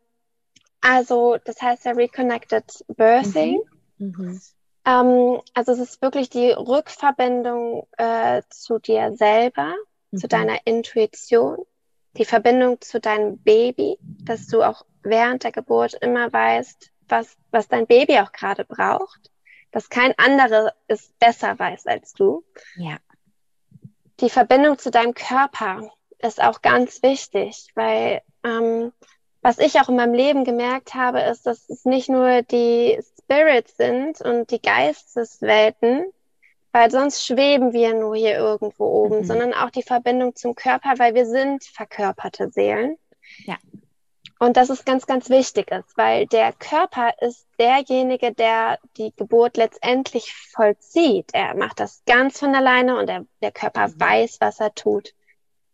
also, 0.87 1.37
das 1.43 1.61
heißt 1.61 1.85
ja 1.85 1.91
Reconnected 1.91 2.85
Birthing. 2.87 3.61
Mhm. 3.97 4.39
Ähm, 4.85 5.41
also, 5.53 5.73
es 5.73 5.79
ist 5.79 6.01
wirklich 6.01 6.29
die 6.29 6.51
Rückverbindung 6.51 7.87
äh, 7.97 8.41
zu 8.49 8.79
dir 8.79 9.13
selber, 9.13 9.75
zu 10.15 10.27
Mhm. 10.27 10.29
deiner 10.29 10.59
Intuition, 10.65 11.57
die 12.15 12.23
Verbindung 12.23 12.79
zu 12.79 13.01
deinem 13.01 13.37
Baby, 13.39 13.97
dass 14.23 14.47
du 14.47 14.63
auch 14.63 14.85
während 15.03 15.43
der 15.43 15.51
Geburt 15.51 15.93
immer 15.95 16.31
weißt, 16.31 16.91
was, 17.09 17.35
was 17.51 17.67
dein 17.67 17.85
Baby 17.85 18.19
auch 18.19 18.31
gerade 18.31 18.63
braucht, 18.63 19.31
dass 19.71 19.89
kein 19.89 20.13
anderer 20.17 20.73
es 20.87 21.11
besser 21.19 21.59
weiß 21.59 21.85
als 21.87 22.13
du. 22.13 22.45
Ja. 22.77 22.97
Die 24.21 24.29
Verbindung 24.29 24.77
zu 24.79 24.89
deinem 24.89 25.13
Körper 25.13 25.91
ist 26.19 26.41
auch 26.41 26.61
ganz 26.61 27.03
wichtig, 27.03 27.71
weil 27.75 28.21
ähm, 28.43 28.93
was 29.47 29.59
ich 29.59 29.79
auch 29.79 29.87
in 29.87 29.95
meinem 29.95 30.13
Leben 30.13 30.43
gemerkt 30.43 30.93
habe, 30.93 31.21
ist, 31.21 31.47
dass 31.47 31.69
es 31.69 31.85
nicht 31.85 32.09
nur 32.09 32.41
die 32.41 32.99
Spirits 33.17 33.77
sind 33.77 34.19
und 34.19 34.51
die 34.51 34.61
Geisteswelten, 34.61 36.03
weil 36.73 36.91
sonst 36.91 37.25
schweben 37.25 37.71
wir 37.71 37.93
nur 37.93 38.17
hier 38.17 38.35
irgendwo 38.35 38.83
oben, 38.83 39.19
mhm. 39.19 39.23
sondern 39.23 39.53
auch 39.53 39.69
die 39.69 39.83
Verbindung 39.83 40.35
zum 40.35 40.53
Körper, 40.53 40.95
weil 40.97 41.15
wir 41.15 41.25
sind 41.25 41.63
verkörperte 41.63 42.49
Seelen. 42.49 42.97
Ja. 43.45 43.55
Und 44.37 44.57
das 44.57 44.69
ist 44.69 44.85
ganz, 44.85 45.07
ganz 45.07 45.29
wichtig 45.29 45.71
ist, 45.71 45.95
weil 45.95 46.27
der 46.27 46.51
Körper 46.51 47.13
ist 47.21 47.47
derjenige, 47.57 48.33
der 48.33 48.79
die 48.97 49.13
Geburt 49.15 49.55
letztendlich 49.55 50.33
vollzieht. 50.33 51.29
Er 51.31 51.55
macht 51.55 51.79
das 51.79 52.03
ganz 52.05 52.37
von 52.39 52.53
alleine 52.53 52.99
und 52.99 53.09
er, 53.09 53.25
der 53.41 53.53
Körper 53.53 53.87
mhm. 53.87 53.97
weiß, 53.97 54.41
was 54.41 54.59
er 54.59 54.75
tut. 54.75 55.13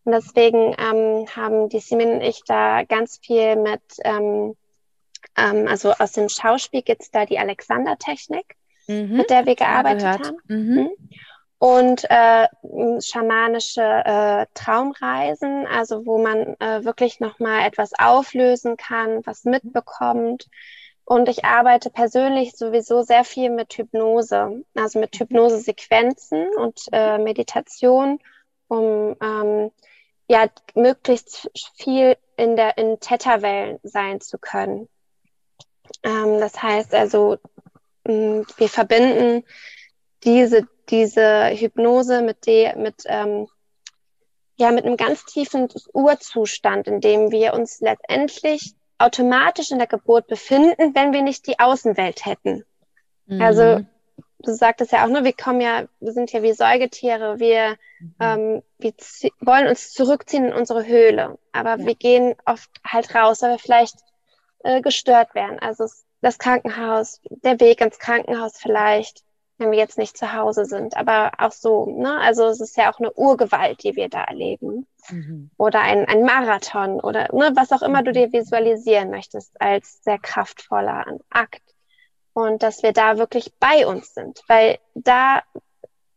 Und 0.05 0.11
deswegen 0.11 0.75
ähm, 0.77 1.27
haben 1.35 1.69
die 1.69 1.79
Simin 1.79 2.13
und 2.15 2.21
ich 2.21 2.43
da 2.45 2.83
ganz 2.83 3.19
viel 3.23 3.55
mit, 3.55 3.81
ähm, 4.03 4.55
ähm, 5.37 5.67
also 5.67 5.93
aus 5.93 6.11
dem 6.11 6.29
Schauspiel 6.29 6.81
gibt's 6.81 7.11
da 7.11 7.25
die 7.25 7.39
Alexander-Technik 7.39 8.57
mhm. 8.87 9.17
mit 9.17 9.29
der 9.29 9.45
wir 9.45 9.55
gearbeitet 9.55 10.05
haben. 10.05 10.37
Mhm. 10.47 10.57
mhm. 10.57 10.89
Und 11.59 12.03
äh, 12.09 12.47
schamanische 13.01 13.81
äh, 13.81 14.45
Traumreisen, 14.53 15.65
also 15.65 16.05
wo 16.05 16.17
man 16.17 16.57
äh, 16.59 16.83
wirklich 16.83 17.21
nochmal 17.21 17.65
etwas 17.65 17.91
auflösen 17.97 18.75
kann, 18.75 19.25
was 19.25 19.45
mitbekommt. 19.45 20.49
Und 21.05 21.29
ich 21.29 21.45
arbeite 21.45 21.89
persönlich 21.89 22.57
sowieso 22.57 23.01
sehr 23.03 23.23
viel 23.23 23.49
mit 23.49 23.73
Hypnose, 23.77 24.65
also 24.75 24.99
mit 24.99 25.17
Hypnosesequenzen 25.17 26.49
und 26.57 26.81
äh, 26.91 27.17
Meditation, 27.17 28.19
um 28.67 29.15
ähm, 29.21 29.71
ja 30.27 30.47
möglichst 30.75 31.49
viel 31.75 32.17
in 32.37 32.55
der 32.55 32.77
in 32.77 32.99
Theta-Wellen 32.99 33.79
sein 33.83 34.21
zu 34.21 34.37
können. 34.37 34.87
Ähm, 36.03 36.39
das 36.39 36.61
heißt 36.61 36.93
also 36.93 37.37
wir 38.05 38.69
verbinden 38.69 39.43
diese, 40.23 40.67
diese 40.89 41.49
Hypnose 41.49 42.21
mit, 42.21 42.45
de, 42.45 42.75
mit, 42.75 43.03
ähm, 43.05 43.47
ja, 44.57 44.71
mit 44.71 44.85
einem 44.85 44.97
ganz 44.97 45.25
tiefen 45.25 45.69
Urzustand, 45.93 46.87
in 46.87 47.01
dem 47.01 47.31
wir 47.31 47.53
uns 47.53 47.79
letztendlich 47.79 48.73
automatisch 48.97 49.71
in 49.71 49.79
der 49.79 49.87
Geburt 49.87 50.27
befinden, 50.27 50.95
wenn 50.95 51.13
wir 51.13 51.21
nicht 51.21 51.47
die 51.47 51.59
Außenwelt 51.59 52.25
hätten. 52.25 52.63
Mhm. 53.25 53.41
Also 53.41 53.85
du 54.43 54.53
sagtest 54.53 54.91
ja 54.91 55.03
auch, 55.03 55.09
nur, 55.09 55.23
wir 55.23 55.33
kommen 55.33 55.61
ja, 55.61 55.85
wir 55.99 56.11
sind 56.11 56.31
ja 56.31 56.43
wie 56.43 56.53
Säugetiere, 56.53 57.39
wir, 57.39 57.77
mhm. 57.99 58.15
ähm, 58.19 58.63
wir 58.77 58.93
wollen 59.39 59.67
uns 59.67 59.91
zurückziehen 59.91 60.45
in 60.45 60.53
unsere 60.53 60.85
Höhle, 60.85 61.39
aber 61.51 61.79
ja. 61.79 61.85
wir 61.85 61.95
gehen 61.95 62.35
oft 62.45 62.69
halt 62.85 63.13
raus, 63.15 63.41
weil 63.41 63.51
wir 63.51 63.59
vielleicht 63.59 63.95
äh, 64.63 64.81
gestört 64.81 65.33
werden. 65.33 65.59
Also 65.59 65.85
das 66.21 66.37
Krankenhaus, 66.37 67.21
der 67.29 67.59
Weg 67.59 67.81
ins 67.81 67.99
Krankenhaus 67.99 68.57
vielleicht, 68.57 69.23
wenn 69.57 69.71
wir 69.71 69.77
jetzt 69.77 69.97
nicht 69.97 70.17
zu 70.17 70.33
Hause 70.33 70.65
sind, 70.65 70.97
aber 70.97 71.31
auch 71.37 71.51
so, 71.51 71.85
ne? 71.85 72.19
Also 72.19 72.45
es 72.47 72.59
ist 72.59 72.75
ja 72.75 72.91
auch 72.91 72.99
eine 72.99 73.13
Urgewalt, 73.13 73.83
die 73.83 73.95
wir 73.95 74.09
da 74.09 74.23
erleben. 74.23 74.87
Mhm. 75.09 75.51
Oder 75.57 75.81
ein, 75.81 76.05
ein 76.05 76.23
Marathon 76.23 76.99
oder 76.99 77.27
ne, 77.33 77.51
was 77.55 77.71
auch 77.71 77.81
immer 77.81 78.03
du 78.03 78.11
mhm. 78.11 78.13
dir 78.15 78.33
visualisieren 78.33 79.09
möchtest 79.09 79.59
als 79.61 80.01
sehr 80.03 80.17
kraftvoller 80.17 81.05
Akt. 81.29 81.61
Und 82.33 82.63
dass 82.63 82.81
wir 82.81 82.93
da 82.93 83.17
wirklich 83.17 83.53
bei 83.59 83.85
uns 83.85 84.13
sind, 84.13 84.41
weil 84.47 84.79
da 84.95 85.43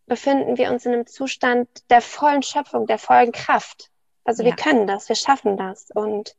befinden 0.07 0.57
wir 0.57 0.71
uns 0.71 0.87
in 0.87 0.95
einem 0.95 1.07
Zustand 1.07 1.69
der 1.91 2.01
vollen 2.01 2.43
Schöpfung, 2.43 2.87
der 2.87 2.99
vollen 2.99 3.33
Kraft. 3.33 3.91
Also 4.25 4.43
ja. 4.43 4.51
wir 4.51 4.57
können 4.57 4.87
das, 4.87 5.09
wir 5.09 5.17
schaffen 5.17 5.57
das. 5.57 5.91
Und 5.95 6.35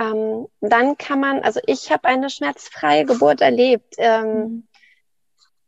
ähm, 0.00 0.48
dann 0.60 0.98
kann 0.98 1.20
man, 1.20 1.42
also 1.42 1.60
ich 1.66 1.92
habe 1.92 2.08
eine 2.08 2.30
schmerzfreie 2.30 3.04
Geburt 3.04 3.40
erlebt. 3.40 3.94
Ähm, 3.98 4.26
mhm. 4.26 4.68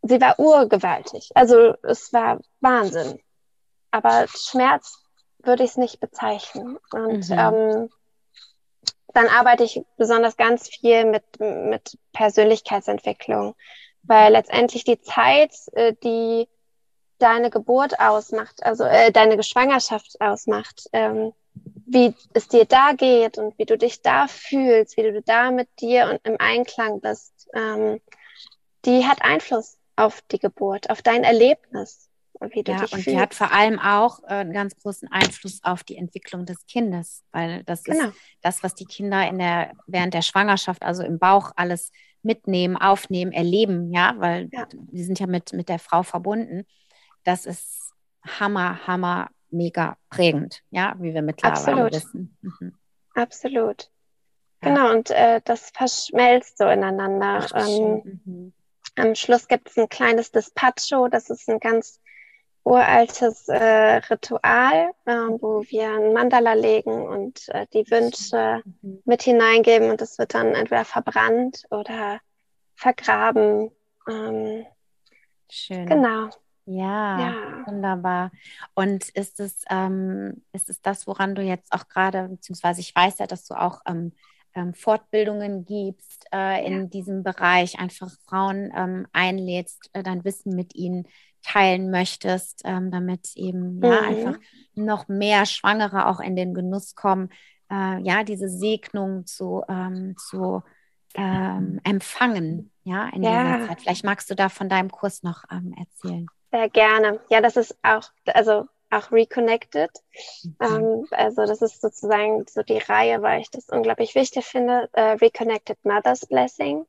Sie 0.03 0.21
war 0.21 0.39
urgewaltig. 0.39 1.31
Also 1.35 1.75
es 1.83 2.13
war 2.13 2.41
Wahnsinn. 2.61 3.21
Aber 3.91 4.27
Schmerz 4.29 4.99
würde 5.39 5.63
ich 5.63 5.71
es 5.71 5.77
nicht 5.77 6.01
bezeichnen. 6.01 6.79
Und 6.91 7.29
mhm. 7.29 7.39
ähm, 7.39 7.91
dann 9.17 9.29
arbeite 9.29 9.65
ich 9.65 9.83
besonders 9.97 10.37
ganz 10.37 10.69
viel 10.69 11.07
mit, 11.07 11.25
mit 11.41 11.99
Persönlichkeitsentwicklung, 12.13 13.55
weil 14.03 14.33
letztendlich 14.33 14.85
die 14.85 15.01
Zeit, 15.01 15.55
äh, 15.73 15.95
die 16.05 16.49
deine 17.19 17.49
Geburt 17.49 17.99
ausmacht, 17.99 18.63
also 18.63 18.85
äh, 18.85 19.11
deine 19.11 19.43
Schwangerschaft 19.43 20.21
ausmacht, 20.21 20.91
ähm, 20.93 21.33
wie 21.87 22.15
es 22.35 22.49
dir 22.49 22.67
da 22.67 22.93
geht 22.93 23.39
und 23.39 23.59
wie 23.59 23.65
du 23.65 23.79
dich 23.79 24.03
da 24.03 24.27
fühlst, 24.29 24.99
wie 24.99 25.03
du 25.05 25.23
da 25.23 25.51
mit 25.51 25.69
dir 25.81 26.11
und 26.11 26.21
im 26.27 26.37
Einklang 26.39 27.01
bist, 27.01 27.49
ähm, 27.55 28.03
die 28.85 29.07
hat 29.07 29.23
Einfluss 29.23 29.79
auf 29.97 30.21
die 30.31 30.39
Geburt, 30.39 30.91
auf 30.91 31.01
dein 31.01 31.25
Erlebnis. 31.25 32.06
Ja, 32.41 32.85
und 32.91 33.07
die 33.07 33.19
hat 33.19 33.35
vor 33.35 33.53
allem 33.53 33.79
auch 33.79 34.23
äh, 34.25 34.35
einen 34.35 34.53
ganz 34.53 34.77
großen 34.77 35.11
Einfluss 35.11 35.61
auf 35.63 35.85
die 35.85 35.97
Entwicklung 35.97 36.45
des 36.45 36.67
Kindes, 36.67 37.25
weil 37.33 37.65
das 37.65 37.85
genau. 37.85 38.09
ist 38.09 38.17
das, 38.43 38.63
was 38.63 38.75
die 38.75 38.85
Kinder 38.85 39.27
in 39.27 39.39
der, 39.39 39.73
während 39.87 40.13
der 40.13 40.23
Schwangerschaft, 40.23 40.83
also 40.83 41.03
im 41.03 41.19
Bauch, 41.19 41.53
alles 41.57 41.93
mitnehmen, 42.23 42.77
aufnehmen, 42.77 43.33
erleben, 43.33 43.93
ja, 43.93 44.15
weil 44.19 44.49
ja. 44.53 44.67
die 44.71 45.03
sind 45.03 45.19
ja 45.19 45.27
mit, 45.27 45.53
mit 45.53 45.69
der 45.69 45.79
Frau 45.79 46.03
verbunden. 46.03 46.67
Das 47.25 47.47
ist 47.47 47.93
Hammer, 48.23 48.87
Hammer 48.87 49.31
mega 49.51 49.97
prägend, 50.11 50.63
ja, 50.71 50.95
wie 50.99 51.15
wir 51.15 51.23
mittlerweile 51.23 51.91
wissen. 51.91 52.37
Mhm. 52.43 52.75
Absolut. 53.15 53.91
Ja. 54.63 54.69
Genau, 54.69 54.91
und 54.93 55.11
äh, 55.11 55.41
das 55.45 55.71
verschmelzt 55.71 56.59
so 56.59 56.65
ineinander. 56.65 57.47
Ach, 57.53 57.69
ähm, 57.69 58.21
mhm. 58.25 58.53
Am 58.97 59.15
Schluss 59.15 59.47
gibt 59.49 59.69
es 59.71 59.77
ein 59.77 59.89
kleines 59.89 60.33
Despacho, 60.33 61.09
das 61.09 61.31
ist 61.31 61.49
ein 61.49 61.61
ganz 61.61 62.01
uraltes 62.67 63.49
äh, 63.49 63.97
Ritual, 64.11 64.91
äh, 65.05 65.13
wo 65.13 65.63
wir 65.69 65.89
ein 65.89 66.13
Mandala 66.13 66.55
legen 66.55 67.07
und 67.07 67.49
äh, 67.51 67.67
die 67.73 67.89
Wünsche 67.91 68.61
mhm. 68.83 69.03
mit 69.05 69.23
hineingeben 69.23 69.91
und 69.91 70.03
es 70.03 70.19
wird 70.19 70.35
dann 70.35 70.49
entweder 70.49 70.85
verbrannt 70.85 71.63
oder 71.71 72.19
vergraben. 72.75 73.71
Ähm, 74.09 74.67
Schön. 75.49 75.87
Genau. 75.87 76.29
Ja, 76.69 77.21
ja, 77.21 77.67
wunderbar. 77.67 78.33
Und 78.75 79.11
ist 79.11 79.39
es, 79.39 79.63
ähm, 79.71 80.43
ist 80.53 80.69
es 80.69 80.83
das, 80.83 81.07
woran 81.07 81.37
du 81.37 81.43
jetzt 81.43 81.73
auch 81.73 81.87
gerade, 81.87 82.29
beziehungsweise 82.29 82.81
ich 82.81 82.93
weiß 82.93 83.19
ja, 83.19 83.29
dass 83.29 83.47
du 83.47 83.55
auch 83.55 83.83
ähm, 83.87 84.11
ähm, 84.57 84.75
Fortbildungen 84.75 85.65
gibst 85.65 86.27
äh, 86.35 86.67
in 86.67 86.81
ja. 86.81 86.87
diesem 86.87 87.23
Bereich, 87.23 87.79
einfach 87.79 88.11
Frauen 88.25 88.73
ähm, 88.75 89.07
einlädst, 89.13 89.91
äh, 89.93 90.03
dein 90.03 90.25
Wissen 90.25 90.57
mit 90.57 90.75
ihnen 90.75 91.07
teilen 91.47 91.91
möchtest, 91.91 92.63
ähm, 92.65 92.91
damit 92.91 93.37
eben 93.37 93.81
ja 93.83 94.01
mhm. 94.01 94.09
einfach 94.09 94.41
noch 94.75 95.09
mehr 95.09 95.47
Schwangere 95.47 96.07
auch 96.07 96.21
in 96.21 96.37
den 96.37 96.55
Genuss 96.55 96.95
kommen, 96.95 97.31
äh, 97.71 98.01
ja, 98.03 98.25
diese 98.25 98.49
Segnung 98.49 99.27
zu, 99.27 99.63
ähm, 99.69 100.17
zu 100.17 100.63
empfangen, 101.19 102.71
ja, 102.85 103.09
in 103.09 103.23
ja. 103.23 103.57
dieser 103.57 103.69
Zeit. 103.69 103.81
Vielleicht 103.81 104.05
magst 104.05 104.29
du 104.29 104.35
da 104.35 104.51
von 104.51 104.69
deinem 104.69 104.91
Kurs 104.91 105.23
noch 105.23 105.45
erzählen. 105.49 106.27
Sehr 106.51 106.69
gerne. 106.69 107.21
Ja, 107.31 107.41
das 107.41 107.57
ist 107.57 107.75
auch, 107.83 108.11
also 108.27 108.67
auch 108.91 109.11
Reconnected. 109.11 109.91
Mhm. 110.43 110.57
Ähm, 110.61 111.07
also 111.11 111.47
das 111.47 111.63
ist 111.63 111.81
sozusagen 111.81 112.45
so 112.49 112.63
die 112.63 112.79
Reihe, 112.79 113.23
weil 113.23 113.41
ich 113.41 113.51
das 113.51 113.69
unglaublich 113.69 114.15
wichtig 114.15 114.45
finde. 114.45 114.89
Äh, 114.93 115.13
Reconnected 115.13 115.79
Mother's 115.85 116.27
Blessing. 116.27 116.87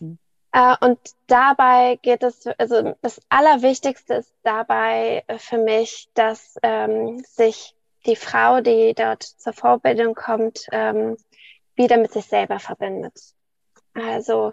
Mhm. 0.00 0.18
Äh, 0.52 0.76
und 0.80 0.98
dabei 1.26 1.98
geht 2.02 2.22
es, 2.22 2.46
also 2.58 2.94
das 3.02 3.20
Allerwichtigste 3.28 4.14
ist 4.14 4.32
dabei 4.42 5.24
für 5.38 5.58
mich, 5.58 6.08
dass 6.14 6.56
ähm, 6.62 7.22
sich 7.24 7.74
die 8.06 8.16
Frau, 8.16 8.60
die 8.60 8.94
dort 8.94 9.22
zur 9.22 9.52
Vorbildung 9.52 10.14
kommt, 10.14 10.66
ähm, 10.72 11.16
wieder 11.74 11.96
mit 11.96 12.12
sich 12.12 12.26
selber 12.26 12.58
verbindet. 12.58 13.14
Also 13.94 14.52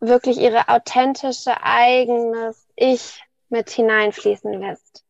wirklich 0.00 0.38
ihre 0.38 0.68
authentische 0.68 1.62
eigenes 1.62 2.66
Ich 2.76 3.22
mit 3.48 3.70
hineinfließen 3.70 4.52
lässt. 4.52 5.04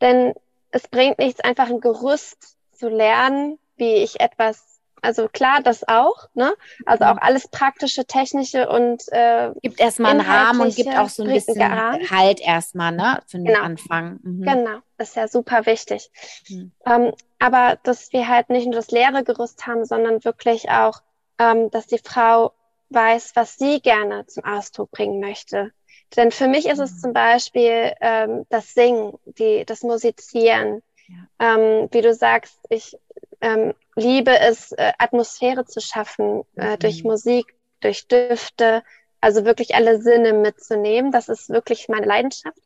Denn 0.00 0.34
es 0.70 0.86
bringt 0.88 1.18
nichts, 1.18 1.40
einfach 1.40 1.68
ein 1.68 1.80
Gerüst 1.80 2.56
zu 2.72 2.88
lernen, 2.88 3.58
wie 3.76 3.94
ich 3.94 4.20
etwas, 4.20 4.75
also 5.02 5.28
klar, 5.28 5.60
das 5.62 5.86
auch, 5.86 6.28
ne? 6.34 6.54
Also 6.84 7.04
mhm. 7.04 7.10
auch 7.10 7.16
alles 7.22 7.48
praktische, 7.48 8.06
technische 8.06 8.68
und 8.68 9.02
äh, 9.12 9.52
gibt 9.62 9.80
erstmal 9.80 10.12
einen 10.12 10.20
Rahmen 10.20 10.60
und 10.62 10.74
gibt 10.74 10.96
auch 10.96 11.08
so 11.08 11.22
ein 11.22 11.30
bisschen 11.30 11.60
Rahmen. 11.60 12.10
Halt 12.10 12.40
erstmal, 12.40 12.92
ne? 12.92 13.20
Für 13.26 13.38
den 13.38 13.46
genau. 13.46 13.60
Anfang. 13.60 14.18
Mhm. 14.22 14.42
Genau, 14.42 14.78
das 14.96 15.10
ist 15.10 15.16
ja 15.16 15.28
super 15.28 15.66
wichtig. 15.66 16.10
Mhm. 16.48 16.72
Ähm, 16.86 17.12
aber 17.38 17.78
dass 17.82 18.12
wir 18.12 18.28
halt 18.28 18.50
nicht 18.50 18.66
nur 18.66 18.74
das 18.74 18.90
leere 18.90 19.22
Gerüst 19.22 19.66
haben, 19.66 19.84
sondern 19.84 20.24
wirklich 20.24 20.70
auch, 20.70 21.02
ähm, 21.38 21.70
dass 21.70 21.86
die 21.86 22.00
Frau 22.02 22.52
weiß, 22.90 23.32
was 23.34 23.56
sie 23.56 23.80
gerne 23.80 24.26
zum 24.26 24.44
Ausdruck 24.44 24.90
bringen 24.90 25.20
möchte. 25.20 25.72
Denn 26.16 26.30
für 26.30 26.48
mich 26.48 26.66
ist 26.66 26.78
es 26.78 26.92
mhm. 26.92 26.98
zum 26.98 27.12
Beispiel 27.12 27.92
ähm, 28.00 28.46
das 28.48 28.74
Singen, 28.74 29.18
die, 29.38 29.64
das 29.64 29.82
Musizieren. 29.82 30.82
Ja. 31.08 31.54
Ähm, 31.54 31.88
wie 31.92 32.00
du 32.00 32.14
sagst, 32.14 32.58
ich 32.68 32.96
ähm, 33.40 33.74
liebe 33.94 34.38
es, 34.38 34.72
äh, 34.72 34.92
Atmosphäre 34.98 35.64
zu 35.64 35.80
schaffen 35.80 36.42
äh, 36.56 36.72
mhm. 36.72 36.78
durch 36.78 37.04
Musik, 37.04 37.54
durch 37.80 38.06
Düfte, 38.08 38.82
also 39.20 39.44
wirklich 39.44 39.74
alle 39.74 40.00
Sinne 40.00 40.32
mitzunehmen. 40.32 41.12
Das 41.12 41.28
ist 41.28 41.48
wirklich 41.48 41.88
meine 41.88 42.06
Leidenschaft. 42.06 42.58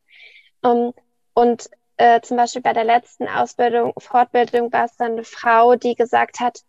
Um, 0.62 0.92
und 1.34 1.70
äh, 1.96 2.20
zum 2.20 2.36
Beispiel 2.36 2.62
bei 2.62 2.72
der 2.72 2.84
letzten 2.84 3.28
Ausbildung, 3.28 3.92
Fortbildung 3.98 4.72
war 4.72 4.84
es 4.84 4.96
dann 4.96 5.12
eine 5.12 5.24
Frau, 5.24 5.76
die 5.76 5.94
gesagt 5.94 6.40
hat, 6.40 6.60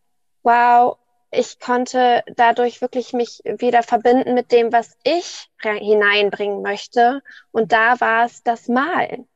wow, 0.43 0.97
ich 1.31 1.59
konnte 1.59 2.23
dadurch 2.35 2.81
wirklich 2.81 3.13
mich 3.13 3.41
wieder 3.43 3.83
verbinden 3.83 4.33
mit 4.33 4.51
dem, 4.51 4.73
was 4.73 4.97
ich 5.03 5.49
hineinbringen 5.61 6.61
möchte. 6.61 7.21
Und 7.51 7.71
da 7.71 7.99
war 8.01 8.25
es 8.25 8.43
das 8.43 8.67
Malen. 8.67 9.27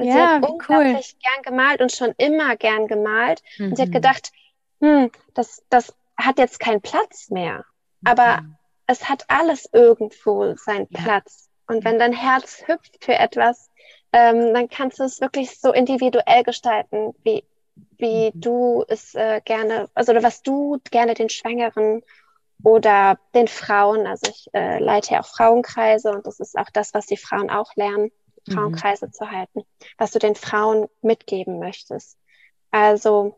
Und 0.00 0.06
ja, 0.06 0.12
sie 0.12 0.20
hat 0.20 0.48
unglaublich 0.48 1.14
cool. 1.14 1.20
gern 1.22 1.42
gemalt 1.42 1.80
und 1.82 1.92
schon 1.92 2.14
immer 2.16 2.56
gern 2.56 2.86
gemalt. 2.86 3.42
Mhm. 3.58 3.66
Und 3.66 3.76
sie 3.76 3.82
hat 3.82 3.88
mhm. 3.88 3.94
gedacht, 3.94 4.32
hm, 4.80 5.10
das, 5.34 5.62
das 5.68 5.94
hat 6.16 6.38
jetzt 6.38 6.58
keinen 6.58 6.80
Platz 6.80 7.30
mehr. 7.30 7.64
Aber 8.04 8.40
mhm. 8.40 8.56
es 8.86 9.08
hat 9.08 9.24
alles 9.28 9.68
irgendwo 9.72 10.54
seinen 10.54 10.88
ja. 10.90 11.02
Platz. 11.02 11.48
Und 11.66 11.84
wenn 11.84 11.98
dein 11.98 12.12
Herz 12.12 12.64
hüpft 12.66 13.04
für 13.04 13.14
etwas, 13.14 13.70
ähm, 14.12 14.54
dann 14.54 14.68
kannst 14.68 14.98
du 14.98 15.04
es 15.04 15.20
wirklich 15.20 15.60
so 15.60 15.72
individuell 15.72 16.42
gestalten, 16.42 17.14
wie, 17.22 17.44
wie 17.98 18.32
mhm. 18.34 18.40
du 18.40 18.84
es 18.88 19.14
äh, 19.14 19.40
gerne, 19.44 19.88
also 19.94 20.14
was 20.14 20.42
du 20.42 20.78
gerne 20.90 21.14
den 21.14 21.28
Schwängeren 21.28 22.02
oder 22.64 23.18
den 23.34 23.48
Frauen, 23.48 24.06
also 24.06 24.30
ich 24.30 24.48
äh, 24.52 24.78
leite 24.78 25.14
ja 25.14 25.20
auch 25.20 25.26
Frauenkreise 25.26 26.10
und 26.10 26.26
das 26.26 26.40
ist 26.40 26.58
auch 26.58 26.70
das, 26.72 26.92
was 26.94 27.06
die 27.06 27.16
Frauen 27.16 27.50
auch 27.50 27.74
lernen. 27.76 28.10
Frauenkreise 28.50 29.06
mhm. 29.06 29.12
zu 29.12 29.30
halten, 29.30 29.62
was 29.98 30.12
du 30.12 30.18
den 30.18 30.34
Frauen 30.34 30.88
mitgeben 31.02 31.58
möchtest. 31.58 32.18
Also, 32.70 33.36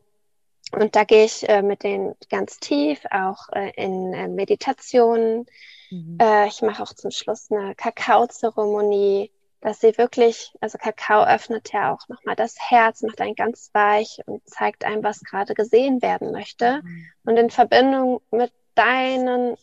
und 0.73 0.97
da 0.97 1.05
gehe 1.05 1.25
ich 1.25 1.49
äh, 1.49 1.63
mit 1.63 1.83
denen 1.83 2.15
ganz 2.31 2.59
tief, 2.59 3.01
auch 3.11 3.49
äh, 3.53 3.71
in 3.77 4.13
äh, 4.13 4.29
Meditationen. 4.29 5.47
Mhm. 5.91 6.19
Äh, 6.21 6.49
ich 6.49 6.63
mache 6.63 6.83
auch 6.83 6.93
zum 6.93 7.11
Schluss 7.11 7.51
eine 7.51 7.75
Kakaozeremonie 7.75 9.31
dass 9.63 9.79
sie 9.79 9.97
wirklich, 9.97 10.53
also 10.61 10.77
Kakao 10.77 11.23
öffnet 11.25 11.73
ja 11.73 11.95
auch 11.95 12.09
nochmal 12.09 12.35
das 12.35 12.57
Herz, 12.59 13.03
macht 13.03 13.21
einen 13.21 13.37
ganz 13.37 13.71
weich 13.73 14.19
und 14.27 14.47
zeigt 14.47 14.85
einem, 14.85 15.05
was 15.05 15.21
gerade 15.21 15.55
gesehen 15.55 16.03
werden 16.03 16.33
möchte. 16.33 16.83
Mhm. 16.83 17.07
Und 17.25 17.37
in 17.37 17.49
Verbindung 17.49 18.21
mit 18.33 18.53
deinen 18.75 19.57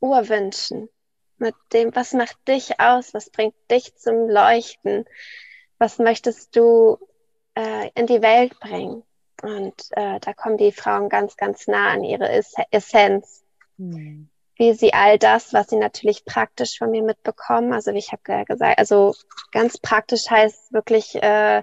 Urwünschen, 0.00 0.90
mit 1.40 1.54
dem, 1.72 1.94
was 1.94 2.12
macht 2.12 2.36
dich 2.48 2.80
aus, 2.80 3.14
was 3.14 3.30
bringt 3.30 3.54
dich 3.70 3.96
zum 3.96 4.28
Leuchten, 4.28 5.04
was 5.78 5.98
möchtest 5.98 6.56
du 6.56 6.98
äh, 7.54 7.90
in 7.94 8.06
die 8.06 8.22
Welt 8.22 8.58
bringen. 8.60 9.02
Und 9.42 9.74
äh, 9.92 10.18
da 10.20 10.32
kommen 10.34 10.56
die 10.56 10.72
Frauen 10.72 11.08
ganz, 11.08 11.36
ganz 11.36 11.68
nah 11.68 11.90
an 11.90 12.02
ihre 12.02 12.42
Essenz. 12.70 13.44
Mhm 13.76 14.28
wie 14.58 14.74
sie 14.74 14.92
all 14.92 15.18
das, 15.18 15.52
was 15.52 15.68
sie 15.68 15.76
natürlich 15.76 16.24
praktisch 16.24 16.78
von 16.78 16.90
mir 16.90 17.02
mitbekommen, 17.02 17.72
also 17.72 17.94
wie 17.94 17.98
ich 17.98 18.12
habe 18.12 18.44
gesagt, 18.44 18.78
also 18.78 19.14
ganz 19.52 19.78
praktisch 19.78 20.28
heißt 20.28 20.72
wirklich 20.72 21.14
äh, 21.22 21.62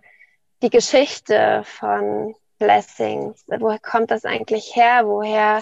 die 0.61 0.69
Geschichte 0.69 1.63
von 1.65 2.35
Blessings. 2.57 3.43
Woher 3.47 3.79
kommt 3.79 4.11
das 4.11 4.23
eigentlich 4.23 4.75
her? 4.75 5.05
Woher 5.05 5.61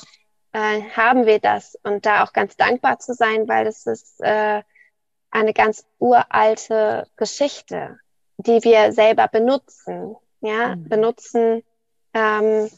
äh, 0.54 0.82
haben 0.95 1.26
wir 1.26 1.39
das? 1.39 1.78
Und 1.84 2.06
da 2.06 2.24
auch 2.24 2.34
ganz 2.34 2.56
dankbar 2.56 2.99
zu 2.99 3.14
sein, 3.14 3.47
weil 3.47 3.68
es 3.68 3.86
ist 3.86 4.22
äh, 4.22 4.64
eine 5.30 5.54
ganz 5.54 5.86
uralte 5.99 7.08
Geschichte, 7.18 7.99
die 8.38 8.64
wir 8.64 8.91
selber 8.93 9.28
benutzen. 9.28 10.16
Ja, 10.41 10.76
mhm. 10.76 10.89
benutzen 10.89 11.64
ähm, 12.14 12.70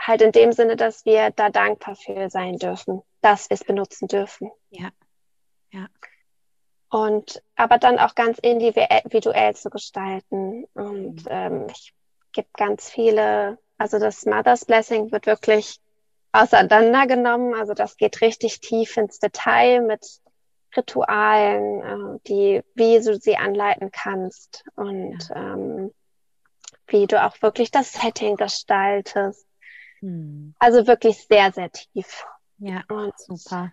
halt 0.00 0.22
in 0.22 0.32
dem 0.32 0.52
Sinne, 0.52 0.76
dass 0.76 1.04
wir 1.04 1.30
da 1.30 1.50
dankbar 1.50 1.96
für 1.96 2.30
sein 2.30 2.58
dürfen 2.58 3.02
dass 3.20 3.50
wir 3.50 3.54
es 3.54 3.64
benutzen 3.64 4.08
dürfen. 4.08 4.50
Ja. 4.70 4.90
Ja. 5.72 5.86
Und 6.90 7.42
aber 7.54 7.78
dann 7.78 7.98
auch 7.98 8.14
ganz 8.14 8.38
individuell 8.38 9.54
zu 9.54 9.70
gestalten. 9.70 10.64
Und 10.74 11.24
mhm. 11.24 11.28
ähm, 11.28 11.66
ich 11.70 11.94
gibt 12.32 12.54
ganz 12.54 12.90
viele, 12.90 13.58
also 13.78 13.98
das 13.98 14.26
Mother's 14.26 14.64
Blessing 14.64 15.12
wird 15.12 15.26
wirklich 15.26 15.80
auseinandergenommen. 16.32 17.54
Also 17.54 17.74
das 17.74 17.96
geht 17.96 18.20
richtig 18.20 18.60
tief 18.60 18.96
ins 18.96 19.18
Detail 19.18 19.82
mit 19.82 20.04
Ritualen, 20.76 21.82
äh, 21.82 22.20
die, 22.26 22.62
wie 22.74 23.00
du 23.00 23.18
sie 23.18 23.36
anleiten 23.36 23.90
kannst 23.90 24.64
und 24.76 25.18
ja. 25.28 25.54
ähm, 25.54 25.92
wie 26.86 27.06
du 27.06 27.22
auch 27.24 27.40
wirklich 27.42 27.70
das 27.70 27.92
Setting 27.92 28.36
gestaltest. 28.36 29.46
Hm. 30.00 30.54
Also 30.58 30.86
wirklich 30.86 31.26
sehr, 31.26 31.52
sehr 31.52 31.70
tief. 31.70 32.24
Ja, 32.58 32.84
und 32.88 33.18
super. 33.18 33.72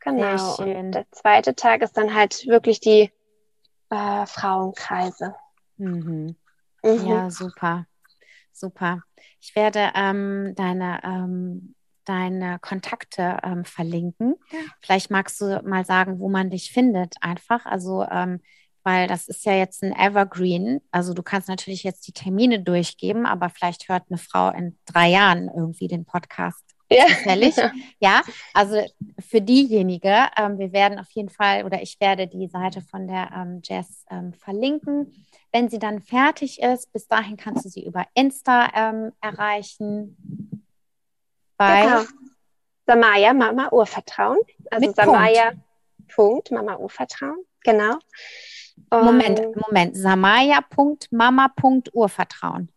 Genau. 0.00 0.56
Und 0.56 0.92
der 0.92 1.06
zweite 1.10 1.54
Tag 1.54 1.82
ist 1.82 1.96
dann 1.96 2.14
halt 2.14 2.46
wirklich 2.46 2.80
die 2.80 3.12
äh, 3.90 4.26
Frauenkreise. 4.26 5.34
Mhm. 5.76 6.36
Mhm. 6.82 7.06
Ja, 7.06 7.30
super. 7.30 7.86
Super. 8.52 9.02
Ich 9.40 9.54
werde 9.56 9.90
ähm, 9.94 10.54
deine, 10.54 11.00
ähm, 11.02 11.74
deine 12.10 12.58
Kontakte 12.58 13.38
ähm, 13.44 13.64
verlinken. 13.64 14.34
Ja. 14.50 14.58
Vielleicht 14.80 15.10
magst 15.10 15.40
du 15.40 15.62
mal 15.64 15.84
sagen, 15.84 16.18
wo 16.18 16.28
man 16.28 16.50
dich 16.50 16.72
findet, 16.72 17.14
einfach. 17.20 17.66
Also, 17.66 18.04
ähm, 18.10 18.40
weil 18.82 19.06
das 19.06 19.28
ist 19.28 19.44
ja 19.44 19.54
jetzt 19.54 19.84
ein 19.84 19.92
Evergreen. 19.92 20.80
Also, 20.90 21.14
du 21.14 21.22
kannst 21.22 21.48
natürlich 21.48 21.84
jetzt 21.84 22.08
die 22.08 22.12
Termine 22.12 22.60
durchgeben, 22.60 23.26
aber 23.26 23.48
vielleicht 23.48 23.88
hört 23.88 24.04
eine 24.08 24.18
Frau 24.18 24.50
in 24.50 24.76
drei 24.86 25.08
Jahren 25.08 25.48
irgendwie 25.54 25.86
den 25.86 26.04
Podcast 26.04 26.64
ja. 26.90 27.06
zufällig. 27.06 27.54
ja, 28.00 28.22
also 28.52 28.84
für 29.20 29.40
diejenige, 29.40 30.26
ähm, 30.36 30.58
wir 30.58 30.72
werden 30.72 30.98
auf 30.98 31.10
jeden 31.12 31.28
Fall 31.28 31.64
oder 31.64 31.80
ich 31.80 32.00
werde 32.00 32.26
die 32.26 32.48
Seite 32.48 32.80
von 32.80 33.06
der 33.06 33.30
ähm, 33.36 33.60
Jess 33.62 34.04
ähm, 34.10 34.32
verlinken. 34.32 35.12
Wenn 35.52 35.68
sie 35.68 35.78
dann 35.78 36.00
fertig 36.00 36.60
ist, 36.60 36.92
bis 36.92 37.06
dahin 37.06 37.36
kannst 37.36 37.64
du 37.64 37.68
sie 37.68 37.84
über 37.84 38.04
Insta 38.14 38.68
ähm, 38.74 39.12
erreichen. 39.20 40.59
Bei 41.60 41.82
genau. 41.82 42.02
Samaya 42.86 43.34
Mama 43.34 43.68
Urvertrauen. 43.70 44.38
Also 44.70 44.86
Mit 44.86 44.96
Samaya 44.96 45.50
Punkt. 45.50 46.48
Punkt 46.48 46.50
Mama 46.52 46.76
Urvertrauen. 46.76 47.44
Genau. 47.64 47.98
Und 48.88 49.04
Moment, 49.04 49.56
Moment. 49.56 49.94
Samaya 49.94 50.62
Punkt 50.62 51.12
Mama 51.12 51.48
Punkt 51.54 51.90
Urvertrauen. 51.92 52.72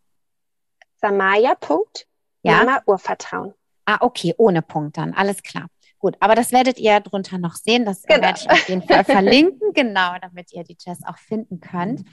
Samaya 0.97 1.55
Punkt 1.55 2.07
ja? 2.41 2.57
Mama 2.57 2.81
Urvertrauen. 2.85 3.53
Ah, 3.85 3.99
okay, 4.01 4.33
ohne 4.37 4.61
Punkt 4.61 4.97
dann. 4.97 5.13
Alles 5.13 5.41
klar. 5.43 5.67
Gut, 5.99 6.17
aber 6.19 6.35
das 6.35 6.51
werdet 6.51 6.77
ihr 6.77 6.99
drunter 6.99 7.37
noch 7.37 7.55
sehen. 7.55 7.85
Das 7.85 8.03
genau. 8.03 8.23
werde 8.23 8.39
ich 8.41 8.49
auf 8.49 8.67
jeden 8.67 8.81
Fall 8.81 9.05
verlinken, 9.05 9.71
genau, 9.73 10.15
damit 10.21 10.51
ihr 10.51 10.65
die 10.65 10.75
Jess 10.77 10.99
auch 11.05 11.17
finden 11.17 11.61
könnt. 11.61 12.03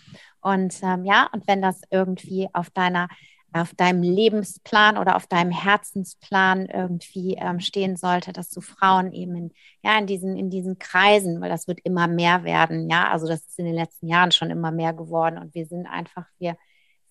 Und 0.41 0.81
ähm, 0.85 1.05
ja, 1.05 1.29
und 1.33 1.49
wenn 1.49 1.61
das 1.61 1.81
irgendwie 1.91 2.49
auf 2.53 2.71
deiner, 2.71 3.09
auf 3.53 3.75
deinem 3.75 4.03
Lebensplan 4.03 4.97
oder 4.97 5.17
auf 5.17 5.27
deinem 5.27 5.51
Herzensplan 5.51 6.67
irgendwie 6.67 7.35
ähm, 7.35 7.61
stehen 7.61 7.97
sollte, 7.97 8.33
dass 8.33 8.51
du 8.51 8.61
Frauen 8.61 9.13
eben 9.13 9.35
in, 9.37 9.53
ja, 9.83 9.99
in 9.99 10.07
diesen, 10.07 10.37
in 10.37 10.51
diesen 10.51 10.79
Kreisen, 10.79 11.41
weil 11.41 11.51
das 11.51 11.67
wird 11.67 11.81
immer 11.83 12.07
mehr 12.07 12.45
werden, 12.45 12.89
ja, 12.89 13.09
also 13.11 13.27
das 13.27 13.41
ist 13.41 13.59
in 13.59 13.67
den 13.67 13.75
letzten 13.75 14.09
Jahren 14.09 14.33
schon 14.33 14.51
immer 14.51 14.71
mehr 14.71 14.93
geworden 14.93 15.39
und 15.39 15.55
wir 15.55 15.67
sind 15.67 15.87
einfach, 15.87 16.27
wir 16.39 16.57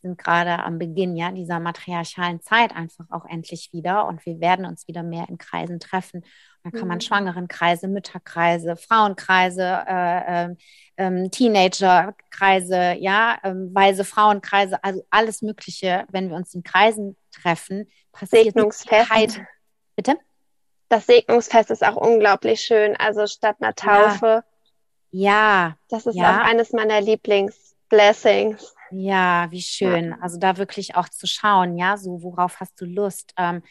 sind 0.02 0.18
gerade 0.18 0.64
am 0.64 0.80
Beginn 0.80 1.16
ja 1.16 1.32
dieser 1.32 1.60
matriarchalen 1.60 2.42
Zeit 2.42 2.76
einfach 2.76 3.06
auch 3.10 3.26
endlich 3.26 3.70
wieder 3.74 4.08
und 4.08 4.26
wir 4.26 4.40
werden 4.40 4.66
uns 4.66 4.88
wieder 4.88 5.04
mehr 5.04 5.28
in 5.30 5.38
Kreisen 5.38 5.80
treffen. 5.80 6.24
Da 6.64 6.72
kann 6.72 6.88
man 6.88 6.98
mhm. 6.98 7.02
Schwangerenkreise, 7.02 7.88
Mütterkreise, 7.88 8.76
Frauenkreise, 8.76 9.84
äh, 9.88 10.46
äh, 10.46 10.56
äh, 10.98 11.30
Teenagerkreise, 11.30 12.96
ja, 13.00 13.38
ähm, 13.44 13.74
weise 13.74 14.04
Frauenkreise, 14.04 14.84
also 14.84 15.02
alles 15.10 15.42
Mögliche, 15.42 16.06
wenn 16.10 16.30
wir 16.30 16.36
uns 16.36 16.54
in 16.54 16.64
Kreisen 16.64 17.16
treffen, 17.32 17.90
passiert 18.12 18.54
Segnungsfest. 18.54 19.42
Bitte? 19.96 20.18
Das 20.90 21.06
Segnungsfest 21.06 21.72
ist 21.72 21.86
auch 21.86 21.96
unglaublich 21.96 22.62
schön. 22.62 22.96
Also 22.98 23.28
statt 23.28 23.58
einer 23.60 23.76
Taufe. 23.76 24.44
Ja. 25.12 25.68
ja. 25.70 25.78
Das 25.90 26.08
ist 26.08 26.16
ja. 26.16 26.32
auch 26.32 26.46
eines 26.46 26.74
meiner 26.74 27.00
Lieblingsblessings. 27.00 28.76
Ja, 28.92 29.48
wie 29.52 29.62
schön. 29.62 30.10
Ja. 30.10 30.18
Also 30.20 30.40
da 30.40 30.58
wirklich 30.58 30.96
auch 30.96 31.08
zu 31.10 31.28
schauen, 31.28 31.78
ja, 31.78 31.96
so 31.96 32.24
worauf 32.24 32.60
hast 32.60 32.82
du 32.82 32.86
Lust? 32.86 33.34
Ähm, 33.38 33.62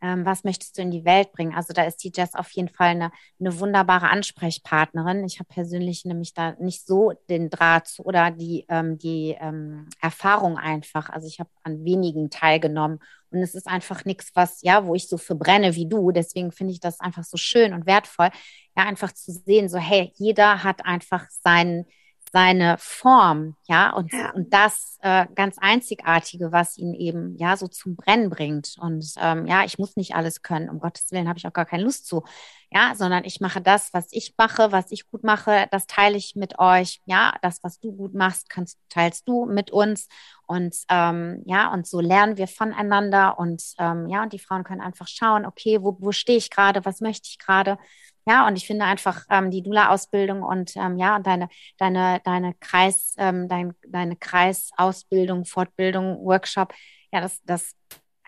ähm, 0.00 0.24
was 0.24 0.44
möchtest 0.44 0.78
du 0.78 0.82
in 0.82 0.90
die 0.90 1.04
Welt 1.04 1.32
bringen? 1.32 1.54
Also 1.54 1.72
da 1.72 1.84
ist 1.84 2.02
die 2.04 2.12
Jess 2.14 2.34
auf 2.34 2.50
jeden 2.52 2.68
Fall 2.68 2.88
eine, 2.88 3.10
eine 3.40 3.58
wunderbare 3.58 4.10
Ansprechpartnerin. 4.10 5.24
Ich 5.24 5.38
habe 5.38 5.48
persönlich 5.48 6.04
nämlich 6.04 6.34
da 6.34 6.52
nicht 6.60 6.86
so 6.86 7.12
den 7.28 7.50
Draht 7.50 7.96
oder 7.98 8.30
die, 8.30 8.64
ähm, 8.68 8.98
die 8.98 9.36
ähm, 9.40 9.88
Erfahrung 10.00 10.58
einfach. 10.58 11.10
Also 11.10 11.26
ich 11.26 11.40
habe 11.40 11.50
an 11.62 11.84
wenigen 11.84 12.30
teilgenommen 12.30 13.00
und 13.30 13.40
es 13.40 13.54
ist 13.54 13.66
einfach 13.66 14.04
nichts, 14.04 14.30
was, 14.34 14.62
ja, 14.62 14.86
wo 14.86 14.94
ich 14.94 15.08
so 15.08 15.18
verbrenne 15.18 15.74
wie 15.74 15.88
du. 15.88 16.12
Deswegen 16.12 16.52
finde 16.52 16.72
ich 16.72 16.80
das 16.80 17.00
einfach 17.00 17.24
so 17.24 17.36
schön 17.36 17.74
und 17.74 17.86
wertvoll, 17.86 18.30
ja, 18.76 18.84
einfach 18.84 19.12
zu 19.12 19.32
sehen, 19.32 19.68
so, 19.68 19.78
hey, 19.78 20.12
jeder 20.16 20.62
hat 20.64 20.84
einfach 20.84 21.26
seinen 21.30 21.84
seine 22.32 22.76
Form, 22.78 23.56
ja, 23.68 23.90
und, 23.92 24.12
Ja. 24.12 24.30
und 24.32 24.52
das 24.52 24.98
äh, 25.02 25.26
ganz 25.34 25.58
Einzigartige, 25.58 26.52
was 26.52 26.76
ihn 26.78 26.94
eben 26.94 27.36
ja 27.38 27.56
so 27.56 27.68
zum 27.68 27.96
Brennen 27.96 28.30
bringt. 28.30 28.74
Und 28.80 29.12
ähm, 29.18 29.46
ja, 29.46 29.64
ich 29.64 29.78
muss 29.78 29.96
nicht 29.96 30.14
alles 30.14 30.42
können, 30.42 30.68
um 30.70 30.78
Gottes 30.80 31.10
Willen 31.12 31.28
habe 31.28 31.38
ich 31.38 31.46
auch 31.46 31.52
gar 31.52 31.66
keine 31.66 31.84
Lust 31.84 32.06
zu, 32.06 32.24
ja, 32.70 32.94
sondern 32.94 33.24
ich 33.24 33.40
mache 33.40 33.60
das, 33.62 33.92
was 33.94 34.08
ich 34.10 34.34
mache, 34.36 34.72
was 34.72 34.90
ich 34.90 35.10
gut 35.10 35.24
mache, 35.24 35.66
das 35.70 35.86
teile 35.86 36.16
ich 36.16 36.34
mit 36.36 36.58
euch, 36.58 37.00
ja, 37.06 37.34
das, 37.42 37.62
was 37.62 37.80
du 37.80 37.92
gut 37.92 38.14
machst, 38.14 38.50
kannst, 38.50 38.78
teilst 38.90 39.26
du 39.28 39.46
mit 39.46 39.70
uns. 39.70 40.08
Und 40.46 40.74
ähm, 40.90 41.42
ja, 41.46 41.72
und 41.72 41.86
so 41.86 42.00
lernen 42.00 42.36
wir 42.36 42.48
voneinander. 42.48 43.38
Und 43.38 43.62
ähm, 43.78 44.08
ja, 44.08 44.22
und 44.22 44.32
die 44.32 44.38
Frauen 44.38 44.64
können 44.64 44.80
einfach 44.80 45.08
schauen, 45.08 45.46
okay, 45.46 45.82
wo, 45.82 45.96
wo 46.00 46.12
stehe 46.12 46.38
ich 46.38 46.50
gerade, 46.50 46.84
was 46.84 47.00
möchte 47.00 47.28
ich 47.30 47.38
gerade, 47.38 47.78
ja, 48.28 48.46
und 48.46 48.56
ich 48.56 48.66
finde 48.66 48.84
einfach 48.84 49.24
ähm, 49.30 49.50
die 49.50 49.62
Dula-Ausbildung 49.62 50.42
und 50.42 50.76
ähm, 50.76 50.98
ja, 50.98 51.18
deine, 51.18 51.48
deine, 51.78 52.20
deine 52.24 52.54
Kreis, 52.60 53.14
ähm, 53.16 53.48
dein, 53.48 53.74
deine 53.88 54.16
Kreisausbildung, 54.16 55.46
Fortbildung, 55.46 56.18
Workshop, 56.24 56.74
ja, 57.10 57.22
das, 57.22 57.40
das 57.44 57.74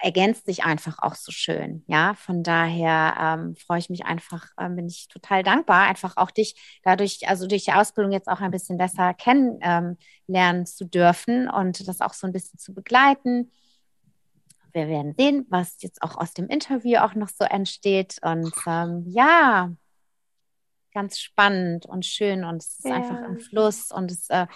ergänzt 0.02 0.46
sich 0.46 0.64
einfach 0.64 0.98
auch 1.00 1.14
so 1.14 1.30
schön. 1.32 1.84
Ja, 1.86 2.14
von 2.14 2.42
daher 2.42 3.14
ähm, 3.20 3.56
freue 3.56 3.78
ich 3.78 3.90
mich 3.90 4.06
einfach, 4.06 4.46
ähm, 4.58 4.76
bin 4.76 4.86
ich 4.86 5.08
total 5.08 5.42
dankbar, 5.42 5.86
einfach 5.86 6.16
auch 6.16 6.30
dich 6.30 6.80
dadurch, 6.82 7.28
also 7.28 7.46
durch 7.46 7.64
die 7.64 7.72
Ausbildung 7.72 8.12
jetzt 8.12 8.28
auch 8.28 8.40
ein 8.40 8.50
bisschen 8.50 8.78
besser 8.78 9.12
kennenlernen 9.12 9.96
ähm, 10.28 10.66
zu 10.66 10.86
dürfen 10.86 11.50
und 11.50 11.86
das 11.86 12.00
auch 12.00 12.14
so 12.14 12.26
ein 12.26 12.32
bisschen 12.32 12.58
zu 12.58 12.72
begleiten. 12.72 13.50
Wir 14.72 14.88
werden 14.88 15.14
sehen, 15.18 15.46
was 15.50 15.76
jetzt 15.80 16.00
auch 16.02 16.16
aus 16.16 16.32
dem 16.32 16.46
Interview 16.46 16.98
auch 16.98 17.14
noch 17.14 17.28
so 17.28 17.44
entsteht. 17.44 18.18
Und 18.22 18.54
ähm, 18.66 19.04
ja, 19.06 19.70
ganz 20.92 21.18
spannend 21.18 21.86
und 21.86 22.04
schön 22.04 22.44
und 22.44 22.62
es 22.62 22.78
ist 22.78 22.84
ja. 22.84 22.94
einfach 22.94 23.22
im 23.22 23.38
Fluss 23.38 23.90
und 23.90 24.10
es, 24.10 24.28
äh, 24.30 24.46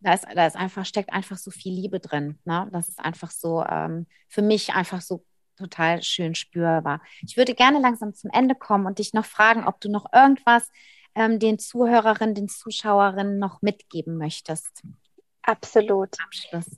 da, 0.00 0.14
ist, 0.14 0.26
da 0.34 0.46
ist 0.46 0.56
einfach, 0.56 0.84
steckt 0.84 1.12
einfach 1.12 1.36
so 1.36 1.50
viel 1.50 1.72
Liebe 1.72 2.00
drin. 2.00 2.38
Ne? 2.44 2.68
Das 2.72 2.88
ist 2.88 2.98
einfach 2.98 3.30
so 3.30 3.64
ähm, 3.64 4.06
für 4.28 4.42
mich 4.42 4.74
einfach 4.74 5.00
so 5.00 5.24
total 5.56 6.02
schön 6.02 6.34
spürbar. 6.34 7.00
Ich 7.22 7.36
würde 7.36 7.54
gerne 7.54 7.78
langsam 7.78 8.14
zum 8.14 8.30
Ende 8.32 8.54
kommen 8.54 8.86
und 8.86 8.98
dich 8.98 9.12
noch 9.14 9.24
fragen, 9.24 9.66
ob 9.66 9.80
du 9.80 9.90
noch 9.90 10.12
irgendwas 10.12 10.68
ähm, 11.14 11.38
den 11.38 11.58
Zuhörerinnen, 11.58 12.34
den 12.34 12.48
Zuschauerinnen 12.48 13.38
noch 13.38 13.62
mitgeben 13.62 14.16
möchtest. 14.16 14.82
Absolut. 15.42 16.16
Abschluss. 16.24 16.76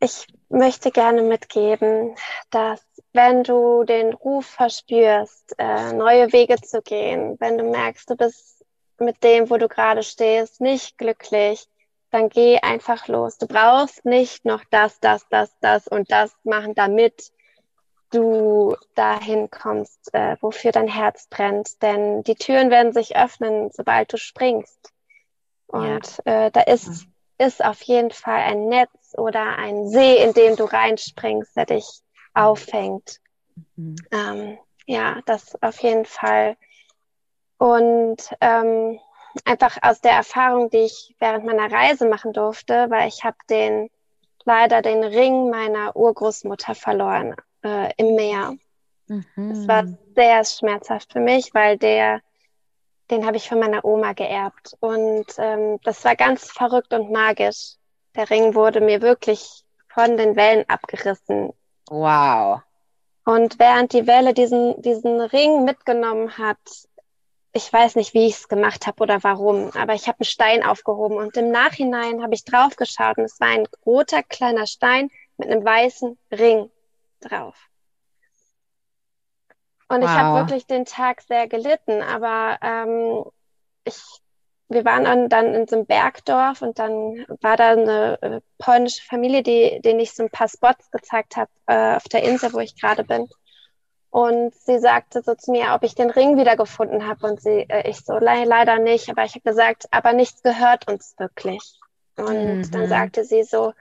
Ich 0.00 0.26
möchte 0.48 0.90
gerne 0.90 1.22
mitgeben, 1.22 2.16
dass 2.50 2.82
wenn 3.12 3.42
du 3.42 3.84
den 3.84 4.14
Ruf 4.14 4.46
verspürst, 4.46 5.54
äh, 5.58 5.92
neue 5.92 6.32
Wege 6.32 6.56
zu 6.56 6.80
gehen, 6.80 7.36
wenn 7.38 7.58
du 7.58 7.64
merkst, 7.64 8.08
du 8.08 8.16
bist 8.16 8.64
mit 8.98 9.22
dem, 9.22 9.50
wo 9.50 9.56
du 9.56 9.68
gerade 9.68 10.02
stehst, 10.02 10.60
nicht 10.60 10.96
glücklich, 10.96 11.68
dann 12.10 12.28
geh 12.28 12.58
einfach 12.58 13.08
los. 13.08 13.38
Du 13.38 13.46
brauchst 13.46 14.04
nicht 14.04 14.44
noch 14.44 14.64
das, 14.70 14.98
das, 15.00 15.26
das, 15.28 15.50
das 15.60 15.86
und 15.86 16.10
das 16.10 16.32
machen, 16.44 16.74
damit 16.74 17.30
du 18.10 18.76
dahin 18.94 19.50
kommst, 19.50 20.12
äh, 20.12 20.36
wofür 20.40 20.72
dein 20.72 20.88
Herz 20.88 21.28
brennt. 21.28 21.80
Denn 21.82 22.22
die 22.22 22.34
Türen 22.34 22.70
werden 22.70 22.92
sich 22.92 23.16
öffnen, 23.16 23.70
sobald 23.72 24.12
du 24.12 24.16
springst. 24.16 24.92
Und 25.66 26.20
ja. 26.24 26.46
äh, 26.46 26.50
da 26.50 26.62
ist, 26.62 27.06
ist 27.40 27.64
auf 27.64 27.80
jeden 27.82 28.10
Fall 28.10 28.40
ein 28.40 28.68
Netz 28.68 29.14
oder 29.16 29.56
ein 29.56 29.88
See, 29.88 30.22
in 30.22 30.34
dem 30.34 30.56
du 30.56 30.64
reinspringst, 30.64 31.56
der 31.56 31.66
dich 31.66 31.86
auffängt. 32.34 33.18
Mhm. 33.76 33.96
Ähm, 34.12 34.58
ja, 34.86 35.20
das 35.24 35.60
auf 35.62 35.78
jeden 35.82 36.04
Fall. 36.04 36.56
Und 37.56 38.18
ähm, 38.42 39.00
einfach 39.46 39.78
aus 39.80 40.02
der 40.02 40.12
Erfahrung, 40.12 40.68
die 40.68 40.84
ich 40.84 41.14
während 41.18 41.46
meiner 41.46 41.72
Reise 41.72 42.06
machen 42.06 42.34
durfte, 42.34 42.90
weil 42.90 43.08
ich 43.08 43.24
habe 43.24 43.36
den 43.48 43.88
leider 44.44 44.82
den 44.82 45.02
Ring 45.02 45.48
meiner 45.48 45.96
Urgroßmutter 45.96 46.74
verloren 46.74 47.34
äh, 47.64 47.90
im 47.96 48.16
Meer. 48.16 48.56
Mhm. 49.06 49.24
Das 49.36 49.66
war 49.66 49.84
sehr 50.14 50.44
schmerzhaft 50.44 51.12
für 51.12 51.20
mich, 51.20 51.54
weil 51.54 51.78
der, 51.78 52.20
den 53.10 53.26
habe 53.26 53.36
ich 53.36 53.48
von 53.48 53.58
meiner 53.58 53.84
Oma 53.84 54.12
geerbt. 54.12 54.76
Und 54.80 55.26
ähm, 55.38 55.78
das 55.84 56.04
war 56.04 56.16
ganz 56.16 56.50
verrückt 56.50 56.92
und 56.92 57.10
magisch. 57.10 57.74
Der 58.16 58.28
Ring 58.30 58.54
wurde 58.54 58.80
mir 58.80 59.02
wirklich 59.02 59.64
von 59.88 60.16
den 60.16 60.36
Wellen 60.36 60.64
abgerissen. 60.68 61.52
Wow. 61.88 62.60
Und 63.24 63.58
während 63.58 63.92
die 63.92 64.06
Welle 64.06 64.34
diesen, 64.34 64.80
diesen 64.82 65.20
Ring 65.20 65.64
mitgenommen 65.64 66.38
hat, 66.38 66.58
ich 67.52 67.72
weiß 67.72 67.96
nicht, 67.96 68.14
wie 68.14 68.26
ich 68.26 68.34
es 68.34 68.48
gemacht 68.48 68.86
habe 68.86 69.02
oder 69.02 69.22
warum, 69.22 69.70
aber 69.74 69.94
ich 69.94 70.06
habe 70.06 70.20
einen 70.20 70.24
Stein 70.24 70.64
aufgehoben 70.64 71.16
und 71.16 71.36
im 71.36 71.50
Nachhinein 71.50 72.22
habe 72.22 72.34
ich 72.34 72.44
drauf 72.44 72.76
geschaut 72.76 73.18
und 73.18 73.24
es 73.24 73.40
war 73.40 73.48
ein 73.48 73.66
roter 73.84 74.22
kleiner 74.22 74.66
Stein 74.66 75.10
mit 75.36 75.50
einem 75.50 75.64
weißen 75.64 76.16
Ring 76.30 76.70
drauf. 77.20 77.69
Und 79.90 80.02
wow. 80.02 80.04
ich 80.04 80.10
habe 80.10 80.38
wirklich 80.38 80.66
den 80.66 80.86
Tag 80.86 81.20
sehr 81.22 81.48
gelitten, 81.48 82.00
aber 82.00 82.58
ähm, 82.62 83.24
ich 83.84 84.20
wir 84.70 84.84
waren 84.84 85.28
dann 85.28 85.52
in 85.52 85.66
so 85.66 85.76
einem 85.76 85.86
Bergdorf 85.86 86.62
und 86.62 86.78
dann 86.78 87.26
war 87.40 87.56
da 87.56 87.72
eine 87.72 88.22
äh, 88.22 88.40
polnische 88.58 89.02
Familie, 89.02 89.42
die, 89.42 89.80
denen 89.82 89.98
ich 89.98 90.12
so 90.12 90.22
ein 90.22 90.30
paar 90.30 90.48
Spots 90.48 90.92
gezeigt 90.92 91.36
habe 91.36 91.50
äh, 91.66 91.96
auf 91.96 92.04
der 92.04 92.22
Insel, 92.22 92.52
wo 92.52 92.60
ich 92.60 92.80
gerade 92.80 93.02
bin. 93.02 93.28
Und 94.10 94.54
sie 94.54 94.78
sagte 94.78 95.22
so 95.22 95.34
zu 95.34 95.50
mir, 95.50 95.74
ob 95.74 95.82
ich 95.82 95.96
den 95.96 96.10
Ring 96.10 96.36
wiedergefunden 96.36 97.08
habe. 97.08 97.26
Und 97.26 97.40
sie, 97.40 97.66
äh, 97.68 97.88
ich 97.90 98.04
so, 98.04 98.14
le 98.18 98.44
leider 98.44 98.78
nicht. 98.78 99.10
Aber 99.10 99.24
ich 99.24 99.32
habe 99.32 99.42
gesagt, 99.42 99.86
aber 99.90 100.12
nichts 100.12 100.42
gehört 100.42 100.88
uns 100.88 101.16
wirklich. 101.18 101.80
Und 102.16 102.58
mhm. 102.58 102.70
dann 102.70 102.88
sagte 102.88 103.24
sie 103.24 103.42
so, 103.42 103.72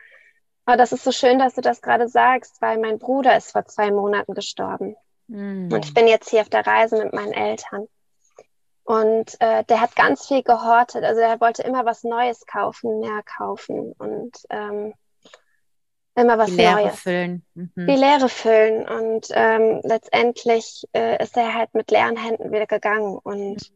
oh, 0.66 0.76
das 0.76 0.92
ist 0.92 1.04
so 1.04 1.12
schön, 1.12 1.38
dass 1.38 1.54
du 1.54 1.62
das 1.62 1.84
gerade 1.84 2.08
sagst, 2.08 2.64
weil 2.64 2.80
mein 2.80 2.98
Bruder 2.98 3.38
ist 3.38 3.52
vor 3.52 3.66
zwei 3.66 3.92
Monaten 3.92 4.34
gestorben. 4.34 4.96
Mhm. 5.30 5.72
Und 5.72 5.86
ich 5.86 5.94
bin 5.94 6.08
jetzt 6.08 6.30
hier 6.30 6.42
auf 6.42 6.50
der 6.50 6.68
Reise 6.68 6.98
mit 7.04 7.14
meinen 7.14 7.34
Eltern. 7.34 7.88
Und 8.84 9.40
äh, 9.40 9.64
der 9.66 9.82
hat 9.82 9.96
ganz 9.96 10.28
viel 10.28 10.42
gehortet. 10.42 11.04
Also 11.04 11.22
er 11.22 11.40
wollte 11.40 11.62
immer 11.62 11.86
was 11.86 12.04
Neues 12.04 12.46
kaufen, 12.48 13.00
mehr 13.00 13.22
kaufen 13.24 13.94
und 14.00 14.36
ähm, 14.50 14.94
immer 16.16 16.38
was 16.40 16.50
Die 16.50 16.56
Leere 16.56 16.82
Neues. 16.82 17.00
füllen. 17.00 17.46
Mhm. 17.54 17.72
Die 17.76 17.96
Leere 17.96 18.30
füllen. 18.30 18.90
Und 18.90 19.28
ähm, 19.32 19.82
letztendlich 19.84 20.86
äh, 20.94 21.22
ist 21.24 21.38
er 21.38 21.54
halt 21.54 21.74
mit 21.76 21.92
leeren 21.92 22.18
Händen 22.18 22.52
wieder 22.52 22.66
gegangen. 22.66 23.18
Und 23.22 23.72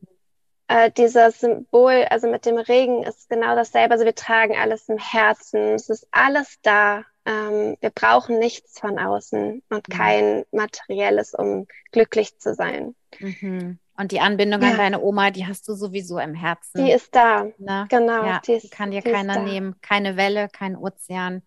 äh, 0.68 0.92
dieses 0.92 1.40
Symbol, 1.40 2.06
also 2.10 2.28
mit 2.30 2.46
dem 2.46 2.58
Regen, 2.58 3.04
ist 3.04 3.30
genau 3.30 3.56
dasselbe. 3.56 3.94
Also 3.94 4.06
wir 4.06 4.16
tragen 4.16 4.56
alles 4.58 4.88
im 4.90 4.98
Herzen. 4.98 5.74
Es 5.74 5.90
ist 5.90 6.08
alles 6.12 6.58
da. 6.62 7.04
Ähm, 7.26 7.78
wir 7.80 7.90
brauchen 7.90 8.40
nichts 8.40 8.80
von 8.80 9.00
außen 9.00 9.64
und 9.70 9.88
Mhm. 9.88 9.94
kein 9.94 10.46
materielles, 10.52 11.34
um 11.34 11.68
glücklich 11.92 12.38
zu 12.40 12.54
sein. 12.54 12.96
Mhm. 13.20 13.80
Und 13.96 14.12
die 14.12 14.20
Anbindung 14.20 14.62
Ja. 14.62 14.72
an 14.72 14.78
deine 14.78 15.02
Oma, 15.02 15.30
die 15.32 15.46
hast 15.46 15.68
du 15.68 15.76
sowieso 15.76 16.18
im 16.20 16.34
Herzen. 16.34 16.84
Die 16.84 16.92
ist 16.92 17.14
da. 17.16 17.46
ne? 17.60 17.86
Genau. 17.90 18.26
ja, 18.26 18.42
die, 18.46 18.54
ist, 18.54 18.64
die 18.64 18.70
kann 18.70 18.92
dir 18.92 19.02
die 19.02 19.12
keiner 19.12 19.40
nehmen. 19.40 19.76
Keine 19.82 20.18
Welle, 20.18 20.50
kein 20.50 20.76
Ozean, 20.76 21.44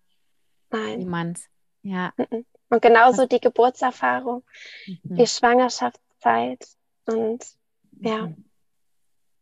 Nein. 0.71 0.99
niemand. 0.99 1.39
Ja. 1.83 2.13
Und 2.69 2.81
genauso 2.81 3.25
die 3.27 3.39
Geburtserfahrung, 3.39 4.43
Mhm. 4.87 5.15
die 5.15 5.27
Schwangerschaftszeit 5.27 6.65
und 7.05 7.43
ja, 7.99 8.27
Mhm. 8.27 8.45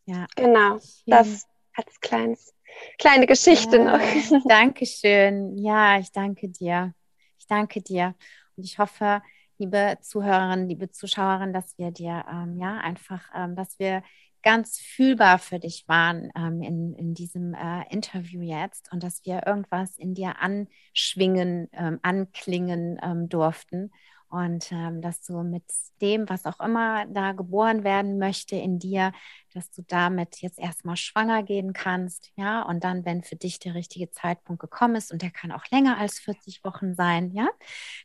Ja. 0.06 0.28
genau. 0.36 0.80
Das 1.06 1.48
als 1.74 2.00
kleines, 2.00 2.54
kleine 2.98 3.28
Geschichte 3.28 3.78
Ja, 3.78 3.98
noch. 3.98 4.44
Dankeschön. 4.48 5.58
Ja, 5.58 6.00
ich 6.00 6.12
danke 6.12 6.50
dir. 6.50 6.94
Ich 7.38 7.48
danke 7.48 7.82
dir. 7.82 8.16
Und 8.56 8.64
ich 8.64 8.80
hoffe, 8.80 9.22
liebe 9.58 9.98
Zuhörerinnen, 10.02 10.70
liebe 10.70 10.90
Zuschauerinnen, 10.90 11.54
dass 11.54 11.78
wir 11.78 11.92
dir 11.92 12.26
ähm, 12.32 12.58
ja 12.60 12.78
einfach, 12.78 13.30
ähm, 13.36 13.56
dass 13.56 13.78
wir 13.80 14.04
ganz 14.42 14.80
fühlbar 14.80 15.40
für 15.40 15.60
dich 15.60 15.88
waren 15.88 16.32
ähm, 16.36 16.62
in, 16.62 16.94
in 16.94 17.14
diesem 17.16 17.56
äh, 17.56 17.84
Interview 17.90 18.42
jetzt 18.42 18.92
und 18.94 19.02
dass 19.04 19.26
wir 19.26 19.48
irgendwas 19.48 19.98
in 19.98 20.14
dir 20.14 20.36
anschwingen, 20.40 21.68
ähm, 21.74 22.00
anklingen 22.04 23.00
ähm, 23.02 23.28
durften 23.28 23.92
und 24.30 24.72
ähm, 24.72 25.02
dass 25.02 25.22
du 25.22 25.44
mit 25.44 25.64
dem, 26.02 26.28
was 26.30 26.46
auch 26.46 26.60
immer 26.60 27.06
da 27.08 27.32
geboren 27.32 27.84
werden 27.84 28.18
möchte 28.18 28.56
in 28.56 28.80
dir, 28.80 29.14
dass 29.54 29.72
du 29.72 29.84
damit 29.84 30.42
jetzt 30.42 30.60
erstmal 30.60 30.98
schwanger 30.98 31.44
gehen 31.44 31.74
kannst, 31.74 32.32
ja, 32.36 32.62
und 32.64 32.84
dann, 32.84 33.06
wenn 33.06 33.24
für 33.24 33.36
dich 33.36 33.60
der 33.60 33.76
richtige 33.76 34.12
Zeitpunkt 34.12 34.62
gekommen 34.62 34.96
ist, 34.96 35.12
und 35.12 35.22
der 35.22 35.32
kann 35.32 35.52
auch 35.52 35.66
länger 35.72 35.98
als 35.98 36.20
40 36.20 36.64
Wochen 36.64 36.96
sein, 36.96 37.32
ja, 37.32 37.48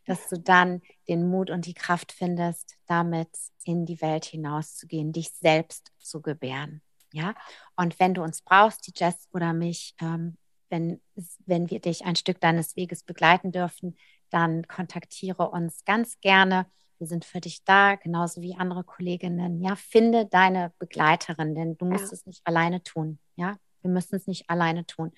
dass 0.06 0.28
du 0.28 0.38
dann 0.38 0.82
den 1.08 1.28
Mut 1.28 1.50
und 1.50 1.66
die 1.66 1.74
Kraft 1.74 2.12
findest, 2.12 2.76
damit 2.86 3.30
in 3.64 3.86
die 3.86 4.00
Welt 4.00 4.24
hinauszugehen, 4.24 5.12
dich 5.12 5.30
selbst 5.30 5.92
zu 5.98 6.22
gebären, 6.22 6.82
ja. 7.12 7.34
Und 7.76 7.98
wenn 7.98 8.14
du 8.14 8.22
uns 8.22 8.42
brauchst, 8.42 8.86
die 8.86 8.92
Jess 8.94 9.28
oder 9.32 9.52
mich, 9.52 9.94
ähm, 10.00 10.36
wenn, 10.68 11.00
wenn 11.46 11.70
wir 11.70 11.80
dich 11.80 12.04
ein 12.04 12.16
Stück 12.16 12.40
deines 12.40 12.76
Weges 12.76 13.02
begleiten 13.02 13.52
dürfen, 13.52 13.96
dann 14.30 14.66
kontaktiere 14.66 15.50
uns 15.50 15.84
ganz 15.84 16.20
gerne. 16.20 16.66
Wir 16.98 17.06
sind 17.06 17.24
für 17.24 17.40
dich 17.40 17.64
da, 17.64 17.94
genauso 17.96 18.42
wie 18.42 18.54
andere 18.56 18.84
Kolleginnen. 18.84 19.60
Ja, 19.62 19.74
finde 19.76 20.26
deine 20.26 20.72
Begleiterin, 20.78 21.54
denn 21.54 21.76
du 21.78 21.86
musst 21.86 22.06
Ja. 22.06 22.12
es 22.12 22.26
nicht 22.26 22.42
alleine 22.46 22.82
tun. 22.82 23.18
Ja, 23.36 23.56
Wir 23.82 23.90
müssen 23.90 24.16
es 24.16 24.26
nicht 24.26 24.50
alleine 24.50 24.84
tun. 24.84 25.12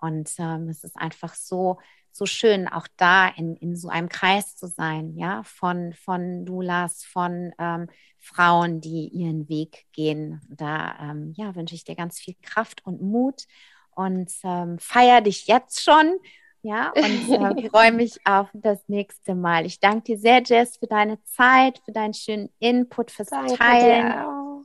Und 0.00 0.30
ähm, 0.38 0.68
es 0.70 0.82
ist 0.84 0.96
einfach 0.96 1.34
so, 1.34 1.78
so 2.12 2.24
schön, 2.24 2.66
auch 2.66 2.88
da 2.96 3.28
in, 3.28 3.56
in 3.56 3.76
so 3.76 3.88
einem 3.90 4.08
Kreis 4.08 4.56
zu 4.56 4.66
sein, 4.68 5.14
ja, 5.18 5.42
von, 5.44 5.92
von 5.92 6.46
Dulas, 6.46 7.04
von 7.04 7.52
ähm, 7.58 7.88
Frauen, 8.18 8.80
die 8.80 9.08
ihren 9.08 9.50
Weg 9.50 9.84
gehen. 9.92 10.40
Da 10.48 10.96
ähm, 10.98 11.34
ja, 11.36 11.54
wünsche 11.54 11.74
ich 11.74 11.84
dir 11.84 11.94
ganz 11.94 12.18
viel 12.18 12.34
Kraft 12.40 12.86
und 12.86 13.02
Mut 13.02 13.42
und 13.90 14.32
ähm, 14.44 14.78
feier 14.78 15.20
dich 15.20 15.46
jetzt 15.46 15.82
schon. 15.82 16.16
Ja, 16.66 16.92
und 16.96 17.30
äh, 17.30 17.68
freue 17.70 17.92
mich 17.92 18.18
auf 18.24 18.48
das 18.52 18.80
nächste 18.88 19.36
Mal. 19.36 19.66
Ich 19.66 19.78
danke 19.78 20.02
dir 20.02 20.18
sehr, 20.18 20.42
Jess, 20.44 20.78
für 20.78 20.88
deine 20.88 21.22
Zeit, 21.22 21.80
für 21.84 21.92
deinen 21.92 22.12
schönen 22.12 22.50
Input, 22.58 23.12
fürs 23.12 23.28
danke 23.28 23.54
Teilen, 23.54 24.12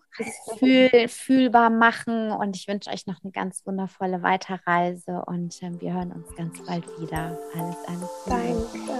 fürs 0.10 0.58
Fühl, 0.58 1.08
fühlbar 1.08 1.70
machen. 1.70 2.32
Und 2.32 2.56
ich 2.56 2.68
wünsche 2.68 2.89
euch 2.89 3.06
noch 3.06 3.24
eine 3.24 3.32
ganz 3.32 3.64
wundervolle 3.68 4.24
Weiterreise 4.24 5.22
und 5.28 5.62
äh, 5.62 5.80
wir 5.80 5.93
hören 5.93 6.12
uns 6.12 6.36
ganz 6.36 6.60
bald 6.66 6.86
wieder. 6.99 7.38
Alles, 7.56 7.78
alles 7.88 8.10
Gute. 8.26 8.97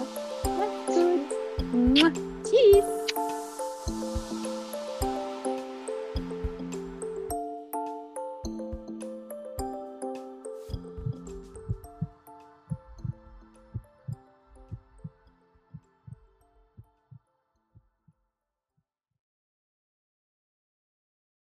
Danke. 1.96 2.22
Tschüss. 2.44 3.01